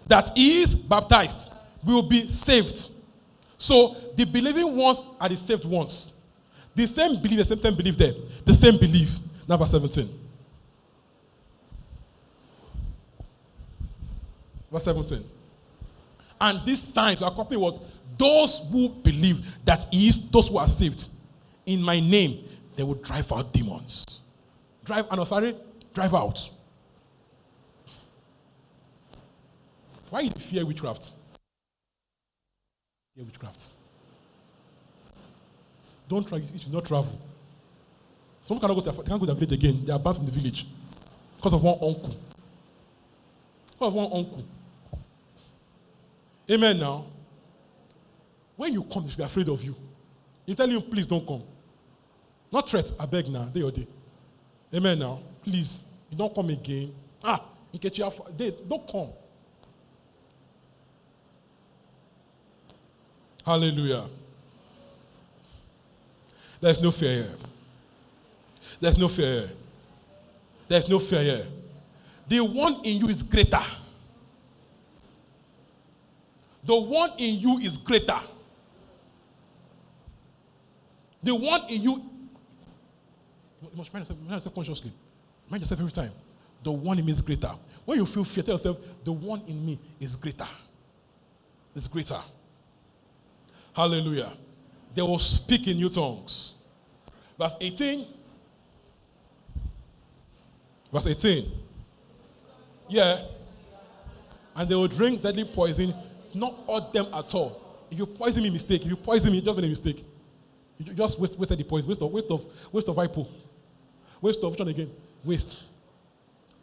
[0.08, 1.54] that he is baptized
[1.84, 2.90] will be saved.
[3.60, 6.14] So the believing ones are the saved ones.
[6.74, 8.14] The same belief, the same, same belief there.
[8.46, 9.18] The same belief.
[9.48, 10.10] Now, verse 17.
[14.72, 15.26] Verse 17.
[16.40, 17.82] And these signs will accompany what?
[18.18, 21.10] Those who believe that is those who are saved.
[21.66, 24.22] In my name, they will drive out demons.
[24.86, 25.56] Drive, and I'm sorry,
[25.94, 26.50] drive out.
[30.10, 31.12] Why fear witchcraft?
[33.20, 33.74] Fear witchcraft.
[36.08, 37.20] Don't try, you should not travel.
[38.46, 39.86] Someone cannot go to, can't go to the village again.
[39.86, 40.66] They are banned from the village
[41.36, 42.16] because of one uncle.
[43.74, 44.46] Because of one uncle.
[46.50, 47.06] Amen now.
[48.56, 49.76] When you come, they should be afraid of you.
[50.46, 51.44] You tell him, please don't come.
[52.50, 53.88] Not threat, I beg now, day or day.
[54.74, 55.20] Amen now.
[55.44, 56.96] Please, you don't come again.
[57.22, 57.44] Ah,
[57.74, 59.10] in case you have, they don't come.
[63.50, 64.06] Hallelujah.
[66.62, 67.36] There's no fear here.
[68.80, 69.50] There's no fear here.
[70.68, 71.48] There's no fear here.
[72.28, 73.64] The one in you is greater.
[76.64, 78.20] The one in you is greater.
[81.24, 82.04] The one in you,
[83.64, 84.94] you must mind yourself, mind yourself consciously.
[85.50, 86.12] Mind yourself every time.
[86.62, 87.56] The one in me is greater.
[87.84, 90.48] When you feel fear, tell yourself, the one in me is greater.
[91.76, 92.22] It's greater.
[93.80, 94.34] Hallelujah.
[94.94, 96.56] They will speak in new tongues.
[97.40, 98.06] Verse 18.
[100.92, 101.50] Verse 18.
[102.90, 103.22] Yeah.
[104.54, 105.94] And they will drink deadly poison,
[106.34, 107.62] not all them at all.
[107.90, 108.82] If you poison me, mistake.
[108.82, 110.06] If you poison me, just made a mistake.
[110.78, 111.88] You just waste, wasted the poison.
[111.88, 113.26] Waste of waste of waste of hypo.
[114.20, 114.92] Waste of which one again?
[115.24, 115.64] Waste.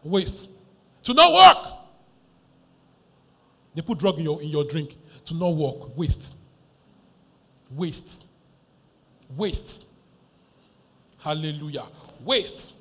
[0.05, 0.51] Waste.
[1.05, 1.73] To not work.
[3.75, 4.99] They put drug in your in your drink.
[5.25, 5.97] To not work.
[5.97, 6.35] Waste.
[7.71, 8.27] Waste.
[9.37, 9.87] Waste.
[11.19, 11.87] Hallelujah.
[12.25, 12.75] Waste.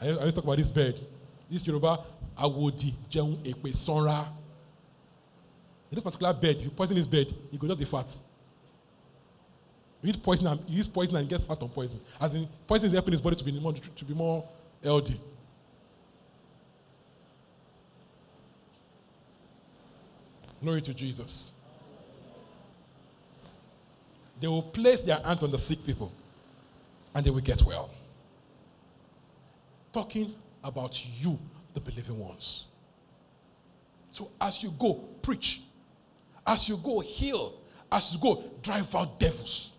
[0.00, 1.00] I, always talk about this bed.
[1.50, 2.04] This Yoruba,
[2.38, 4.26] awodi, jeun, ekpe, sonra.
[5.90, 8.16] In this particular bed, if you poison this bed, you go just the fat.
[10.02, 12.00] You eat poison and you use poison and get fat on poison.
[12.20, 14.46] As in, poison is helping his body to be more to be more
[14.82, 15.20] healthy.
[20.62, 21.50] Glory to Jesus.
[24.40, 26.12] They will place their hands on the sick people
[27.14, 27.90] and they will get well.
[29.92, 31.38] Talking about you,
[31.72, 32.66] the believing ones.
[34.12, 35.62] So as you go, preach.
[36.46, 37.54] As you go, heal.
[37.90, 39.72] As you go, drive out devils.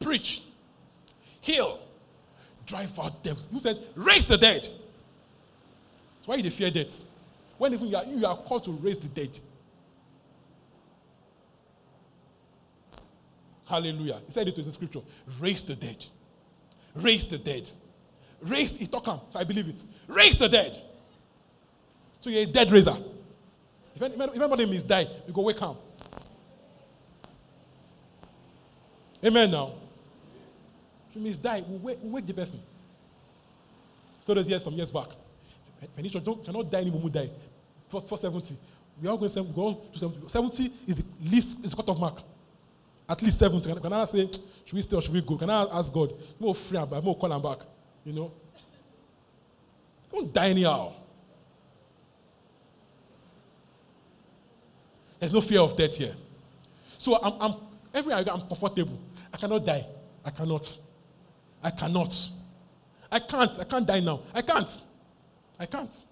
[0.00, 0.42] Preach.
[1.40, 1.80] Heal.
[2.64, 3.48] Drive out devils.
[3.52, 4.68] You said, raise the dead.
[6.26, 7.04] That's why you fear death.
[7.56, 9.38] When even you are, you are called to raise the dead.
[13.64, 14.20] Hallelujah.
[14.26, 15.00] He said it was in scripture.
[15.38, 16.04] Raise the dead.
[16.94, 17.70] Raise the dead.
[18.42, 18.90] Raise it.
[18.92, 19.82] So I believe it.
[20.08, 20.80] Raise the dead.
[22.20, 22.96] So you're a dead raiser.
[23.94, 25.80] If, anybody means die, you go wake up.
[29.24, 29.74] Amen now.
[31.10, 32.60] If means die, we wake, we wake the person.
[34.26, 35.08] Told us here some years back.
[35.94, 37.30] Peninsula don't, cannot die anymore, die.
[37.88, 38.56] For, for 70.
[39.00, 40.28] We are going to, go to 70.
[40.28, 42.22] 70 is the least, is the cut off mark.
[43.08, 43.68] At least 70.
[43.68, 44.28] Can, can I say,
[44.64, 45.36] should we stay or should we go?
[45.36, 46.12] Can I ask God?
[46.38, 47.58] More free, but more call him back.
[48.04, 48.32] You know?
[50.10, 50.92] Don't die anyhow.
[55.18, 56.14] There's no fear of death here.
[56.98, 57.54] So I'm, I'm
[57.94, 58.98] everywhere I go, I'm comfortable.
[59.32, 59.86] I cannot die.
[60.24, 60.78] I cannot.
[61.62, 62.30] I cannot.
[63.10, 63.58] I can't.
[63.60, 64.20] I can't die now.
[64.34, 64.82] I can't.
[65.58, 66.04] I can't.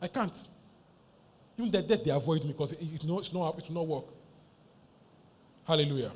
[0.00, 0.48] I can't.
[1.58, 3.86] Even the death, they avoid me because it, it, no, it's not, it will not
[3.86, 4.04] work.
[5.66, 6.12] Hallelujah.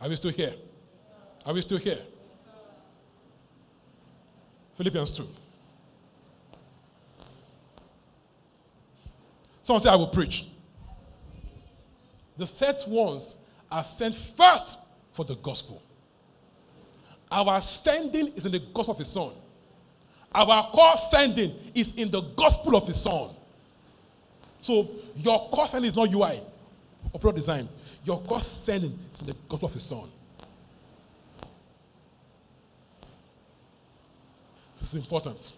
[0.00, 0.54] Are we still here?
[1.44, 1.98] Are we still here?
[4.76, 5.28] Philippians 2.
[9.62, 10.46] Someone say, I will preach.
[12.36, 13.34] The set ones
[13.70, 14.78] are sent first
[15.12, 15.82] for the gospel.
[17.30, 19.32] Our sending is in the gospel of his son.
[20.34, 23.30] Our core sending is in the gospel of his son.
[24.60, 26.40] So your core sending is not UI
[27.12, 27.68] or product design.
[28.04, 30.08] Your core sending is in the gospel of his son.
[34.78, 35.52] This is important.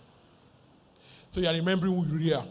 [1.31, 2.47] So you are remembering who you are.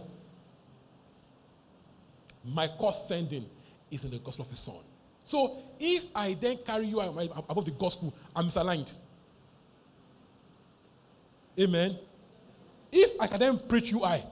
[2.46, 3.46] My core sending
[3.90, 4.76] is in the gospel of his son.
[5.24, 8.94] So if I then carry you above the gospel, I'm misaligned.
[11.60, 11.98] Amen.
[12.92, 14.24] If I can then preach you, I,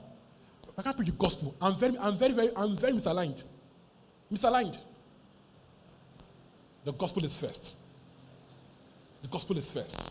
[0.76, 1.54] I can't preach the gospel.
[1.60, 3.44] I'm very, I'm very, very, I'm very misaligned.
[4.32, 4.78] Misaligned.
[6.84, 7.74] The gospel is first.
[9.22, 10.10] The gospel is first.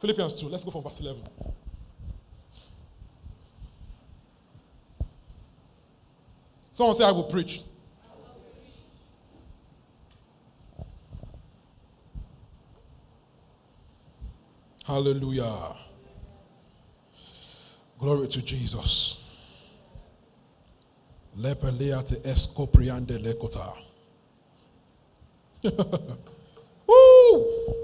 [0.00, 0.48] Philippians 2.
[0.48, 1.22] Let's go from verse 11.
[6.72, 7.62] Someone say, I will preach.
[14.88, 15.76] Hallelujah.
[17.98, 19.18] Glory to Jesus.
[21.36, 23.74] Lepeleate escopriande lekota.
[26.86, 27.74] Woo!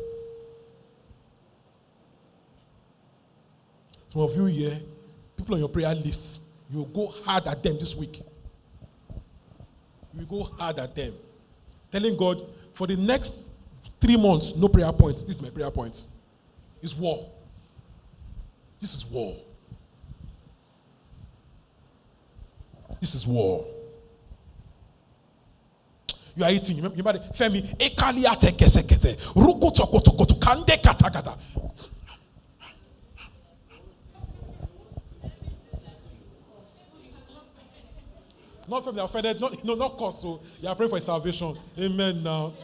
[4.08, 4.80] Some of you here,
[5.36, 6.40] people on your prayer list,
[6.70, 8.22] you go hard at them this week.
[10.18, 11.12] You go hard at them.
[11.92, 13.50] Telling God, for the next
[14.00, 15.22] three months, no prayer points.
[15.22, 16.06] This is my prayer point
[16.84, 17.26] is war.
[18.80, 19.36] This is war.
[23.00, 23.66] This is war.
[26.36, 26.76] You are eating.
[26.76, 27.76] You remember Femi?
[27.78, 29.16] Ekali ate kesekete.
[29.34, 31.38] Ruku toko toko to kande kata kata.
[38.66, 40.22] Not from the offended, not, no, not cause.
[40.22, 40.40] So oh.
[40.60, 41.56] you are praying for salvation.
[41.78, 42.22] Amen.
[42.22, 42.54] Now.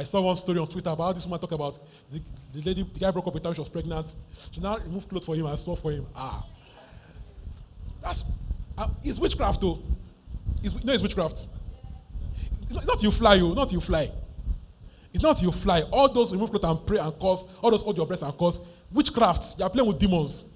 [0.00, 1.78] I saw one story on Twitter about this woman talk about
[2.10, 2.22] the,
[2.54, 4.14] the lady, the guy broke up with her, she was pregnant.
[4.50, 6.06] She now removed clothes for him and stuff for him.
[6.16, 6.46] Ah.
[8.02, 8.24] That's,
[8.78, 9.78] uh, it's witchcraft though.
[10.62, 11.48] It's, no, it's witchcraft.
[12.62, 14.10] It's not, not you fly, you, not you fly.
[15.12, 15.82] It's not you fly.
[15.92, 18.62] All those remove clothes and pray and cause, all those hold your breast and cause,
[18.90, 19.58] witchcraft.
[19.58, 20.46] You are playing with demons.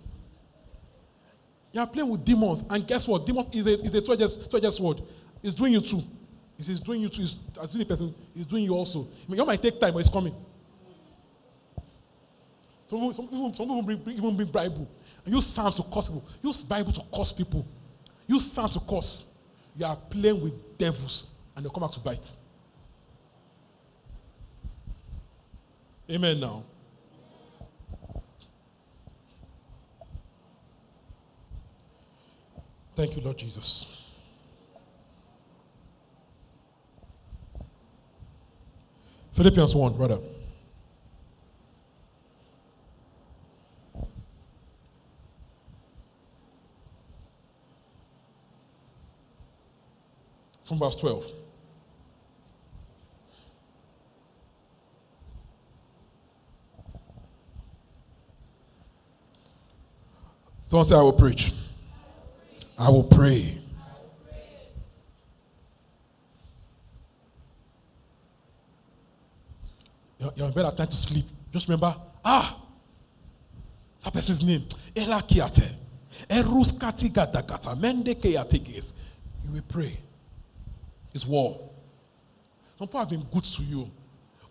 [1.71, 2.65] You are playing with demons.
[2.71, 3.27] And guess what?
[3.27, 5.03] Demons is a, is a two-edged sword.
[5.43, 6.03] It's doing you too.
[6.57, 7.23] He's doing you too.
[7.23, 9.09] He's, as doing the person, he's doing you also.
[9.27, 10.35] I mean, you might take time, but it's coming.
[12.87, 14.89] Some people, some people, some people bring, bring, even bring Bible.
[15.25, 16.25] And use Psalms to curse people.
[16.43, 17.67] Use Bible to curse people.
[18.27, 19.25] Use Psalms to curse.
[19.77, 21.27] You are playing with devils,
[21.57, 22.35] and they'll come back to bite.
[26.09, 26.65] Amen now.
[32.95, 34.04] Thank you, Lord Jesus.
[39.35, 40.19] Philippians 1, brother.
[50.65, 51.27] From verse 12.
[60.66, 61.52] Someone say, I will preach.
[62.78, 63.64] I will pray.
[70.36, 72.61] You're in bed at time to sleep, just remember, ah,
[74.02, 75.73] that person's name, Ela Kiate,
[76.28, 78.93] Eruskati Gatakata, Mende Keategis.
[79.44, 79.98] You will pray.
[81.12, 81.70] It's war.
[82.78, 83.90] Some people have been good to you,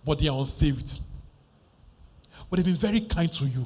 [0.05, 0.99] but they are unsaved.
[2.49, 3.65] But they've been very kind to you.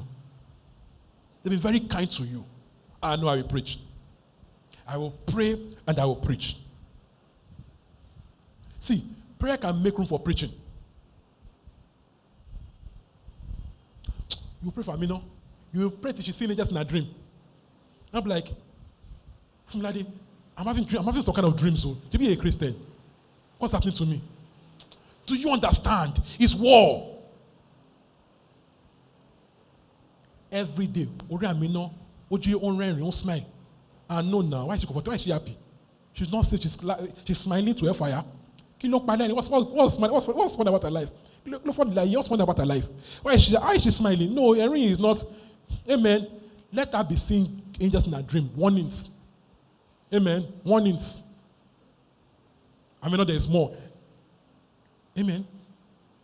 [1.43, 2.43] They've been very kind to you.
[3.01, 3.79] I know I will preach.
[4.87, 6.57] I will pray and I will preach.
[8.79, 9.03] See,
[9.37, 10.51] prayer can make room for preaching.
[14.67, 15.23] You pray for Amino.
[15.71, 17.07] You pray till she's seeing it just in a dream.
[18.13, 18.49] I'm like,
[19.73, 20.05] Lady,
[20.57, 21.77] I'm having dream, I'm having some kind of dream.
[21.77, 22.75] So to be a Christian,
[23.57, 24.21] what's happening to me?
[25.25, 26.21] Do you understand?
[26.37, 27.17] It's war.
[30.51, 31.93] Every day, Ori Amino,
[32.29, 33.45] Oji on rain, on smile.
[34.09, 34.65] I know now.
[34.65, 35.11] Why is she comfortable?
[35.11, 35.57] Why is she happy?
[36.11, 36.61] She's not safe.
[36.61, 36.77] She's,
[37.23, 38.21] she's smiling to her fire.
[38.81, 41.09] What's, what's, what's, what's, what's fun about her life?
[41.47, 42.11] Look, look for the light.
[42.11, 42.87] just fun about her life?
[43.21, 44.35] Why is she, why is she smiling?
[44.35, 45.23] No, Erin is not.
[45.89, 46.27] Amen.
[46.73, 48.49] Let her be seeing angels in her dream.
[48.55, 49.09] Warnings.
[50.13, 50.45] Amen.
[50.63, 51.21] Warnings.
[53.01, 53.75] I mean, no, there's more.
[55.17, 55.47] Amen.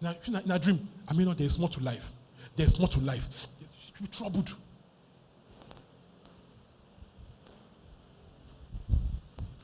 [0.01, 2.11] Now, in a dream, I mean, no, there's more to life.
[2.57, 3.27] There's more to life.
[3.97, 4.53] You'll be troubled.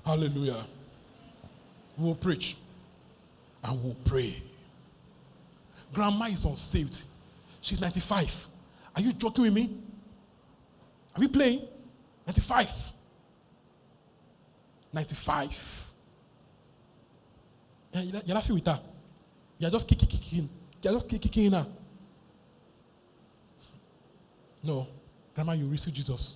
[0.06, 0.65] Hallelujah.
[1.98, 2.57] we will preach
[3.64, 4.41] and we'll pray.
[5.94, 7.03] Grandma is unsaved.
[7.61, 8.48] She's 95.
[8.95, 9.78] Are you joking with me?
[11.16, 11.68] Are we playing?
[12.26, 12.94] 95.
[14.94, 15.91] 95.
[17.91, 18.80] Yeah, you're laughing with her.
[19.57, 20.49] You're just kicking, kicking.
[20.82, 21.68] You're just kicking her.
[24.64, 24.88] No.
[25.34, 26.36] Grandma, you receive Jesus.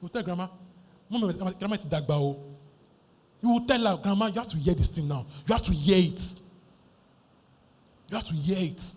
[0.00, 0.48] You tell grandma,
[1.08, 2.36] Mama, grandma is dagba.
[3.42, 5.26] You will tell her, grandma, you have to hear this thing now.
[5.46, 6.34] You have to hear it.
[8.12, 8.92] You have to hear it.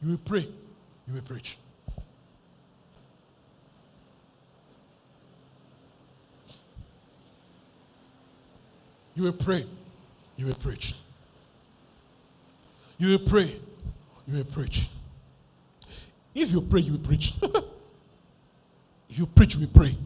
[0.00, 0.48] You will pray.
[1.08, 1.58] You will preach.
[9.16, 9.66] You will pray.
[10.36, 10.94] You will preach.
[12.98, 13.60] You will pray.
[14.28, 14.88] You will preach.
[16.36, 17.34] If you pray, you will preach.
[19.10, 19.96] if you preach, will pray.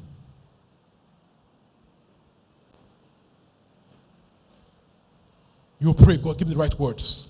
[5.80, 7.28] You pray, God, give me the right words,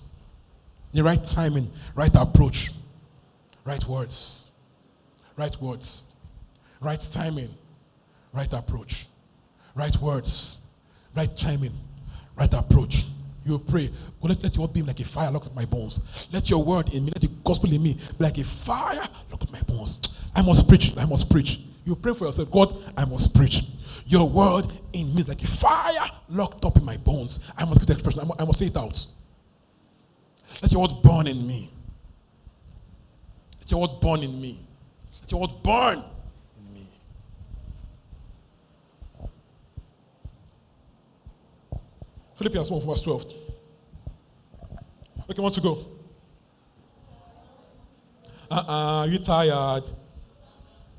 [0.91, 2.71] the right timing, right approach,
[3.63, 4.49] right words,
[5.35, 6.05] right words,
[6.81, 7.53] right timing,
[8.33, 9.07] right approach,
[9.75, 10.59] right words,
[11.15, 11.77] right timing,
[12.35, 13.05] right approach.
[13.45, 16.01] You pray, God, let, your word be like a fire locked at my bones.
[16.31, 19.43] Let your word in me, let the gospel in me be like a fire locked
[19.43, 19.97] at my bones.
[20.35, 21.59] I must preach, I must preach.
[21.85, 23.63] You pray for yourself, God, I must preach.
[24.05, 27.39] Your word in me is like a fire locked up in my bones.
[27.57, 29.05] I must get the expression, I must, I say it out.
[30.61, 31.71] Let your word burn in me.
[33.59, 34.65] Let your word burn in me.
[35.21, 36.03] Let your word burn
[36.57, 36.89] in me.
[42.35, 43.25] Philippians 1 verse 12.
[45.29, 45.85] Okay, want to go?
[48.49, 49.87] Uh-uh, you tired?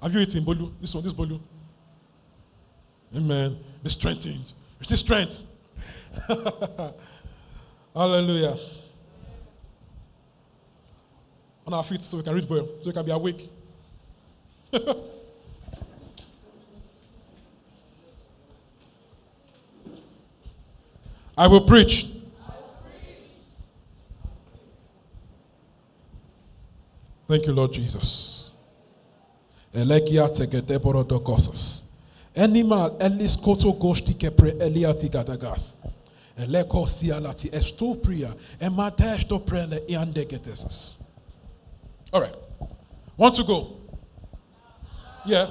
[0.03, 0.73] Have you eaten bolu?
[0.81, 1.41] This one, this bolu.
[3.15, 3.59] Amen.
[3.83, 4.53] Be strengthened.
[4.79, 5.43] Receive strength.
[7.95, 8.57] Hallelujah.
[11.67, 13.51] On our feet so we can read well, so we can be awake.
[21.37, 22.07] I will preach.
[27.27, 28.50] Thank you, Lord Jesus.
[29.75, 31.85] Elekia tegete borodokosas.
[32.37, 35.77] Animal elis koto goshti kepre eliati gadagas.
[36.39, 40.97] Eleko sialati estupria ematesto prele iandegetesas.
[42.13, 42.37] All right.
[43.17, 43.77] Want to go?
[45.27, 45.47] Yeah.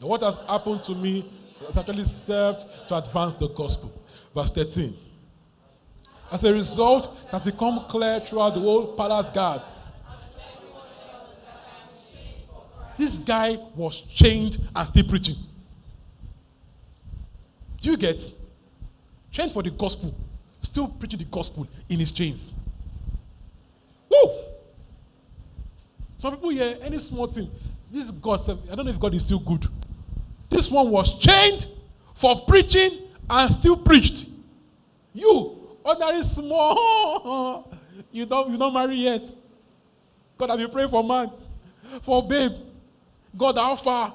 [0.00, 1.30] What has happened to me
[1.66, 3.92] has actually served to advance the gospel.
[4.34, 4.96] Verse 13.
[6.32, 9.62] As a result, it has become clear throughout the whole palace guard.
[12.96, 15.36] This guy was chained and still preaching.
[17.80, 18.32] Do you get?
[19.30, 20.14] Chained for the gospel,
[20.62, 22.54] still preaching the gospel in his chains.
[24.08, 24.30] Woo!
[26.16, 27.50] Some people hear any small thing,
[27.90, 28.40] this God,
[28.70, 29.68] I don't know if God is still good.
[30.48, 31.68] This one was chained
[32.14, 32.90] for preaching
[33.28, 34.28] and still preached.
[35.12, 37.70] You, ordinary small,
[38.12, 39.32] you don't you don't marry yet.
[40.38, 41.30] God, have you praying for man,
[42.02, 42.52] for babe?
[43.36, 44.14] God, how far?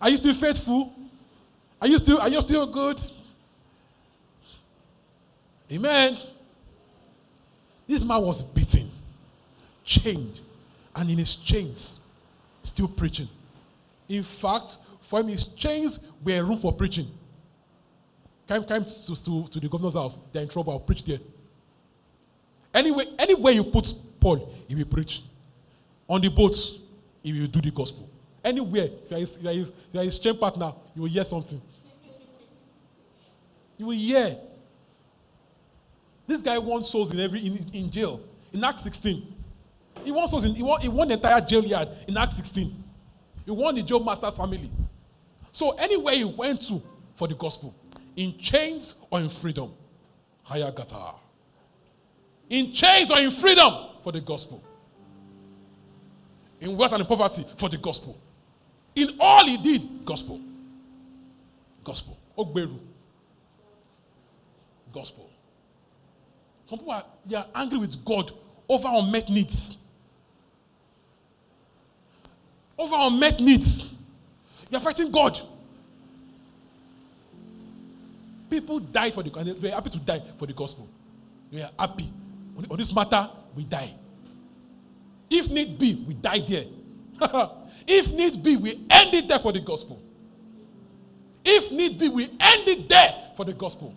[0.00, 0.92] Are you still faithful?
[1.80, 3.00] Are you still are you still good?
[5.70, 6.16] Amen.
[7.86, 8.90] This man was beaten,
[9.84, 10.40] chained,
[10.94, 12.00] and in his chains,
[12.62, 13.28] still preaching.
[14.08, 17.08] In fact, for him, his chains were room for preaching.
[18.48, 21.18] Came, came to, to, to the governor's house, they're in trouble, I'll preach there.
[22.74, 25.22] Anyway, anywhere you put Paul, he will preach.
[26.08, 26.56] On the boat,
[27.22, 28.08] he will do the gospel.
[28.44, 31.24] Anywhere, you are his, you are his, you are his chain partner, you will hear
[31.24, 31.60] something.
[33.78, 34.36] You will hear.
[36.26, 38.20] This guy won souls in every in, in jail.
[38.52, 39.34] In Acts 16.
[40.04, 42.84] He won souls in he won, he won the entire jail yard in Acts 16.
[43.44, 44.70] He won the jail master's family.
[45.52, 46.82] So anywhere he went to
[47.16, 47.74] for the gospel,
[48.16, 49.72] in chains or in freedom,
[50.48, 51.14] Hayagata.
[52.50, 54.62] In chains or in freedom for the gospel.
[56.60, 58.16] In wealth and in poverty for the gospel.
[58.94, 60.40] In all he did, gospel.
[61.82, 62.16] Gospel.
[62.36, 62.78] Ogberu.
[64.92, 65.28] Gospel.
[66.66, 68.32] Some people are, they are angry with God
[68.68, 69.76] over unmet needs.
[72.78, 73.88] Over unmet needs.
[74.70, 75.40] You're fighting God.
[78.48, 79.54] People died for the gospel.
[79.54, 80.86] They were happy to die for the gospel.
[81.50, 82.12] We are happy.
[82.70, 83.94] On this matter, we die.
[85.30, 86.66] If need be, we die there.
[87.86, 90.02] if need be, we end it there for the gospel.
[91.44, 93.94] If need be, we end it there for the gospel.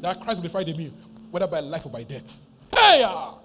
[0.00, 0.92] That Christ will glorified in me,
[1.30, 2.44] whether by life or by death.
[2.72, 3.02] Hey!
[3.04, 3.38] ah!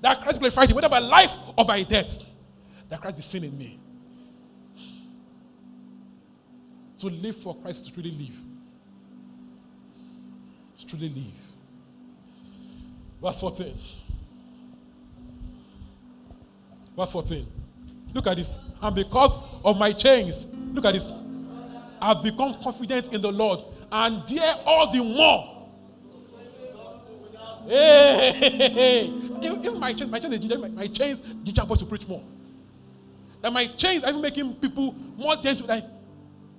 [0.00, 2.22] That Christ will glorified in whether by life or by death.
[2.88, 3.78] That Christ be seen in me.
[6.98, 8.44] To live for Christ to truly live.
[10.78, 11.46] To truly live.
[13.22, 13.74] Verse 14.
[16.96, 17.46] Verse 14.
[18.16, 18.58] Look at this.
[18.80, 21.12] And because of my chains, look at this.
[22.00, 23.60] I've become confident in the Lord
[23.92, 25.52] and dare all the more.
[27.68, 29.10] Hey, hey, hey, hey.
[29.78, 32.22] My chains, my chains, my, my chains, ginger boys to preach more.
[33.42, 35.66] That my chains are even making people more gentle.
[35.66, 35.84] Like,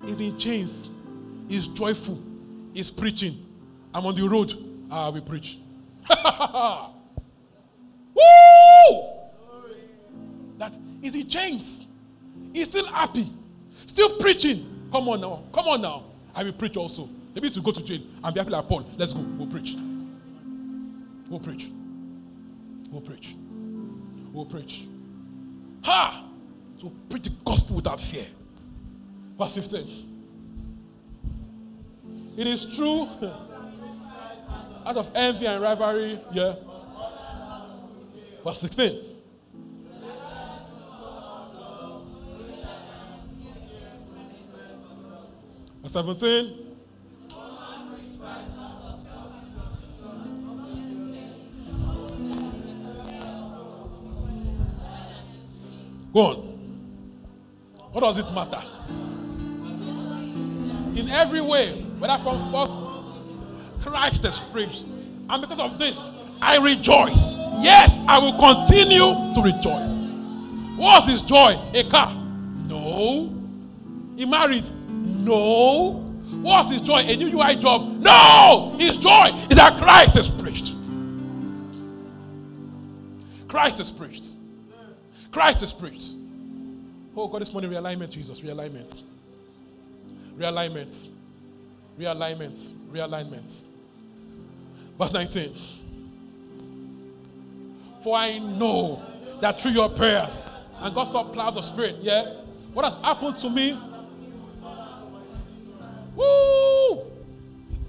[0.06, 0.92] he's in chains,
[1.48, 2.22] he's joyful,
[2.72, 3.44] he's preaching.
[3.96, 4.54] I'm on the road,
[4.92, 5.58] ah, I will preach.
[8.14, 9.18] Woo!
[10.58, 11.86] That is in chains.
[12.53, 13.32] He's still happy,
[13.86, 14.88] still preaching.
[14.91, 16.03] Come on now, come on now.
[16.34, 17.10] I will preach also.
[17.34, 18.86] Maybe to go to jail and be happy like Paul.
[18.98, 19.76] Let's go, we'll preach.
[21.30, 21.68] We'll preach.
[22.90, 23.36] We'll preach.
[24.32, 24.88] We'll preach.
[25.84, 26.24] Ha!
[26.80, 28.26] To preach the gospel without fear.
[29.38, 30.07] Verse 15.
[32.38, 33.07] It is true.
[34.86, 36.56] Out of envy and rivalry, yeah.
[38.44, 39.07] Verse 16.
[45.88, 46.54] Verse 17.
[56.14, 56.36] Go on.
[57.92, 58.62] What does it matter?
[61.00, 62.74] In every way, whether from first,
[63.82, 64.84] Christ is preached.
[65.30, 66.10] And because of this,
[66.42, 67.32] I rejoice.
[67.60, 70.00] Yes, I will continue to rejoice.
[70.78, 71.58] What's his joy?
[71.74, 72.14] A car?
[72.68, 73.34] No.
[74.18, 74.66] He married?
[75.28, 76.04] No.
[76.41, 76.99] What's his joy?
[76.99, 77.99] A new UI job?
[77.99, 78.76] No.
[78.80, 80.74] His joy is that Christ is preached.
[83.48, 84.34] Christ is preached.
[85.32, 86.12] Christ is preached.
[87.16, 89.02] Oh God, this morning realignment, Jesus, realignment.
[90.38, 91.08] Realignment.
[91.99, 92.72] Realignment.
[92.91, 93.64] Realignment.
[94.98, 95.54] Verse 19.
[98.04, 99.02] For I know
[99.41, 100.45] that through your prayers
[100.80, 102.36] and God's supply of the Spirit, yeah,
[102.74, 103.80] what has happened to me?
[106.18, 107.06] Woo!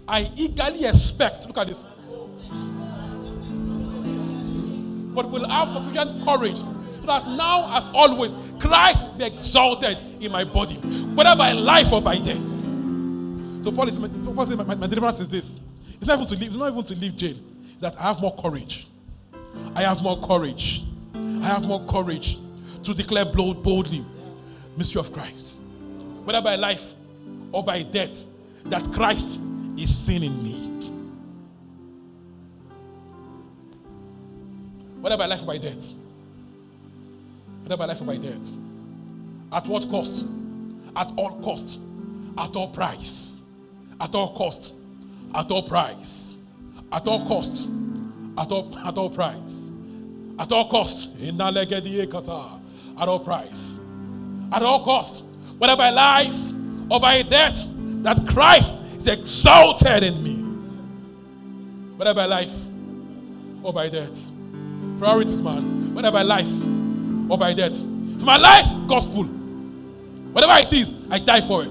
[0.06, 1.84] I eagerly expect, look at this.
[5.14, 10.44] But will have sufficient courage so that now, as always, Christ be exalted in my
[10.44, 12.46] body, whether by life or by death.
[13.64, 15.58] So Paul is Paul says, my, my, my deliverance is this.
[15.96, 17.36] It's not even to leave, it's not even to leave jail.
[17.80, 18.86] That I have more courage.
[19.74, 20.84] I have more courage.
[21.14, 22.38] I have more courage
[22.82, 24.04] to declare boldly,
[24.76, 25.58] mystery of Christ.
[26.24, 26.94] Whether by life
[27.52, 28.24] or by death,
[28.66, 29.42] that Christ
[29.76, 30.64] is seen in me.
[35.00, 35.92] Whether by life or by death.
[37.62, 38.54] Whether by life or by death.
[39.52, 40.24] At what cost?
[40.96, 41.80] At all cost.
[42.36, 43.40] At all price.
[44.00, 44.74] At all cost.
[45.34, 46.36] At all price.
[46.92, 47.68] At all cost.
[48.36, 49.70] At all, at all price.
[50.38, 51.18] At all cost.
[51.20, 53.78] In At all price.
[54.52, 55.24] At all cost.
[55.58, 56.52] Whether life
[56.90, 57.64] or by death,
[58.02, 60.36] that Christ is exalted in me.
[61.96, 62.54] Whether by life
[63.62, 64.32] or by death.
[64.98, 65.94] Priorities, man.
[65.94, 66.50] Whether by life
[67.30, 67.72] or by death.
[67.72, 69.24] It's my life, gospel.
[70.32, 71.70] Whatever it is, I die for it.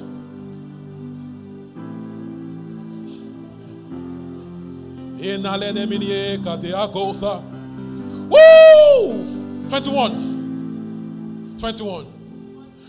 [8.30, 9.68] Woo!
[9.70, 11.56] 21.
[11.60, 12.17] 21.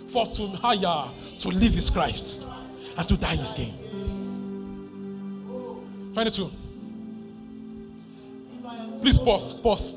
[0.08, 1.10] For to hire,
[1.40, 2.46] to live is Christ,
[2.96, 3.74] and to die is gain.
[6.14, 6.50] 22.
[9.02, 9.92] Please pause, pause.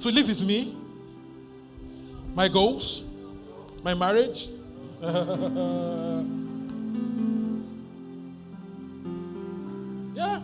[0.00, 0.76] To live is me,
[2.34, 3.04] my goals,
[3.82, 4.48] my marriage.
[10.14, 10.40] yeah.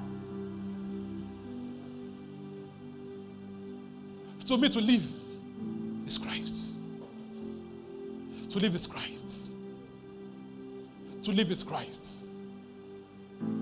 [4.46, 5.21] To me, to live
[8.52, 9.48] To live is Christ.
[11.24, 12.26] To live is Christ.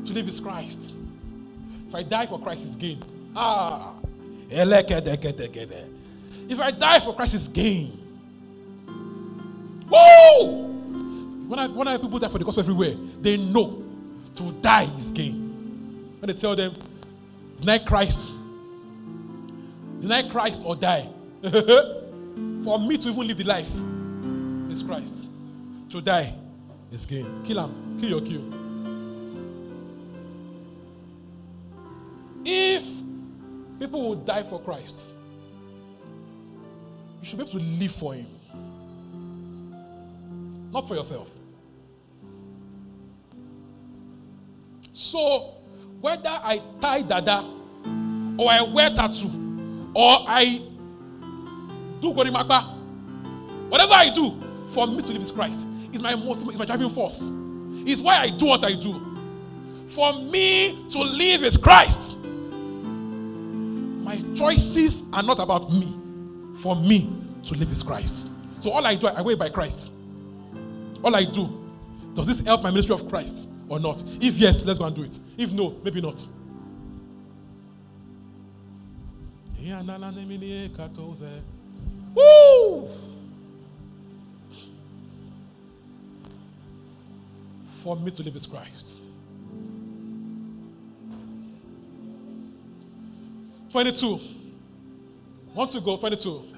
[0.05, 0.95] To live is Christ.
[1.89, 3.01] If I die for Christ, it's gain.
[3.37, 3.95] Ah.
[4.51, 4.59] If
[6.59, 7.97] I die for Christ, it's gain.
[9.89, 10.67] Woo!
[11.47, 13.85] When I when I people die for the gospel everywhere, they know
[14.35, 16.17] to die is gain.
[16.19, 16.75] When they tell them,
[17.61, 18.33] deny Christ,
[20.01, 21.09] deny Christ or die.
[21.43, 23.71] for me to even live the life
[24.71, 25.29] is Christ.
[25.91, 26.35] To die
[26.91, 27.43] is gain.
[27.45, 27.99] Kill him.
[28.01, 28.61] Kill your kill.
[32.45, 32.85] If
[33.79, 35.13] people will die for Christ,
[37.21, 38.27] you should be able to live for Him,
[40.73, 41.29] not for yourself.
[44.93, 45.55] So,
[46.01, 47.45] whether I tie dada,
[48.39, 49.29] or I wear tattoo,
[49.95, 50.63] or I
[52.01, 55.67] do gorimagba, whatever I do, for me to live is Christ.
[55.93, 57.23] Is my is my driving force.
[57.87, 59.07] Is why I do what I do.
[59.89, 62.17] For me to live is Christ.
[64.05, 65.97] My choices are not about me.
[66.57, 67.13] For me
[67.45, 68.31] to live is Christ.
[68.61, 69.93] So all I do, I wait by Christ.
[71.03, 71.49] All I do,
[72.15, 74.03] does this help my ministry of Christ or not?
[74.21, 75.19] If yes, let's go and do it.
[75.37, 76.25] If no, maybe not.
[82.15, 83.10] Woo!
[87.83, 89.01] For me to live is Christ.
[93.71, 94.21] 22.
[95.55, 95.97] Want to go?
[95.97, 96.45] 22.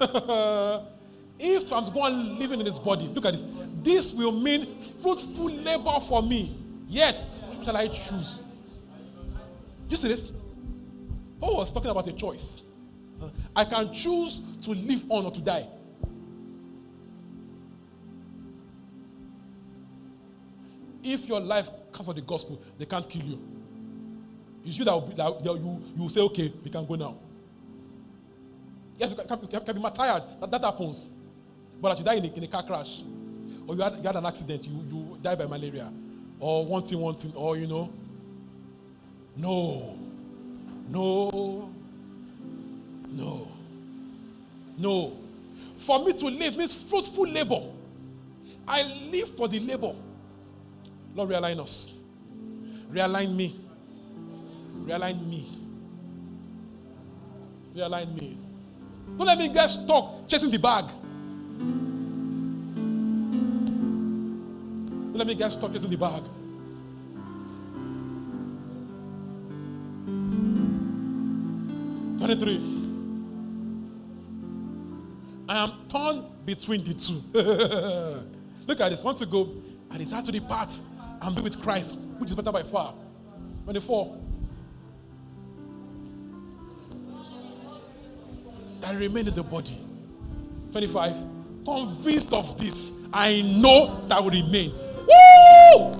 [1.39, 3.43] if I'm going living in his body, look at this.
[3.83, 6.57] This will mean fruitful labor for me.
[6.87, 7.23] Yet,
[7.63, 8.39] shall I choose?
[9.89, 10.31] You see this?
[11.39, 12.63] Paul was talking about a choice.
[13.55, 15.67] I can choose to live on or to die.
[21.03, 23.39] If your life comes for the gospel, they can't kill you.
[24.65, 27.17] It's you that, will be, that you, you will say, okay, we can go now.
[28.97, 30.23] Yes, you can, can, can be tired.
[30.39, 31.09] That, that happens.
[31.81, 33.01] But that you die in a, in a car crash,
[33.67, 35.91] or you had, you had an accident, you, you die by malaria,
[36.39, 37.91] or one thing, one thing, or you know.
[39.35, 39.97] No.
[40.89, 41.69] No.
[43.09, 43.47] No.
[44.77, 45.17] No.
[45.77, 47.61] For me to live means fruitful labor.
[48.65, 49.93] I live for the labor.
[51.15, 51.93] Lord, realign us.
[52.91, 53.59] Realign me.
[54.85, 55.47] Realign me.
[57.75, 58.37] Realign me.
[59.17, 60.85] Don't let me get stuck chasing the bag.
[64.97, 66.23] Don't let me get stuck chasing the bag.
[72.17, 72.81] Twenty-three.
[75.49, 77.21] I am torn between the two.
[78.67, 79.01] Look at this.
[79.01, 79.51] I want to go
[79.91, 80.79] and desire to depart
[81.23, 82.93] and be with Christ, which is better by far.
[83.63, 84.17] 24.
[88.81, 89.79] That remain in the body.
[90.71, 91.15] 25.
[91.63, 94.73] Convinced of this, I know that will remain.
[94.73, 95.91] Woo!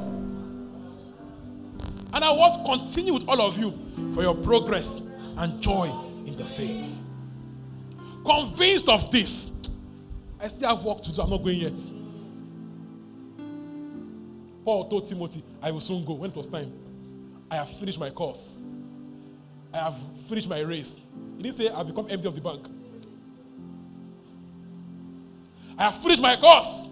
[2.14, 3.72] And I want to continue with all of you
[4.14, 5.02] for your progress
[5.38, 5.86] and joy
[6.26, 7.08] in the faith.
[8.26, 9.52] Convinced of this,
[10.40, 11.22] I still have work to do.
[11.22, 11.80] I'm not going yet.
[14.64, 16.72] Paul told Timothy, I will soon go when it was time.
[17.52, 18.62] I have finished my course.
[19.74, 19.96] I have
[20.28, 21.02] finished my race.
[21.38, 22.66] He didn't say I've become empty of the bank.
[25.78, 26.88] I have finished my course.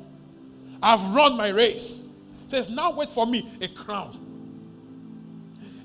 [0.81, 2.07] I've run my race.
[2.45, 4.17] He says, now wait for me a crown.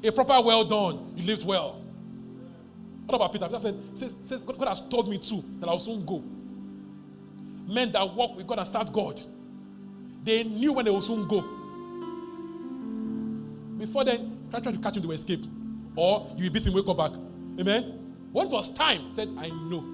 [0.03, 1.13] A proper well done.
[1.17, 1.83] You lived well.
[3.07, 3.47] What about Peter?
[3.47, 6.23] Peter said, says, says God, has told me too that I'll soon go.
[7.67, 9.21] Men that walk with God and serve God,
[10.25, 11.45] they knew when they will soon go.
[13.79, 15.45] Before then, try, try to catch him, they will escape.
[15.95, 17.13] Or you will beat him, wake up back.
[17.61, 18.15] Amen?
[18.33, 19.85] When it was time, said, I know.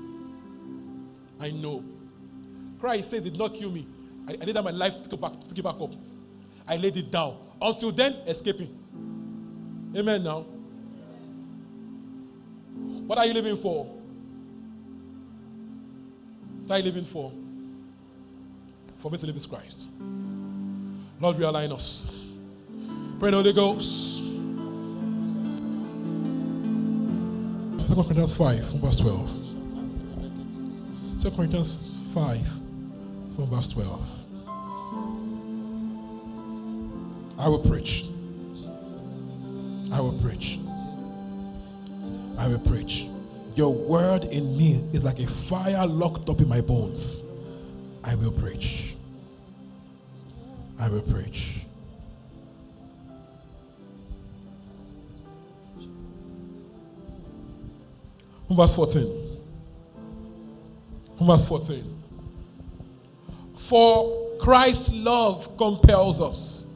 [1.41, 1.85] I know.
[2.81, 3.87] Christ said, did not kill me.
[4.29, 5.95] I, I my life to pick back, pick it back up.
[6.67, 7.37] I laid it down.
[7.61, 8.69] Until then, escaping.
[9.97, 10.47] Amen now.
[13.07, 13.85] What are you living for?
[16.67, 17.33] What are you living for?
[18.99, 19.89] For me to live with Christ.
[21.21, 22.13] Lord, realign us.
[23.23, 24.19] Pray Holy Ghost.
[24.19, 24.25] 2
[27.95, 29.31] Corinthians 5 from verse 12.
[31.23, 32.49] 2 Corinthians 5
[33.37, 34.09] from verse 12.
[37.39, 38.07] I will preach.
[39.93, 40.59] I will preach.
[42.39, 43.07] I will preach.
[43.55, 47.23] Your word in me is like a fire locked up in my bones.
[48.03, 48.97] I will preach.
[50.81, 51.62] I will preach.
[58.51, 59.39] Verse 14.
[61.21, 62.03] Verse 14.
[63.57, 66.67] For Christ's love compels us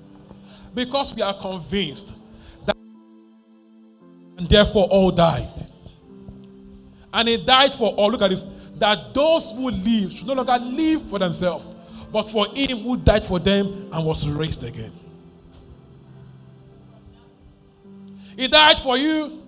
[0.75, 2.15] because we are convinced
[2.65, 2.77] that
[4.37, 5.51] and therefore all died.
[7.13, 8.11] And he died for all.
[8.11, 8.45] Look at this.
[8.79, 11.67] That those who live should no longer live for themselves,
[12.13, 14.93] but for him who died for them and was raised again.
[18.37, 19.43] He died for you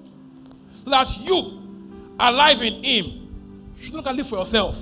[0.83, 1.68] so that you,
[2.19, 3.29] alive in him,
[3.79, 4.81] You should not live for yourself,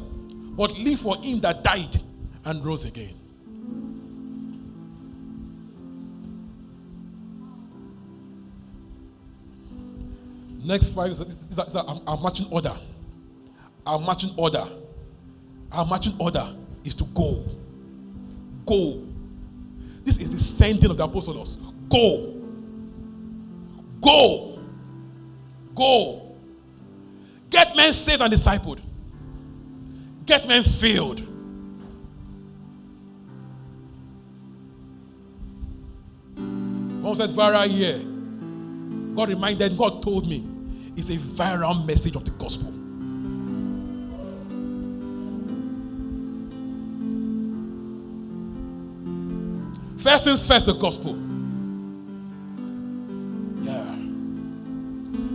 [0.57, 1.97] but live for him that died
[2.45, 3.15] and rose again.
[10.65, 12.77] Next five is, is, is, marching order.
[13.87, 14.67] Our marching order.
[15.71, 17.45] Our marching order is to go.
[18.67, 19.07] Go.
[20.05, 21.59] This is the sending of the apostles.
[21.89, 22.35] Go.
[24.01, 24.59] Go.
[25.75, 26.26] Go.
[27.57, 28.81] Get men saved and discipled.
[30.27, 31.21] Get men filled.
[37.03, 37.97] One says viral here.
[39.17, 40.47] God reminded, God told me
[40.97, 42.71] it's a viral message of the gospel.
[49.97, 51.17] First things first, the gospel.
[53.63, 53.95] Yeah.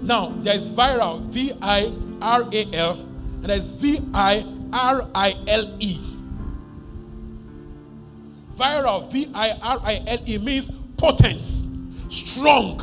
[0.04, 1.92] Now, there is viral, V I
[2.22, 6.00] R A L, and there's V I R I L E.
[8.56, 11.66] Viral, V I R I L E, means potent,
[12.10, 12.80] strong.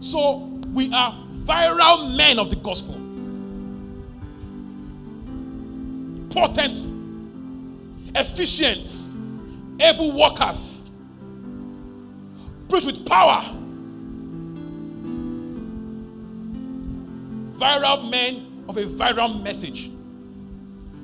[0.00, 0.38] So,
[0.74, 3.02] we are viral men of the gospel.
[6.32, 6.90] potent,
[8.16, 9.12] efficient,
[9.80, 10.90] able workers,
[12.68, 13.61] preach with power.
[17.62, 19.88] Viral men of a viral message.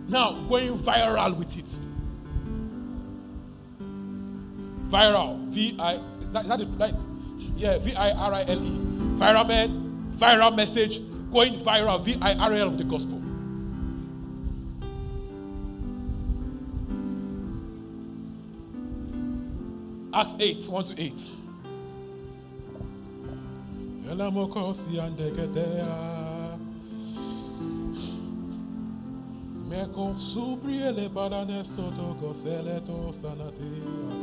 [0.09, 1.81] Now going viral with it.
[4.91, 5.39] Viral.
[5.51, 6.95] V I is that, is that it, right?
[7.57, 8.71] Yeah, V I R I L E.
[9.21, 12.05] Viral men, viral message, going viral.
[12.05, 13.23] V I R L with the gospel.
[20.13, 21.31] Acts 8, 1 to 8.
[32.21, 34.19] Gosele to sanati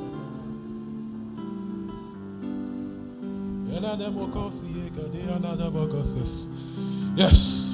[7.15, 7.73] Yes.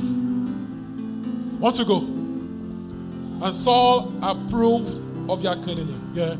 [1.60, 2.00] Want to go?
[2.00, 5.00] And Saul approved
[5.30, 6.12] of their cleansing.
[6.14, 6.36] Yeah.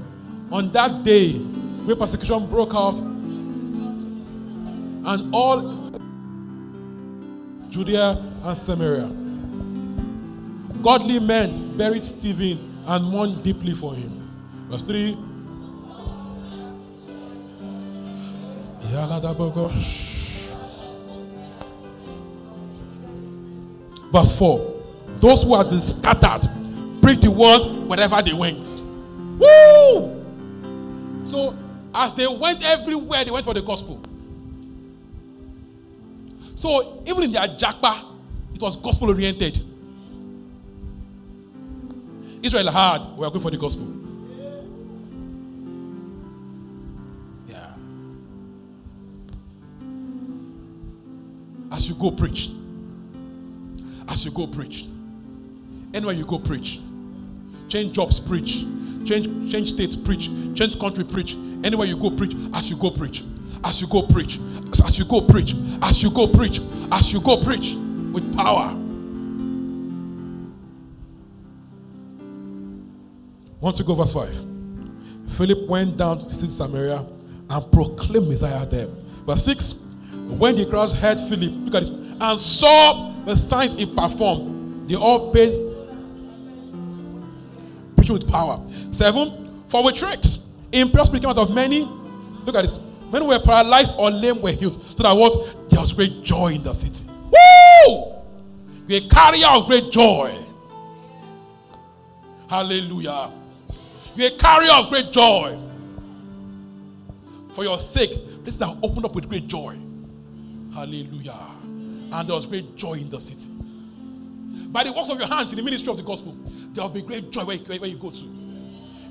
[0.52, 1.40] On that day,
[1.86, 5.90] great persecution broke out, and all
[7.70, 9.10] Judea and Samaria.
[10.82, 14.30] Godly men buried Stephen and mourned deeply for him.
[14.70, 15.18] Verse 3.
[24.12, 24.84] Verse 4.
[25.20, 26.50] Those who had been scattered
[27.02, 28.82] preached the word wherever they went.
[29.38, 30.18] Woo!
[31.26, 31.56] So,
[31.94, 34.02] as they went everywhere, they went for the gospel.
[36.56, 38.04] So, even in their japa,
[38.54, 39.71] it was gospel oriented.
[42.44, 43.88] Israel hard, we are going for the gospel.
[47.48, 47.74] Yeah.
[51.72, 52.50] As you go preach,
[54.08, 54.88] as you go preach,
[55.94, 56.80] anywhere you go preach,
[57.68, 58.66] change jobs, preach,
[59.06, 63.24] change change states, preach, change country, preach, anywhere you go preach, as you go preach,
[63.64, 64.40] as you go preach,
[64.84, 65.54] as you go preach,
[65.84, 66.60] as you go preach,
[66.92, 67.76] as you go preach
[68.12, 68.76] with power.
[73.62, 74.46] Want to go verse 5.
[75.38, 77.06] Philip went down to Samaria
[77.50, 78.88] and proclaimed Messiah there.
[79.26, 79.84] Verse 6.
[80.28, 84.96] When the crowds heard Philip, look at it, and saw the signs he performed, they
[84.96, 85.72] all paid
[87.96, 88.60] preaching with power.
[88.92, 89.64] Seven.
[89.68, 91.82] For with tricks, impressed came out of many.
[92.46, 92.80] Look at this.
[93.12, 94.84] Many were paralyzed or lame were healed.
[94.98, 95.70] So that what?
[95.70, 97.08] There was great joy in the city.
[97.08, 98.16] Woo!
[98.88, 100.36] You're a carrier of great joy.
[102.50, 103.32] Hallelujah.
[104.16, 105.58] You're a carrier of great joy.
[107.54, 108.12] For your sake,
[108.44, 109.78] places are opened up with great joy.
[110.74, 111.38] Hallelujah.
[111.64, 113.50] And there was great joy in the city.
[114.72, 116.38] By the works of your hands in the ministry of the gospel,
[116.74, 118.26] there will be great joy where, where you go to.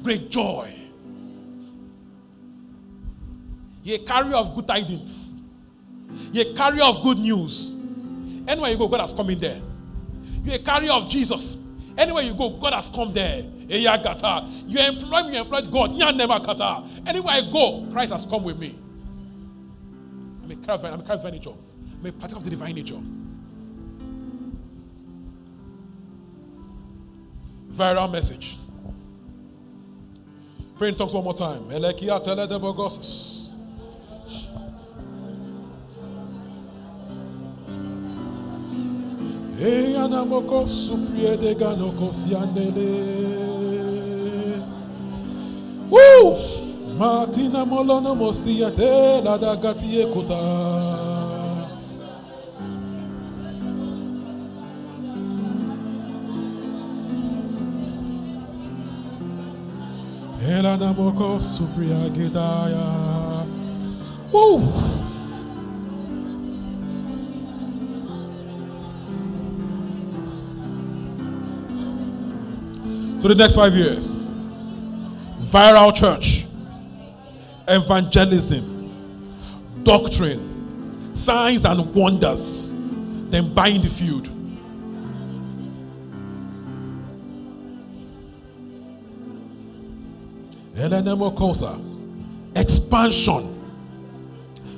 [0.02, 0.74] Great joy.
[3.82, 5.34] You're a carrier of good tidings.
[6.32, 7.72] You're a carrier of good news.
[8.48, 9.60] Anywhere you go, God has come in there.
[10.44, 11.58] You're a carrier of Jesus.
[11.98, 13.44] Anywhere you go, God has come there.
[13.68, 15.90] You employ me, you employ God.
[17.06, 18.78] Anywhere I go, Christ has come with me.
[20.42, 21.50] I'm a of, I'm a of nature.
[22.00, 23.00] I'm a partaker of the divine nature.
[27.72, 28.56] Viral message.
[30.76, 31.64] Pray in tongues one more time.
[31.70, 32.20] Elekia
[39.60, 39.64] teledebogosis.
[39.64, 42.90] Eyanamoko suprie de ganoko siandele.
[45.90, 46.36] Woo!
[46.98, 50.40] Martina molono mosiate la da gatie kuta.
[60.48, 63.46] Elanamoko supria gidaya.
[64.32, 64.60] Woo!
[73.20, 74.16] So the next five years,
[75.42, 76.46] viral church,
[77.68, 82.72] evangelism, doctrine, signs and wonders,
[83.28, 84.28] then buying the field.
[92.56, 93.62] Expansion,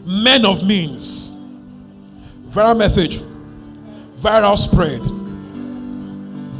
[0.05, 1.35] men of means,
[2.48, 3.20] viral message,
[4.20, 5.02] viral spread,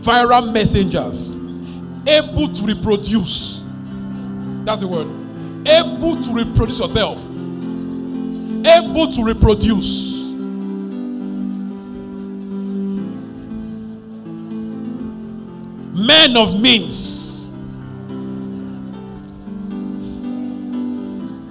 [0.01, 1.42] viral messengers,
[2.07, 3.63] able to reproduce.
[4.65, 5.09] That's the word.
[5.69, 7.19] Able to reproduce yourself.
[7.29, 10.13] Able to reproduce.
[15.95, 17.53] Men of means.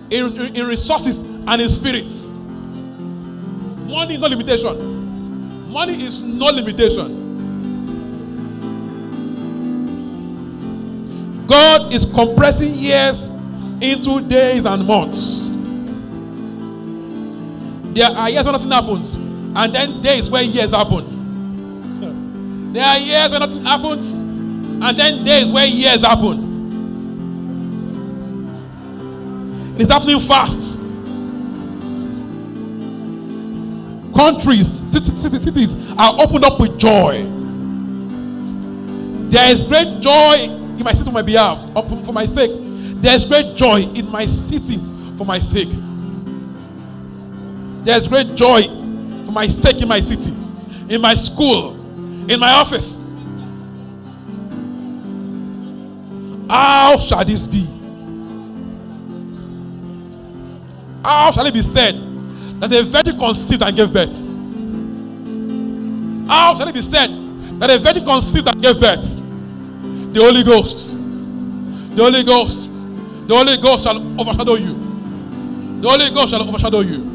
[0.10, 2.36] In, in, in resources and in spirits.
[3.88, 5.70] Money is no limitation.
[5.72, 7.21] Money is no limitation.
[11.48, 13.28] God is compressing years
[13.82, 15.52] into days and months.
[17.94, 21.20] There are years when nothing happens, and then days where years happen.
[22.74, 26.52] There are years when nothing happens, and then days where years happen.
[29.76, 30.80] It is happening fast.
[34.16, 37.24] Countries, cities cities are opened up with joy.
[39.30, 41.60] There is great joy in my city on my behalf,
[42.06, 42.52] for my sake.
[43.02, 44.78] There is great joy in my city
[45.16, 45.70] for my sake.
[47.86, 48.64] There is great joy
[49.26, 50.32] for my sake in my city,
[50.90, 51.74] in my school,
[52.30, 53.00] in my office.
[56.50, 57.66] How shall this be?
[61.04, 61.96] How shall it be said
[62.60, 64.26] that a virgin conceived and gave birth?
[66.28, 67.10] How shall it be said
[67.60, 69.21] that a virgin conceived and gave birth?
[70.14, 71.00] The Holy Ghost.
[71.96, 72.70] The Holy Ghost.
[73.28, 74.74] The Holy Ghost shall overshadow you.
[75.82, 77.12] The Holy Ghost shall overshadow you.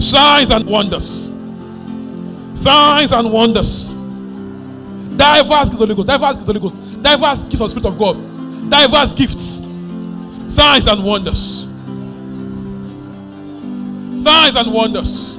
[0.00, 1.32] Signs and wonders.
[2.54, 3.90] Signs and wonders.
[5.16, 6.08] Diverse gifts of the Holy Ghost.
[6.08, 7.02] Diverse gifts of the Holy Ghost.
[7.02, 8.70] Diverse gifts of the Spirit of God.
[8.70, 9.62] Diverse gifts.
[10.54, 11.66] Signs and wonders.
[14.22, 15.38] Signs and wonders.